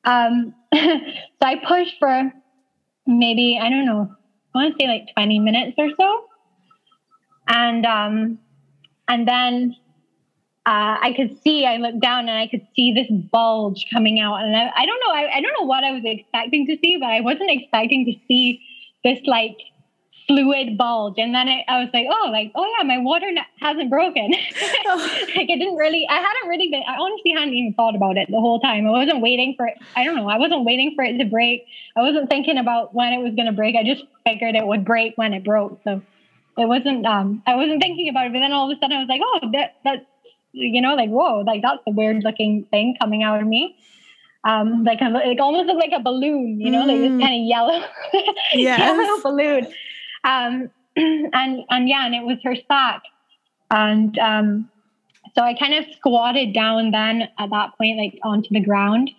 Um 0.06 0.54
so 0.74 1.41
i 1.41 1.56
pushed 1.67 1.95
for 1.98 2.32
maybe 3.08 3.60
i 3.60 3.69
don't 3.69 3.88
know 3.88 4.15
want 4.60 4.78
to 4.78 4.84
say 4.84 4.88
like 4.88 5.08
20 5.15 5.39
minutes 5.39 5.76
or 5.78 5.89
so. 6.00 6.26
And 7.48 7.86
um, 7.86 8.39
and 9.08 9.28
then 9.28 9.76
uh, 10.65 10.98
I 11.02 11.13
could 11.15 11.41
see, 11.41 11.65
I 11.65 11.78
looked 11.78 12.00
down 12.00 12.30
and 12.30 12.38
I 12.38 12.48
could 12.48 12.62
see 12.76 12.93
this 12.93 13.08
bulge 13.32 13.88
coming 13.91 14.19
out. 14.19 14.36
And 14.36 14.56
I, 14.56 14.69
I 14.76 14.86
don't 14.86 15.00
know, 15.06 15.12
I, 15.12 15.38
I 15.38 15.41
don't 15.41 15.54
know 15.60 15.65
what 15.65 15.84
I 15.84 15.91
was 15.91 16.04
expecting 16.06 16.67
to 16.67 16.78
see, 16.84 16.98
but 16.98 17.08
I 17.08 17.22
wasn't 17.22 17.50
expecting 17.50 18.06
to 18.06 18.13
see 18.28 18.62
this 19.04 19.19
like 19.26 19.58
fluid 20.30 20.78
bulge. 20.78 21.15
And 21.18 21.34
then 21.34 21.50
I, 21.50 21.65
I 21.68 21.80
was 21.80 21.89
like, 21.92 22.06
oh, 22.08 22.30
like, 22.30 22.52
oh 22.54 22.63
yeah, 22.78 22.86
my 22.86 23.00
water 23.00 23.28
hasn't 23.60 23.89
broken. 23.89 24.34
Oh. 24.92 24.96
like 25.36 25.50
I 25.50 25.58
didn't 25.58 25.76
really, 25.76 26.08
I 26.10 26.15
hadn't 26.15 26.50
really 26.50 26.70
been, 26.70 26.84
I 26.88 26.96
honestly 26.96 27.32
hadn't 27.32 27.54
even 27.54 27.74
thought 27.74 27.96
about 27.96 28.18
it 28.18 28.28
the 28.32 28.39
whole 28.39 28.60
time. 28.60 28.88
I 28.88 28.92
wasn't 28.92 29.22
waiting 29.22 29.54
for 29.56 29.68
it. 29.68 29.78
I 29.96 30.04
don't 30.04 30.15
know. 30.15 30.28
I 30.28 30.38
wasn't 30.38 30.65
waiting 30.65 30.94
for 30.96 31.04
it 31.04 31.18
to 31.20 31.26
break. 31.26 31.65
I 31.96 32.02
wasn't 32.02 32.30
thinking 32.30 32.58
about 32.58 32.96
when 32.96 33.13
it 33.13 33.20
was 33.20 33.36
going 33.36 33.46
to 33.46 33.52
break. 33.52 33.76
I 33.76 33.84
just 33.84 34.04
figured 34.26 34.56
it 34.56 34.65
would 34.65 34.86
break 34.86 35.15
when 35.15 35.34
it 35.34 35.44
broke. 35.44 35.80
So 35.84 36.02
it 36.58 36.68
wasn't, 36.68 37.06
um, 37.06 37.44
I 37.46 37.56
wasn't 37.56 37.82
thinking 37.82 38.10
about 38.10 38.28
it. 38.28 38.34
But 38.34 38.39
then 38.39 38.52
all 38.52 38.72
of 38.72 38.76
a 38.76 38.80
sudden 38.80 38.98
I 38.98 39.00
was 39.00 39.10
like, 39.10 39.22
oh, 39.24 39.52
that, 39.54 39.76
that, 39.84 40.08
you 40.54 40.82
know, 40.82 40.96
like, 40.96 41.10
whoa, 41.10 41.42
like 41.42 41.62
that's 41.62 41.84
a 41.86 41.92
weird 41.92 42.24
looking 42.24 42.65
thing 42.72 42.96
coming 43.00 43.22
out 43.22 43.42
of 43.42 43.48
me 43.48 43.78
um, 44.44 44.84
like 44.84 45.02
a, 45.02 45.10
like 45.10 45.39
almost 45.39 45.68
looked 45.68 45.80
like 45.80 46.00
a 46.00 46.02
balloon, 46.02 46.60
you 46.62 46.72
know, 46.72 46.84
mm. 46.84 46.88
like 46.88 47.00
this 47.00 47.22
kind 47.22 47.42
of 47.42 47.48
yellow, 47.48 47.84
yes. 48.54 48.80
yellow 48.80 49.22
balloon. 49.22 49.68
Um, 50.23 50.69
and 50.95 51.63
and 51.69 51.89
yeah, 51.89 52.05
and 52.05 52.15
it 52.15 52.23
was 52.23 52.38
her 52.43 52.55
sac. 52.67 53.01
And 53.71 54.17
um, 54.17 54.69
so 55.36 55.43
I 55.43 55.53
kind 55.53 55.73
of 55.73 55.86
squatted 55.95 56.53
down 56.53 56.91
then 56.91 57.29
at 57.38 57.49
that 57.51 57.77
point, 57.77 57.97
like 57.97 58.19
onto 58.23 58.49
the 58.51 58.62
ground. 58.62 59.12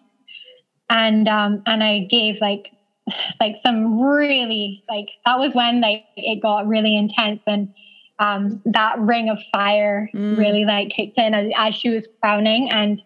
And 0.88 1.28
um, 1.28 1.62
and 1.66 1.82
I 1.82 2.06
gave 2.10 2.36
like 2.40 2.72
like 3.40 3.56
some 3.64 4.00
really 4.02 4.82
like 4.88 5.08
that 5.24 5.38
was 5.38 5.54
when 5.54 5.80
like 5.80 6.04
it 6.16 6.42
got 6.42 6.66
really 6.66 6.96
intense 6.96 7.40
and 7.46 7.72
um, 8.18 8.60
that 8.66 8.98
ring 8.98 9.30
of 9.30 9.38
fire 9.50 10.10
mm. 10.14 10.36
really 10.36 10.64
like 10.64 10.90
kicked 10.90 11.18
in 11.18 11.32
as, 11.34 11.50
as 11.56 11.74
she 11.74 11.88
was 11.88 12.04
crowning 12.20 12.70
and 12.70 13.00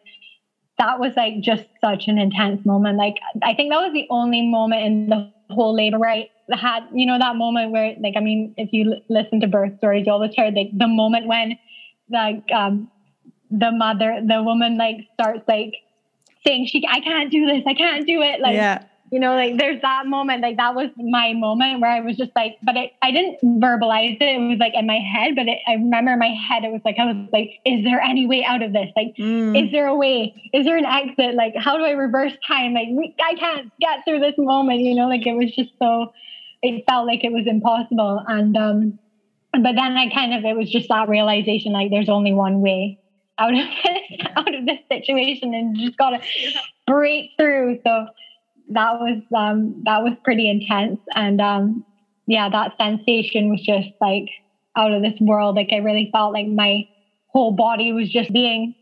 that 0.76 0.98
was 0.98 1.14
like 1.16 1.40
just 1.40 1.64
such 1.80 2.08
an 2.08 2.18
intense 2.18 2.66
moment 2.66 2.98
like 2.98 3.14
i 3.44 3.54
think 3.54 3.70
that 3.72 3.80
was 3.80 3.92
the 3.92 4.08
only 4.10 4.42
moment 4.42 4.82
in 4.82 5.08
the 5.08 5.32
whole 5.50 5.72
labor 5.72 5.98
right 5.98 6.30
had 6.52 6.80
you 6.92 7.06
know 7.06 7.18
that 7.18 7.36
moment 7.36 7.70
where 7.70 7.94
like 8.00 8.14
I 8.16 8.20
mean 8.20 8.54
if 8.56 8.72
you 8.72 8.92
l- 8.92 9.00
listen 9.08 9.40
to 9.40 9.46
birth 9.46 9.76
stories 9.78 10.06
you 10.06 10.12
always 10.12 10.34
hear 10.34 10.50
like 10.50 10.70
the 10.76 10.88
moment 10.88 11.26
when 11.26 11.58
like 12.10 12.44
um 12.52 12.90
the 13.50 13.70
mother 13.70 14.20
the 14.26 14.42
woman 14.42 14.76
like 14.76 14.96
starts 15.14 15.42
like 15.48 15.74
saying 16.46 16.66
she 16.66 16.84
I 16.88 17.00
can't 17.00 17.30
do 17.30 17.46
this 17.46 17.62
I 17.66 17.74
can't 17.74 18.06
do 18.06 18.20
it 18.20 18.40
like 18.40 18.54
yeah. 18.54 18.84
you 19.10 19.20
know 19.20 19.34
like 19.34 19.56
there's 19.58 19.80
that 19.82 20.06
moment 20.06 20.42
like 20.42 20.56
that 20.58 20.74
was 20.74 20.90
my 20.96 21.32
moment 21.32 21.80
where 21.80 21.90
I 21.90 22.00
was 22.00 22.16
just 22.16 22.32
like 22.36 22.56
but 22.62 22.76
it, 22.76 22.92
I 23.00 23.10
didn't 23.10 23.60
verbalize 23.60 24.16
it 24.20 24.22
it 24.22 24.48
was 24.48 24.58
like 24.58 24.74
in 24.74 24.86
my 24.86 24.98
head 24.98 25.34
but 25.36 25.46
it, 25.48 25.58
I 25.66 25.74
remember 25.74 26.12
in 26.12 26.18
my 26.18 26.34
head 26.34 26.64
it 26.64 26.72
was 26.72 26.82
like 26.84 26.96
I 26.98 27.06
was 27.06 27.28
like 27.32 27.52
is 27.64 27.84
there 27.84 28.00
any 28.00 28.26
way 28.26 28.44
out 28.44 28.62
of 28.62 28.72
this 28.72 28.90
like 28.96 29.14
mm. 29.18 29.64
is 29.64 29.72
there 29.72 29.86
a 29.86 29.94
way 29.94 30.50
is 30.52 30.66
there 30.66 30.76
an 30.76 30.86
exit 30.86 31.34
like 31.34 31.54
how 31.56 31.78
do 31.78 31.84
I 31.84 31.92
reverse 31.92 32.32
time 32.46 32.74
like 32.74 32.88
I 33.24 33.34
can't 33.34 33.72
get 33.80 34.04
through 34.04 34.20
this 34.20 34.34
moment 34.36 34.80
you 34.80 34.94
know 34.94 35.08
like 35.08 35.26
it 35.26 35.34
was 35.34 35.54
just 35.54 35.70
so 35.78 36.12
it 36.64 36.84
felt 36.88 37.06
like 37.06 37.22
it 37.24 37.32
was 37.32 37.46
impossible. 37.46 38.22
And 38.26 38.56
um, 38.56 38.98
but 39.52 39.76
then 39.76 39.96
I 39.96 40.10
kind 40.12 40.34
of 40.34 40.44
it 40.44 40.56
was 40.56 40.70
just 40.70 40.88
that 40.88 41.08
realization 41.08 41.72
like 41.72 41.90
there's 41.90 42.08
only 42.08 42.32
one 42.32 42.60
way 42.60 42.98
out 43.38 43.52
of 43.52 43.58
this 43.84 44.26
out 44.36 44.54
of 44.54 44.66
this 44.66 44.78
situation 44.90 45.54
and 45.54 45.76
just 45.78 45.96
gotta 45.96 46.20
break 46.86 47.30
through. 47.38 47.78
So 47.84 48.06
that 48.70 48.98
was 48.98 49.22
um 49.36 49.82
that 49.84 50.02
was 50.02 50.14
pretty 50.24 50.48
intense 50.48 50.98
and 51.14 51.40
um 51.40 51.84
yeah 52.26 52.48
that 52.48 52.72
sensation 52.78 53.50
was 53.50 53.60
just 53.60 53.88
like 54.00 54.28
out 54.76 54.92
of 54.92 55.02
this 55.02 55.18
world 55.20 55.56
like 55.56 55.68
i 55.72 55.76
really 55.76 56.08
felt 56.12 56.32
like 56.32 56.46
my 56.46 56.88
whole 57.26 57.52
body 57.52 57.92
was 57.92 58.08
just 58.08 58.32
being 58.32 58.74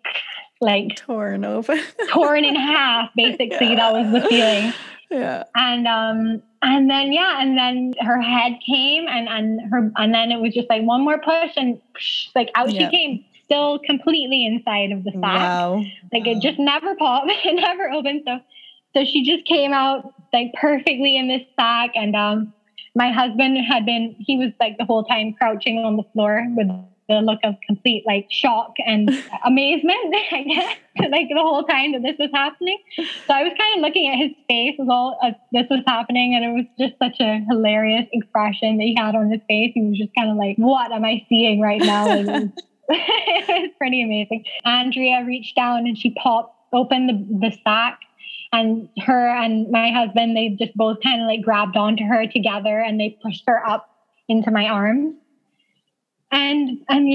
like 0.60 0.94
torn 0.96 1.44
over 1.44 1.74
torn 2.10 2.44
in 2.44 2.54
half 2.54 3.10
basically 3.16 3.70
yeah. 3.70 3.74
that 3.74 3.92
was 3.92 4.12
the 4.12 4.28
feeling 4.28 4.72
yeah 5.12 5.44
and 5.54 5.86
um 5.86 6.42
and 6.62 6.88
then 6.90 7.12
yeah 7.12 7.40
and 7.40 7.56
then 7.56 7.94
her 8.00 8.20
head 8.20 8.58
came 8.66 9.06
and 9.08 9.28
and 9.28 9.60
her 9.70 9.90
and 9.96 10.14
then 10.14 10.32
it 10.32 10.40
was 10.40 10.54
just 10.54 10.68
like 10.68 10.82
one 10.82 11.02
more 11.02 11.18
push 11.18 11.52
and 11.56 11.80
psh, 11.94 12.28
like 12.34 12.50
out 12.54 12.72
yep. 12.72 12.90
she 12.90 12.96
came 12.96 13.24
still 13.44 13.78
completely 13.80 14.46
inside 14.46 14.92
of 14.92 15.04
the 15.04 15.10
sac 15.12 15.22
wow. 15.22 15.82
like 16.12 16.26
it 16.26 16.40
just 16.40 16.58
never 16.58 16.94
popped 16.96 17.26
it 17.30 17.54
never 17.54 17.90
opened 17.90 18.22
so 18.26 18.38
so 18.94 19.04
she 19.04 19.24
just 19.24 19.46
came 19.46 19.72
out 19.72 20.14
like 20.32 20.52
perfectly 20.54 21.16
in 21.16 21.28
this 21.28 21.42
sac 21.56 21.90
and 21.94 22.16
um 22.16 22.52
my 22.94 23.10
husband 23.10 23.56
had 23.58 23.86
been 23.86 24.14
he 24.18 24.36
was 24.36 24.52
like 24.60 24.76
the 24.78 24.84
whole 24.84 25.04
time 25.04 25.32
crouching 25.34 25.78
on 25.78 25.96
the 25.96 26.04
floor 26.12 26.46
with 26.56 26.68
the 27.12 27.20
look 27.20 27.40
of 27.44 27.54
complete 27.66 28.04
like 28.06 28.26
shock 28.30 28.74
and 28.86 29.08
amazement, 29.44 30.14
I 30.32 30.42
guess, 30.42 31.10
like 31.10 31.28
the 31.28 31.40
whole 31.40 31.64
time 31.64 31.92
that 31.92 32.02
this 32.02 32.16
was 32.18 32.30
happening. 32.32 32.78
So 32.96 33.34
I 33.34 33.42
was 33.42 33.52
kind 33.58 33.76
of 33.76 33.82
looking 33.82 34.08
at 34.08 34.18
his 34.18 34.32
face 34.48 34.76
as 34.80 34.88
all 34.88 35.18
as 35.22 35.34
this 35.52 35.66
was 35.70 35.82
happening, 35.86 36.34
and 36.34 36.44
it 36.44 36.52
was 36.52 36.66
just 36.78 36.98
such 36.98 37.20
a 37.20 37.44
hilarious 37.48 38.06
expression 38.12 38.78
that 38.78 38.84
he 38.84 38.94
had 38.96 39.14
on 39.14 39.30
his 39.30 39.40
face. 39.48 39.72
He 39.74 39.82
was 39.82 39.98
just 39.98 40.14
kind 40.16 40.30
of 40.30 40.36
like, 40.36 40.56
"What 40.56 40.92
am 40.92 41.04
I 41.04 41.24
seeing 41.28 41.60
right 41.60 41.80
now?" 41.80 42.08
it, 42.10 42.26
was, 42.26 42.48
it 42.88 43.48
was 43.48 43.70
pretty 43.78 44.02
amazing. 44.02 44.44
Andrea 44.64 45.24
reached 45.24 45.56
down 45.56 45.86
and 45.86 45.96
she 45.96 46.10
popped 46.10 46.56
open 46.72 47.06
the, 47.06 47.48
the 47.48 47.56
sac 47.64 47.98
and 48.52 48.88
her 48.98 49.28
and 49.28 49.70
my 49.70 49.90
husband 49.90 50.36
they 50.36 50.56
just 50.58 50.74
both 50.74 50.98
kind 51.02 51.20
of 51.20 51.26
like 51.26 51.42
grabbed 51.42 51.76
onto 51.76 52.04
her 52.04 52.26
together 52.26 52.78
and 52.80 52.98
they 52.98 53.18
pushed 53.22 53.44
her 53.46 53.66
up 53.66 53.90
into 54.28 54.50
my 54.50 54.66
arms 54.66 55.14
and 56.32 56.78
and 56.88 57.08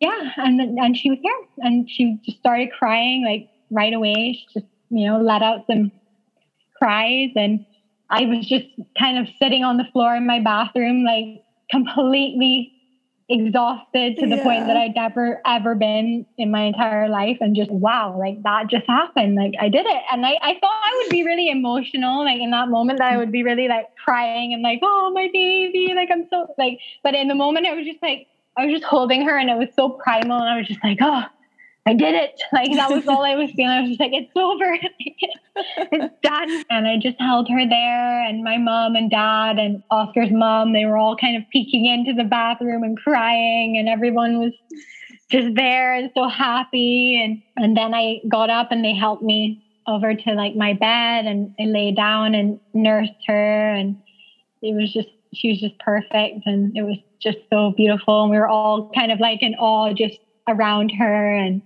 yeah, 0.00 0.32
and 0.36 0.60
and 0.60 0.96
she 0.96 1.10
was 1.10 1.18
here, 1.22 1.40
and 1.58 1.88
she 1.88 2.18
just 2.24 2.38
started 2.38 2.70
crying 2.78 3.24
like 3.24 3.48
right 3.70 3.94
away. 3.94 4.32
She 4.38 4.60
just 4.60 4.66
you 4.90 5.06
know 5.06 5.20
let 5.20 5.42
out 5.42 5.64
some 5.66 5.92
cries, 6.76 7.30
and 7.36 7.64
I 8.10 8.26
was 8.26 8.46
just 8.46 8.66
kind 8.98 9.18
of 9.18 9.32
sitting 9.38 9.64
on 9.64 9.78
the 9.78 9.86
floor 9.92 10.14
in 10.14 10.26
my 10.26 10.40
bathroom, 10.40 11.04
like 11.04 11.42
completely 11.70 12.72
exhausted 13.28 14.16
to 14.18 14.26
the 14.28 14.36
yeah. 14.36 14.42
point 14.44 14.66
that 14.68 14.76
I'd 14.76 14.94
never 14.94 15.40
ever 15.44 15.74
been 15.74 16.24
in 16.38 16.52
my 16.52 16.62
entire 16.62 17.08
life 17.08 17.38
and 17.40 17.56
just 17.56 17.72
wow 17.72 18.16
like 18.16 18.40
that 18.44 18.68
just 18.68 18.86
happened 18.86 19.34
like 19.34 19.52
I 19.60 19.68
did 19.68 19.84
it 19.84 20.02
and 20.12 20.24
I, 20.24 20.38
I 20.40 20.54
thought 20.60 20.80
I 20.84 21.02
would 21.02 21.10
be 21.10 21.24
really 21.24 21.50
emotional 21.50 22.24
like 22.24 22.40
in 22.40 22.52
that 22.52 22.68
moment 22.68 23.00
that 23.00 23.12
I 23.12 23.16
would 23.16 23.32
be 23.32 23.42
really 23.42 23.66
like 23.66 23.86
crying 23.96 24.54
and 24.54 24.62
like 24.62 24.78
oh 24.80 25.10
my 25.12 25.28
baby 25.32 25.92
like 25.96 26.08
I'm 26.12 26.28
so 26.30 26.54
like 26.56 26.78
but 27.02 27.16
in 27.16 27.26
the 27.26 27.34
moment 27.34 27.66
I 27.66 27.74
was 27.74 27.84
just 27.84 28.00
like 28.00 28.28
I 28.56 28.64
was 28.64 28.74
just 28.74 28.84
holding 28.84 29.26
her 29.26 29.36
and 29.36 29.50
it 29.50 29.56
was 29.56 29.68
so 29.74 29.90
primal 29.90 30.38
and 30.38 30.48
I 30.48 30.56
was 30.56 30.66
just 30.66 30.82
like, 30.82 30.98
oh, 31.00 31.24
I 31.86 31.94
did 31.94 32.14
it. 32.14 32.40
Like 32.52 32.72
that 32.72 32.90
was 32.90 33.06
all 33.06 33.24
I 33.24 33.34
was 33.34 33.50
feeling. 33.52 33.70
I 33.70 33.80
was 33.82 33.90
just 33.90 34.00
like, 34.00 34.12
it's 34.12 34.32
over. 34.34 34.78
it's 35.92 36.14
done. 36.22 36.64
And 36.70 36.86
I 36.86 36.96
just 36.96 37.20
held 37.20 37.48
her 37.48 37.68
there 37.68 38.22
and 38.24 38.42
my 38.42 38.56
mom 38.56 38.96
and 38.96 39.10
dad 39.10 39.58
and 39.58 39.82
Oscar's 39.90 40.30
mom, 40.32 40.72
they 40.72 40.84
were 40.84 40.96
all 40.96 41.16
kind 41.16 41.36
of 41.36 41.42
peeking 41.50 41.86
into 41.86 42.12
the 42.12 42.28
bathroom 42.28 42.82
and 42.82 42.96
crying 42.96 43.76
and 43.78 43.88
everyone 43.88 44.38
was 44.38 44.52
just 45.30 45.54
there 45.54 45.94
and 45.94 46.10
so 46.14 46.28
happy. 46.28 47.20
And 47.22 47.42
and 47.56 47.76
then 47.76 47.94
I 47.94 48.20
got 48.28 48.50
up 48.50 48.72
and 48.72 48.84
they 48.84 48.94
helped 48.94 49.22
me 49.22 49.62
over 49.86 50.14
to 50.14 50.32
like 50.32 50.56
my 50.56 50.72
bed 50.72 51.26
and 51.26 51.54
I 51.60 51.64
lay 51.64 51.92
down 51.92 52.34
and 52.34 52.58
nursed 52.74 53.12
her 53.26 53.74
and 53.74 53.96
it 54.62 54.74
was 54.74 54.92
just 54.92 55.08
she 55.36 55.50
was 55.50 55.60
just 55.60 55.78
perfect 55.78 56.46
and 56.46 56.76
it 56.76 56.82
was 56.82 56.98
just 57.20 57.38
so 57.50 57.72
beautiful 57.76 58.22
and 58.22 58.30
we 58.30 58.36
were 58.36 58.48
all 58.48 58.90
kind 58.94 59.12
of 59.12 59.20
like 59.20 59.42
in 59.42 59.54
awe 59.54 59.92
just 59.92 60.18
around 60.48 60.90
her 60.90 61.34
and 61.34 61.62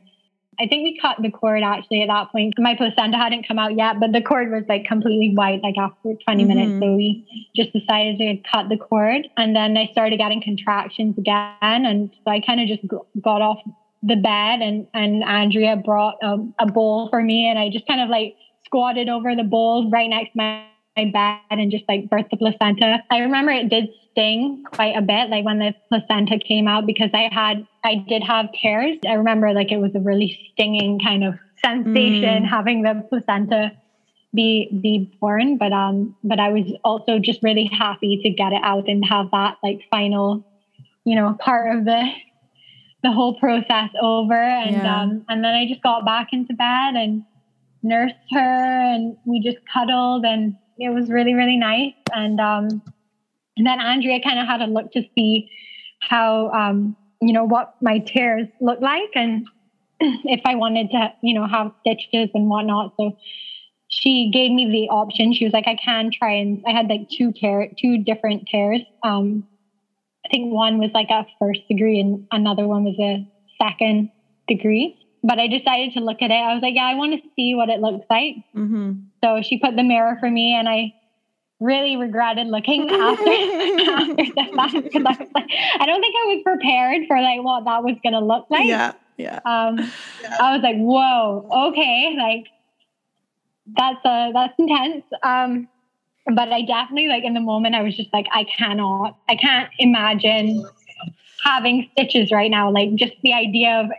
I 0.61 0.67
think 0.67 0.85
we 0.85 0.99
cut 1.01 1.17
the 1.23 1.31
cord 1.31 1.63
actually 1.63 2.03
at 2.03 2.09
that 2.09 2.31
point. 2.31 2.53
My 2.59 2.75
placenta 2.75 3.17
hadn't 3.17 3.49
come 3.49 3.59
out 3.59 3.79
yet, 3.79 3.99
but 3.99 4.13
the 4.13 4.21
cord 4.21 4.51
was 4.51 4.63
like 4.69 4.85
completely 4.85 5.33
white 5.35 5.63
like 5.63 5.77
after 5.79 6.13
20 6.23 6.23
mm-hmm. 6.23 6.49
minutes. 6.49 6.85
So 6.85 6.95
we 6.95 7.27
just 7.57 7.73
decided 7.73 8.19
to 8.19 8.37
cut 8.51 8.69
the 8.69 8.77
cord. 8.77 9.27
And 9.39 9.57
then 9.57 9.79
I 9.79 9.89
started 9.93 10.19
getting 10.19 10.43
contractions 10.43 11.17
again. 11.17 11.55
And 11.63 12.11
so 12.13 12.31
I 12.31 12.41
kind 12.41 12.61
of 12.61 12.69
just 12.69 12.87
got 13.23 13.41
off 13.41 13.59
the 14.03 14.17
bed 14.17 14.61
and, 14.61 14.87
and 14.93 15.25
Andrea 15.25 15.77
brought 15.77 16.17
a, 16.23 16.37
a 16.59 16.67
bowl 16.67 17.09
for 17.09 17.23
me. 17.23 17.49
And 17.49 17.59
I 17.59 17.71
just 17.71 17.87
kind 17.87 18.03
of 18.03 18.11
like 18.11 18.37
squatted 18.67 19.09
over 19.09 19.35
the 19.35 19.45
bowl 19.45 19.91
right 19.91 20.11
next 20.11 20.33
to 20.33 20.37
my 20.37 20.67
my 20.97 21.11
bed 21.13 21.59
and 21.59 21.71
just 21.71 21.85
like 21.89 22.09
birth 22.11 22.27
the 22.31 22.37
placenta. 22.37 23.03
I 23.11 23.19
remember 23.19 23.53
it 23.53 23.69
did 23.69 23.89
sting 24.11 24.65
quite 24.73 24.97
a 24.97 25.03
bit, 25.03 25.31
like 25.31 25.45
when 25.45 25.59
the 25.59 25.75
placenta 25.89 26.39
came 26.39 26.67
out, 26.67 26.87
because 26.87 27.11
I 27.15 27.29
had, 27.33 27.67
I 27.85 28.05
did 28.09 28.23
have 28.23 28.47
tears. 28.61 28.99
I 29.09 29.15
remember 29.15 29.53
like 29.53 29.71
it 29.71 29.79
was 29.79 29.95
a 29.95 30.01
really 30.01 30.39
stinging 30.53 30.99
kind 30.99 31.25
of 31.25 31.35
sensation 31.63 32.45
mm. 32.45 32.49
having 32.49 32.83
the 32.83 33.05
placenta 33.09 33.73
be 34.33 34.69
be 34.81 35.13
born 35.21 35.57
but 35.59 35.73
um 35.73 36.15
but 36.23 36.39
i 36.39 36.51
was 36.51 36.65
also 36.85 37.19
just 37.19 37.43
really 37.43 37.69
happy 37.77 38.21
to 38.23 38.31
get 38.31 38.53
it 38.53 38.61
out 38.63 38.89
and 38.89 39.05
have 39.05 39.31
that 39.33 39.57
like 39.63 39.81
final 39.91 40.45
you 41.05 41.17
know 41.17 41.37
part 41.41 41.77
of 41.77 41.85
the 41.85 42.11
the 43.03 43.11
whole 43.11 43.39
process 43.41 43.91
over 44.01 44.35
and 44.35 44.77
yeah. 44.77 45.03
um 45.03 45.25
and 45.29 45.45
then 45.45 45.53
i 45.55 45.67
just 45.67 45.83
got 45.83 46.05
back 46.05 46.29
into 46.33 46.55
bed 46.55 46.95
and 46.95 47.25
nursed 47.83 48.15
her 48.31 48.39
and 48.95 49.17
we 49.25 49.41
just 49.41 49.59
cuddled 49.73 50.25
and 50.25 50.57
it 50.81 50.91
was 50.91 51.11
really 51.11 51.35
really 51.35 51.57
nice. 51.57 51.95
And 52.13 52.41
um 52.41 52.83
and 53.57 53.67
then 53.67 53.81
andrea 53.81 54.21
kind 54.21 54.39
of 54.39 54.47
had 54.47 54.63
a 54.63 54.67
look 54.67 54.91
to 54.93 55.03
see 55.15 55.49
how 56.01 56.51
um 56.51 56.97
you 57.21 57.33
know 57.33 57.45
what 57.45 57.75
my 57.83 57.99
tears 57.99 58.49
look 58.61 58.81
like 58.81 59.11
and 59.15 59.47
if 60.01 60.41
i 60.47 60.55
wanted 60.55 60.91
to 60.91 61.13
you 61.23 61.35
know 61.35 61.47
have 61.47 61.73
stitches 61.81 62.31
and 62.35 62.49
whatnot. 62.49 62.93
So 62.99 63.17
she 63.89 64.31
gave 64.33 64.53
me 64.53 64.71
the 64.71 64.89
option. 64.95 65.33
She 65.33 65.45
was 65.45 65.53
like 65.53 65.67
i 65.67 65.77
can 65.77 66.11
try 66.13 66.35
and 66.35 66.63
i 66.67 66.73
had 66.73 66.89
like 66.89 67.09
two 67.11 67.33
tear 67.33 67.69
two 67.79 67.99
different 67.99 68.47
tears. 68.51 68.83
Um 69.03 69.45
i 70.25 70.29
think 70.31 70.53
one 70.53 70.79
was 70.79 70.91
like 70.95 71.11
a 71.11 71.27
first 71.39 71.61
degree 71.69 72.01
and 72.01 72.27
another 72.33 72.67
one 72.69 72.85
was 72.85 72.99
a 73.01 73.27
second 73.63 74.11
degree 74.49 74.97
but 75.23 75.39
I 75.39 75.47
decided 75.47 75.93
to 75.95 76.01
look 76.01 76.23
at 76.23 76.31
it. 76.31 76.35
I 76.35 76.55
was 76.55 76.63
like, 76.63 76.75
yeah, 76.75 76.85
I 76.87 76.95
want 76.95 77.13
to 77.13 77.29
see 77.37 77.55
what 77.55 77.69
it 77.69 77.81
looks 77.81 78.07
like. 78.09 78.37
Mm-hmm. 78.55 78.93
So 79.23 79.43
she 79.43 79.59
put 79.59 79.77
the 79.77 79.83
mirror 79.83 80.17
for 80.21 80.31
me, 80.31 80.55
and 80.55 80.69
I 80.69 80.95
really 81.61 81.97
regretted 81.97 82.47
looking 82.47 82.91
after, 82.91 83.23
after 83.23 84.15
the 84.17 84.53
fact 84.57 84.83
because 84.83 85.05
I 85.05 85.17
was 85.23 85.29
like, 85.35 85.51
I 85.79 85.87
don't 85.87 86.01
think 86.01 86.15
I 86.17 86.35
was 86.35 86.43
prepared 86.43 87.07
for 87.07 87.21
like 87.21 87.43
what 87.43 87.65
that 87.65 87.85
was 87.85 87.97
going 88.03 88.15
to 88.15 88.21
look 88.21 88.47
like. 88.49 88.67
Yeah, 88.67 88.93
yeah. 89.19 89.41
Um, 89.45 89.79
yeah. 90.23 90.37
I 90.41 90.55
was 90.55 90.63
like, 90.63 90.77
whoa, 90.77 91.69
okay, 91.69 92.15
like 92.19 92.47
that's 93.77 94.05
uh 94.05 94.31
that's 94.33 94.55
intense. 94.59 95.05
Um, 95.23 95.69
but 96.27 96.53
I 96.53 96.63
definitely 96.63 97.09
like 97.09 97.25
in 97.25 97.35
the 97.35 97.41
moment 97.41 97.75
I 97.75 97.83
was 97.83 97.97
just 97.97 98.13
like, 98.13 98.27
I 98.33 98.45
cannot, 98.45 99.19
I 99.29 99.37
can't 99.37 99.71
imagine 99.79 100.65
having 101.45 101.89
stitches 101.93 102.31
right 102.31 102.51
now. 102.51 102.71
Like 102.71 102.95
just 102.95 103.15
the 103.23 103.33
idea 103.33 103.81
of 103.81 103.91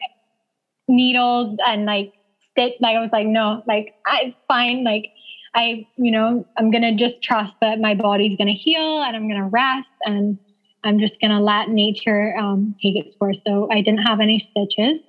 needles 0.88 1.58
and 1.66 1.86
like 1.86 2.12
stick. 2.52 2.74
Like 2.80 2.96
I 2.96 3.00
was 3.00 3.10
like, 3.12 3.28
no, 3.28 3.64
like 3.68 3.94
I 4.06 4.34
fine. 4.48 4.84
Like 4.84 5.12
I, 5.54 5.86
you 5.98 6.12
know, 6.12 6.46
I'm 6.58 6.72
gonna 6.72 6.96
just 6.96 7.22
trust 7.22 7.54
that 7.62 7.80
my 7.80 7.94
body's 7.94 8.38
gonna 8.38 8.54
heal 8.54 9.02
and 9.02 9.16
I'm 9.16 9.28
gonna 9.28 9.50
rest 9.50 9.88
and 10.06 10.38
I'm 10.84 11.00
just 11.00 11.14
gonna 11.22 11.42
let 11.42 11.70
nature 11.70 12.36
um, 12.38 12.76
take 12.82 12.96
its 12.96 13.16
course. 13.18 13.38
So 13.46 13.68
I 13.72 13.82
didn't 13.82 14.04
have 14.06 14.20
any 14.20 14.48
stitches, 14.52 15.00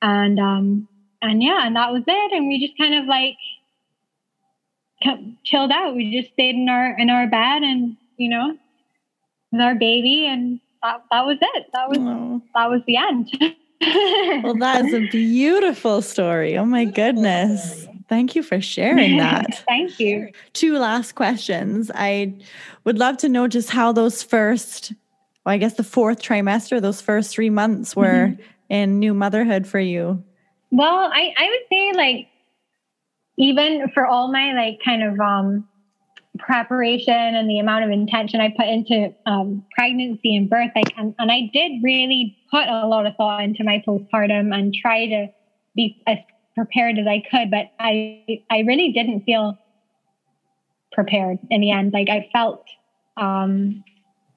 and 0.00 0.38
um, 0.38 0.88
and 1.22 1.42
yeah, 1.42 1.66
and 1.66 1.76
that 1.76 1.92
was 1.92 2.04
it. 2.06 2.32
And 2.32 2.48
we 2.48 2.64
just 2.64 2.78
kind 2.78 2.94
of 2.94 3.06
like 3.06 3.36
chilled 5.44 5.72
out. 5.72 5.94
We 5.96 6.20
just 6.20 6.32
stayed 6.32 6.54
in 6.54 6.68
our 6.68 6.96
in 6.98 7.10
our 7.10 7.26
bed 7.26 7.62
and 7.62 7.96
you 8.16 8.28
know, 8.28 8.56
with 9.50 9.60
our 9.60 9.74
baby, 9.74 10.26
and 10.26 10.60
that 10.82 11.00
that 11.10 11.26
was 11.26 11.38
it. 11.40 11.66
That 11.72 11.88
was 11.88 11.98
Aww. 11.98 12.42
that 12.54 12.70
was 12.70 12.82
the 12.86 12.96
end. 12.96 13.28
well, 13.80 14.54
that 14.56 14.86
is 14.86 14.94
a 14.94 15.08
beautiful 15.08 16.02
story. 16.02 16.56
Oh 16.56 16.64
my 16.64 16.84
goodness. 16.84 17.86
Thank 18.08 18.34
you 18.34 18.42
for 18.42 18.60
sharing 18.60 19.16
that. 19.18 19.64
Thank 19.66 19.98
you. 19.98 20.30
Two 20.52 20.78
last 20.78 21.14
questions. 21.14 21.90
I 21.94 22.38
would 22.84 22.98
love 22.98 23.16
to 23.18 23.28
know 23.28 23.48
just 23.48 23.70
how 23.70 23.92
those 23.92 24.22
first, 24.22 24.92
well, 25.44 25.54
I 25.54 25.58
guess 25.58 25.74
the 25.74 25.84
fourth 25.84 26.22
trimester, 26.22 26.80
those 26.80 27.00
first 27.00 27.30
three 27.30 27.50
months 27.50 27.96
were 27.96 28.28
mm-hmm. 28.28 28.42
in 28.70 28.98
new 28.98 29.12
motherhood 29.12 29.66
for 29.66 29.80
you. 29.80 30.22
Well, 30.70 31.10
I, 31.12 31.32
I 31.36 31.48
would 31.48 31.68
say 31.70 31.92
like 31.96 32.28
even 33.38 33.90
for 33.92 34.06
all 34.06 34.32
my 34.32 34.52
like 34.54 34.80
kind 34.84 35.02
of 35.02 35.20
um 35.20 35.68
preparation 36.38 37.14
and 37.14 37.48
the 37.48 37.58
amount 37.58 37.84
of 37.84 37.90
intention 37.90 38.40
I 38.40 38.52
put 38.56 38.66
into 38.66 39.14
um, 39.26 39.64
pregnancy 39.74 40.36
and 40.36 40.48
birth, 40.48 40.70
like, 40.74 40.92
and, 40.96 41.14
and 41.18 41.30
I 41.30 41.50
did 41.52 41.82
really 41.82 42.36
put 42.50 42.68
a 42.68 42.86
lot 42.86 43.06
of 43.06 43.14
thought 43.16 43.42
into 43.42 43.64
my 43.64 43.82
postpartum 43.86 44.54
and 44.54 44.74
try 44.74 45.06
to 45.06 45.28
be 45.74 46.00
as 46.06 46.18
prepared 46.54 46.98
as 46.98 47.06
I 47.06 47.22
could, 47.30 47.50
but 47.50 47.70
I 47.78 48.40
I 48.50 48.60
really 48.60 48.92
didn't 48.92 49.22
feel 49.22 49.58
prepared 50.92 51.38
in 51.50 51.60
the 51.60 51.70
end. 51.70 51.92
Like 51.92 52.08
I 52.08 52.28
felt 52.32 52.64
um, 53.16 53.84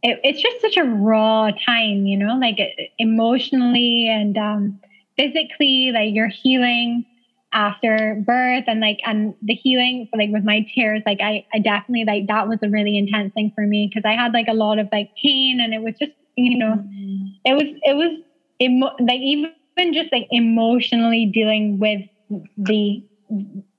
it, 0.04 0.20
it's 0.24 0.41
just 0.41 0.62
such 0.62 0.78
a 0.78 0.84
raw 0.84 1.52
time, 1.66 2.06
you 2.06 2.18
know, 2.18 2.38
like 2.38 2.60
emotionally 2.97 4.08
and 4.08 4.38
um, 4.38 4.80
physically, 5.18 5.91
like 5.93 6.14
you're 6.14 6.28
healing 6.28 7.06
after 7.52 8.22
birth 8.26 8.64
and 8.68 8.80
like 8.80 9.00
and 9.06 9.34
the 9.41 9.56
healing 9.56 10.08
like 10.14 10.30
with 10.30 10.43
my 10.43 10.66
tears 10.74 11.02
like 11.06 11.20
I, 11.20 11.45
I 11.52 11.60
definitely 11.60 12.06
like 12.06 12.28
that 12.28 12.47
was 12.47 12.60
a 12.62 12.70
really 12.70 12.95
intense 12.95 13.34
thing 13.34 13.52
for 13.56 13.66
me 13.66 13.89
because 13.89 14.08
I 14.08 14.14
had 14.14 14.34
like 14.34 14.47
a 14.47 14.54
lot 14.54 14.78
of 14.78 14.88
like 14.91 15.10
pain 15.22 15.60
and 15.60 15.74
it 15.74 15.82
was 15.82 15.95
just 16.00 16.12
you 16.36 16.58
know 16.58 16.76
mm-hmm. 16.76 17.28
it 17.45 17.54
was 17.54 17.80
it 17.84 17.93
was 17.95 18.20
emo- 18.62 18.95
like 19.00 19.20
even 19.20 19.93
just 19.93 20.12
like 20.12 20.28
emotionally 20.30 21.26
dealing 21.26 21.80
with 21.80 22.02
the 22.58 23.04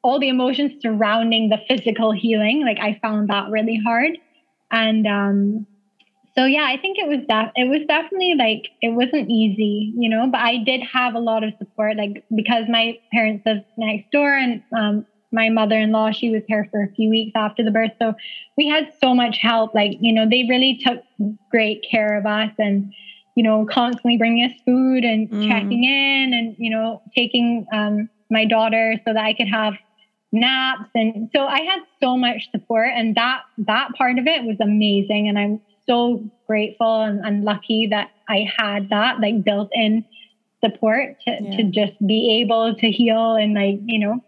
all 0.03 0.19
the 0.19 0.29
emotions 0.29 0.73
surrounding 0.83 1.49
the 1.49 1.59
physical 1.69 2.11
healing 2.11 2.65
like 2.65 2.79
I 2.81 2.99
found 3.01 3.29
that 3.29 3.51
really 3.51 3.81
hard 3.85 4.19
and 4.73 5.07
um 5.07 5.67
so 6.41 6.47
yeah, 6.47 6.65
I 6.67 6.79
think 6.79 6.97
it 6.99 7.07
was 7.07 7.19
that 7.29 7.53
it 7.55 7.69
was 7.69 7.81
definitely 7.87 8.35
like 8.35 8.71
it 8.81 8.95
wasn't 8.95 9.29
easy, 9.29 9.93
you 9.95 10.09
know, 10.09 10.27
but 10.27 10.41
I 10.41 10.57
did 10.65 10.81
have 10.81 11.15
a 11.15 11.19
lot 11.19 11.45
of 11.45 11.53
support, 11.59 11.99
like 11.99 12.25
because 12.35 12.65
my 12.67 12.99
parents 13.13 13.45
lived 13.45 13.67
next 13.77 14.11
door 14.11 14.33
and 14.33 14.63
um, 14.75 15.05
my 15.33 15.51
mother-in-law, 15.51 16.13
she 16.13 16.31
was 16.31 16.43
here 16.49 16.67
for 16.71 16.83
a 16.83 16.91
few 16.95 17.11
weeks 17.11 17.33
after 17.35 17.63
the 17.63 17.71
birth. 17.71 17.91
So 18.01 18.15
we 18.57 18.69
had 18.69 18.91
so 19.03 19.15
much 19.15 19.37
help. 19.37 19.75
Like, 19.75 19.99
you 20.01 20.15
know, 20.15 20.27
they 20.27 20.47
really 20.49 20.81
took 20.83 21.03
great 21.51 21.85
care 21.91 22.17
of 22.17 22.25
us 22.25 22.53
and, 22.59 22.91
you 23.35 23.43
know, 23.43 23.67
constantly 23.71 24.17
bringing 24.17 24.47
us 24.47 24.57
food 24.65 25.05
and 25.05 25.29
mm. 25.29 25.47
checking 25.47 25.85
in 25.85 26.33
and, 26.33 26.57
you 26.59 26.71
know, 26.71 27.03
taking 27.15 27.67
um, 27.71 28.09
my 28.31 28.47
daughter 28.47 28.95
so 29.07 29.13
that 29.13 29.25
I 29.25 29.35
could 29.35 29.49
have 29.49 29.75
naps. 30.33 30.89
And 30.95 31.29
so 31.37 31.45
I 31.45 31.61
had 31.61 31.81
so 32.03 32.17
much 32.17 32.51
support 32.51 32.89
and 32.97 33.15
that, 33.17 33.43
that 33.59 33.91
part 33.93 34.19
of 34.19 34.27
it 34.27 34.45
was 34.45 34.57
amazing. 34.59 35.29
And 35.29 35.39
I'm 35.39 35.61
so 35.91 36.25
grateful 36.47 37.03
and, 37.03 37.25
and 37.27 37.45
lucky 37.45 37.89
that 37.91 38.11
I 38.29 38.47
had 38.57 38.91
that 38.91 39.19
like 39.21 39.43
built 39.43 39.71
in 39.73 40.05
support 40.63 41.17
to, 41.23 41.37
yeah. 41.41 41.57
to 41.57 41.63
just 41.65 42.07
be 42.07 42.41
able 42.43 42.75
to 42.75 42.91
heal 42.91 43.35
and 43.35 43.55
like, 43.55 43.81
you 43.87 43.99
know, 43.99 44.25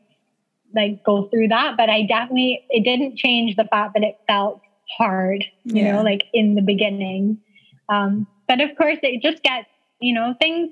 like 0.75 1.05
go 1.05 1.29
through 1.29 1.49
that. 1.49 1.77
But 1.77 1.89
I 1.89 2.03
definitely, 2.03 2.65
it 2.71 2.83
didn't 2.85 3.17
change 3.17 3.55
the 3.55 3.65
fact 3.65 3.95
that 3.95 4.03
it 4.03 4.19
felt 4.27 4.61
hard, 4.99 5.45
you 5.65 5.83
yeah. 5.83 5.93
know, 5.93 6.03
like 6.03 6.25
in 6.33 6.57
the 6.57 6.63
beginning. 6.63 7.39
Um, 7.89 8.27
but 8.49 8.61
of 8.61 8.77
course, 8.77 8.99
it 9.03 9.23
just 9.23 9.43
gets, 9.43 9.69
you 10.01 10.15
know, 10.15 10.35
things 10.41 10.71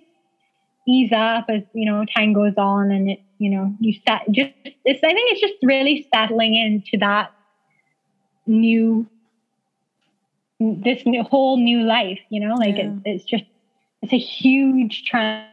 ease 0.89 1.13
up 1.13 1.45
as, 1.49 1.63
you 1.73 1.87
know, 1.89 2.05
time 2.17 2.33
goes 2.33 2.55
on 2.57 2.91
and 2.91 3.11
it, 3.11 3.21
you 3.39 3.51
know, 3.51 3.75
you 3.81 3.95
set 4.07 4.23
just, 4.33 4.53
it's, 4.65 5.05
I 5.05 5.13
think 5.13 5.33
it's 5.33 5.41
just 5.41 5.55
really 5.63 6.09
settling 6.13 6.55
into 6.55 6.99
that 6.99 7.31
new 8.47 9.07
this 10.61 11.05
new, 11.07 11.23
whole 11.23 11.57
new 11.57 11.83
life, 11.83 12.21
you 12.29 12.41
know, 12.41 12.55
like 12.55 12.77
yeah. 12.77 12.93
it, 13.05 13.17
it's 13.17 13.25
just, 13.25 13.45
it's 14.03 14.13
a 14.13 14.19
huge 14.19 15.05
transition 15.05 15.51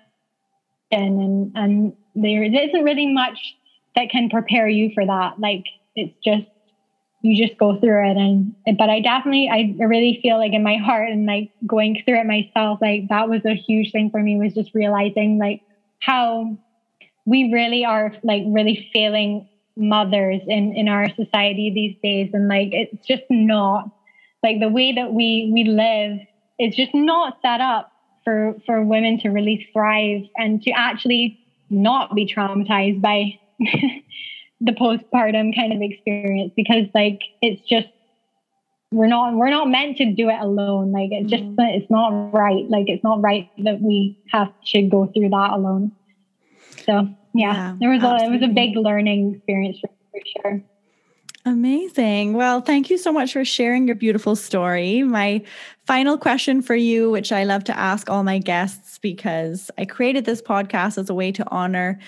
and 0.92 1.52
and 1.56 1.94
there 2.16 2.44
isn't 2.44 2.84
really 2.84 3.08
much 3.08 3.56
that 3.96 4.10
can 4.10 4.30
prepare 4.30 4.68
you 4.68 4.92
for 4.94 5.06
that. 5.06 5.40
Like 5.40 5.64
it's 5.96 6.16
just 6.24 6.48
you 7.22 7.36
just 7.36 7.58
go 7.58 7.80
through 7.80 8.10
it 8.10 8.18
and 8.18 8.56
but 8.78 8.90
I 8.90 9.00
definitely 9.00 9.50
I 9.50 9.74
really 9.84 10.20
feel 10.22 10.38
like 10.38 10.54
in 10.54 10.64
my 10.64 10.78
heart 10.78 11.10
and 11.10 11.26
like 11.26 11.50
going 11.66 12.02
through 12.06 12.20
it 12.20 12.26
myself, 12.26 12.80
like 12.82 13.08
that 13.10 13.30
was 13.30 13.44
a 13.46 13.56
huge 13.56 13.92
thing 13.92 14.10
for 14.10 14.22
me 14.22 14.38
was 14.38 14.54
just 14.54 14.74
realizing 14.74 15.38
like 15.38 15.62
how 16.00 16.58
we 17.26 17.52
really 17.52 17.84
are 17.84 18.14
like 18.24 18.44
really 18.48 18.88
failing 18.94 19.48
mothers 19.76 20.42
in 20.48 20.74
in 20.74 20.88
our 20.88 21.10
society 21.16 21.72
these 21.74 21.96
days 22.02 22.32
and 22.34 22.48
like 22.48 22.70
it's 22.72 23.06
just 23.06 23.24
not 23.30 23.90
like 24.44 24.60
the 24.60 24.70
way 24.70 24.94
that 24.94 25.14
we 25.14 25.52
we 25.54 25.64
live 25.64 26.20
is 26.60 26.76
just 26.76 26.94
not 26.94 27.38
set 27.42 27.62
up 27.62 27.92
for 28.24 28.56
for 28.66 28.84
women 28.84 29.20
to 29.20 29.30
really 29.30 29.68
thrive 29.74 30.24
and 30.36 30.62
to 30.64 30.72
actually 30.72 31.40
not 31.70 32.16
be 32.16 32.26
traumatized 32.26 33.02
by 33.02 33.40
the 34.62 34.72
postpartum 34.72 35.56
kind 35.56 35.74
of 35.74 35.82
experience 35.82 36.52
because 36.56 36.86
like 36.94 37.22
it's 37.42 37.62
just 37.68 37.88
we're 38.92 39.08
not 39.08 39.34
we're 39.34 39.50
not 39.50 39.70
meant 39.70 39.98
to 39.98 40.06
do 40.14 40.30
it 40.30 40.40
alone 40.40 40.92
like 40.92 41.10
it's 41.12 41.30
just 41.30 41.44
mm-hmm. 41.44 41.60
it's 41.60 41.90
not 41.90 42.10
right 42.34 42.70
like 42.70 42.86
it's 42.88 43.04
not 43.04 43.22
right 43.22 43.50
that 43.58 43.82
we 43.82 44.18
have 44.32 44.52
to 44.66 44.82
go 44.84 45.12
through 45.14 45.30
that 45.30 45.52
alone 45.52 45.92
so 46.86 47.08
yeah, 47.34 47.54
yeah 47.54 47.76
there 47.80 47.90
was 47.90 48.02
absolutely. 48.02 48.26
a 48.26 48.30
it 48.30 48.42
was 48.42 48.50
a 48.50 48.54
big 48.54 48.76
learning 48.78 49.36
experience 49.36 49.78
for, 49.80 49.90
for 50.12 50.22
sure 50.42 50.62
Amazing. 51.48 52.34
Well, 52.34 52.60
thank 52.60 52.90
you 52.90 52.98
so 52.98 53.14
much 53.14 53.32
for 53.32 53.46
sharing 53.46 53.88
your 53.88 53.96
beautiful 53.96 54.36
story. 54.36 55.02
My 55.02 55.42
final 55.86 56.18
question 56.18 56.62
for 56.62 56.76
you, 56.76 57.10
which 57.10 57.32
I 57.32 57.46
love 57.46 57.64
to 57.66 57.78
ask 57.78 58.10
all 58.10 58.22
my 58.24 58.38
guests 58.38 59.00
because 59.00 59.72
I 59.78 59.86
created 59.86 60.26
this 60.26 60.42
podcast 60.42 60.98
as 60.98 61.10
a 61.10 61.14
way 61.14 61.32
to 61.32 61.50
honor 61.50 62.00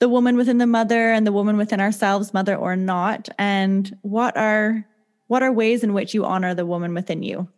the 0.00 0.08
woman 0.08 0.36
within 0.36 0.58
the 0.58 0.66
mother 0.66 1.12
and 1.12 1.24
the 1.24 1.30
woman 1.30 1.56
within 1.56 1.80
ourselves, 1.80 2.34
mother 2.34 2.56
or 2.56 2.74
not. 2.74 3.28
And 3.38 3.96
what 4.02 4.36
are 4.36 4.84
what 5.28 5.44
are 5.44 5.52
ways 5.52 5.84
in 5.84 5.94
which 5.94 6.12
you 6.12 6.24
honor 6.24 6.52
the 6.52 6.66
woman 6.66 6.92
within 6.92 7.22
you? 7.22 7.38
Um, 7.38 7.48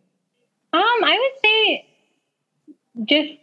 I 0.73 1.17
would 1.17 1.41
say 1.43 1.85
just 3.05 3.39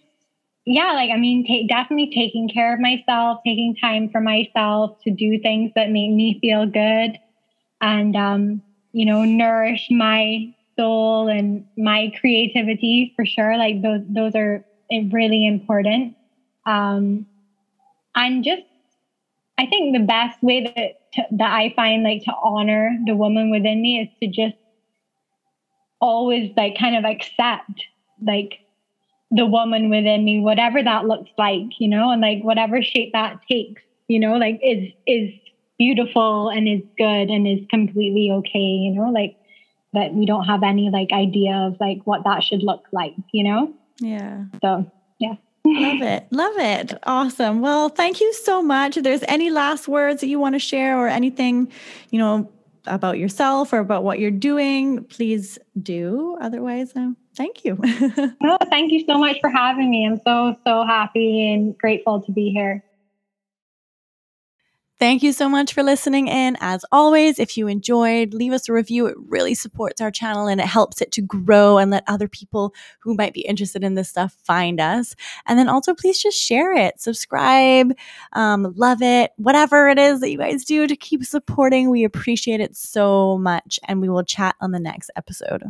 yeah, 0.66 0.92
like 0.92 1.11
I 1.11 1.16
mean, 1.16 1.44
t- 1.44 1.66
definitely 1.66 2.12
taking 2.14 2.49
care 2.49 2.72
of 2.72 2.78
myself, 2.78 3.40
taking 3.44 3.74
time 3.74 4.09
for 4.09 4.20
myself 4.20 4.99
to 5.03 5.11
do 5.11 5.40
things 5.40 5.72
that 5.74 5.90
make 5.90 6.12
me 6.12 6.38
feel 6.40 6.64
good 6.64 7.18
and 7.80 8.16
um, 8.16 8.62
you 8.92 9.04
know 9.06 9.24
nourish 9.24 9.88
my 9.90 10.46
soul 10.78 11.28
and 11.28 11.64
my 11.76 12.12
creativity 12.20 13.12
for 13.16 13.24
sure. 13.26 13.56
Like 13.56 13.82
those 13.82 14.02
those 14.08 14.34
are 14.34 14.64
really 14.90 15.46
important. 15.46 16.16
Um, 16.66 17.26
and 18.16 18.44
just 18.44 18.62
i 19.58 19.66
think 19.66 19.94
the 19.96 20.02
best 20.04 20.42
way 20.42 20.62
that 20.62 20.94
to, 21.12 21.22
that 21.32 21.52
i 21.52 21.72
find 21.76 22.02
like 22.02 22.22
to 22.24 22.32
honor 22.42 22.96
the 23.06 23.16
woman 23.16 23.50
within 23.50 23.80
me 23.80 24.00
is 24.00 24.08
to 24.22 24.28
just 24.28 24.56
always 26.00 26.50
like 26.56 26.76
kind 26.78 26.96
of 26.96 27.04
accept 27.04 27.84
like 28.22 28.60
the 29.30 29.46
woman 29.46 29.90
within 29.90 30.24
me 30.24 30.40
whatever 30.40 30.82
that 30.82 31.06
looks 31.06 31.30
like 31.38 31.64
you 31.80 31.88
know 31.88 32.10
and 32.10 32.22
like 32.22 32.42
whatever 32.42 32.82
shape 32.82 33.12
that 33.12 33.38
takes 33.50 33.82
you 34.08 34.18
know 34.20 34.36
like 34.36 34.58
is 34.62 34.92
is 35.06 35.32
beautiful 35.78 36.48
and 36.48 36.68
is 36.68 36.82
good 36.96 37.30
and 37.30 37.46
is 37.46 37.64
completely 37.70 38.30
okay, 38.32 38.58
you 38.58 38.92
know, 38.94 39.10
like 39.10 39.36
that 39.94 40.12
we 40.12 40.26
don't 40.26 40.44
have 40.44 40.62
any 40.62 40.90
like 40.90 41.12
idea 41.12 41.54
of 41.54 41.76
like 41.80 41.98
what 42.04 42.24
that 42.24 42.42
should 42.42 42.62
look 42.62 42.84
like, 42.92 43.14
you 43.32 43.44
know? 43.44 43.72
Yeah. 44.00 44.44
So, 44.60 44.90
yeah. 45.18 45.34
Love 45.64 46.02
it. 46.02 46.26
Love 46.30 46.58
it. 46.58 46.98
Awesome. 47.04 47.60
Well, 47.60 47.88
thank 47.88 48.20
you 48.20 48.32
so 48.32 48.62
much. 48.62 48.96
If 48.96 49.04
there's 49.04 49.24
any 49.28 49.50
last 49.50 49.88
words 49.88 50.20
that 50.20 50.28
you 50.28 50.38
want 50.38 50.54
to 50.54 50.58
share 50.58 50.98
or 50.98 51.08
anything, 51.08 51.70
you 52.10 52.18
know, 52.18 52.50
about 52.86 53.18
yourself 53.18 53.72
or 53.72 53.78
about 53.78 54.02
what 54.02 54.18
you're 54.18 54.30
doing, 54.30 55.04
please 55.04 55.58
do. 55.80 56.38
Otherwise, 56.40 56.96
um, 56.96 57.16
thank 57.36 57.64
you. 57.64 57.78
no, 58.42 58.56
thank 58.70 58.92
you 58.92 59.04
so 59.06 59.18
much 59.18 59.38
for 59.40 59.50
having 59.50 59.90
me. 59.90 60.06
I'm 60.06 60.20
so, 60.24 60.56
so 60.66 60.84
happy 60.86 61.52
and 61.52 61.76
grateful 61.76 62.22
to 62.22 62.32
be 62.32 62.50
here. 62.50 62.82
Thank 64.99 65.22
you 65.22 65.32
so 65.32 65.49
much 65.49 65.74
for 65.74 65.84
listening 65.84 66.26
in. 66.26 66.57
As 66.61 66.84
always, 66.90 67.38
if 67.38 67.57
you 67.57 67.68
enjoyed, 67.68 68.34
leave 68.34 68.53
us 68.53 68.68
a 68.68 68.72
review. 68.72 69.07
It 69.07 69.16
really 69.28 69.55
supports 69.55 70.01
our 70.01 70.11
channel 70.11 70.49
and 70.49 70.61
it 70.61 70.66
helps 70.66 71.01
it 71.01 71.12
to 71.12 71.22
grow 71.22 71.78
and 71.78 71.92
let 71.92 72.03
other 72.09 72.26
people 72.26 72.74
who 72.99 73.14
might 73.14 73.32
be 73.32 73.42
interested 73.42 73.84
in 73.84 73.94
this 73.94 74.09
stuff 74.09 74.36
find 74.42 74.80
us. 74.80 75.14
And 75.46 75.57
then 75.57 75.68
also, 75.68 75.94
please 75.94 76.20
just 76.20 76.36
share 76.36 76.72
it, 76.72 77.01
subscribe, 77.01 77.92
um, 78.32 78.74
love 78.76 79.01
it, 79.01 79.30
whatever 79.36 79.88
it 79.88 80.01
is 80.01 80.18
that 80.18 80.32
you 80.32 80.38
guys 80.38 80.64
do 80.64 80.88
to 80.88 80.96
keep 80.96 81.24
supporting. 81.24 81.90
We 81.90 82.03
appreciate 82.03 82.61
it 82.61 82.76
so 82.76 83.38
much. 83.38 83.78
And 83.86 84.01
we 84.01 84.09
will 84.09 84.24
chat 84.24 84.57
on 84.61 84.72
the 84.72 84.80
next 84.80 85.12
episode. 85.14 85.62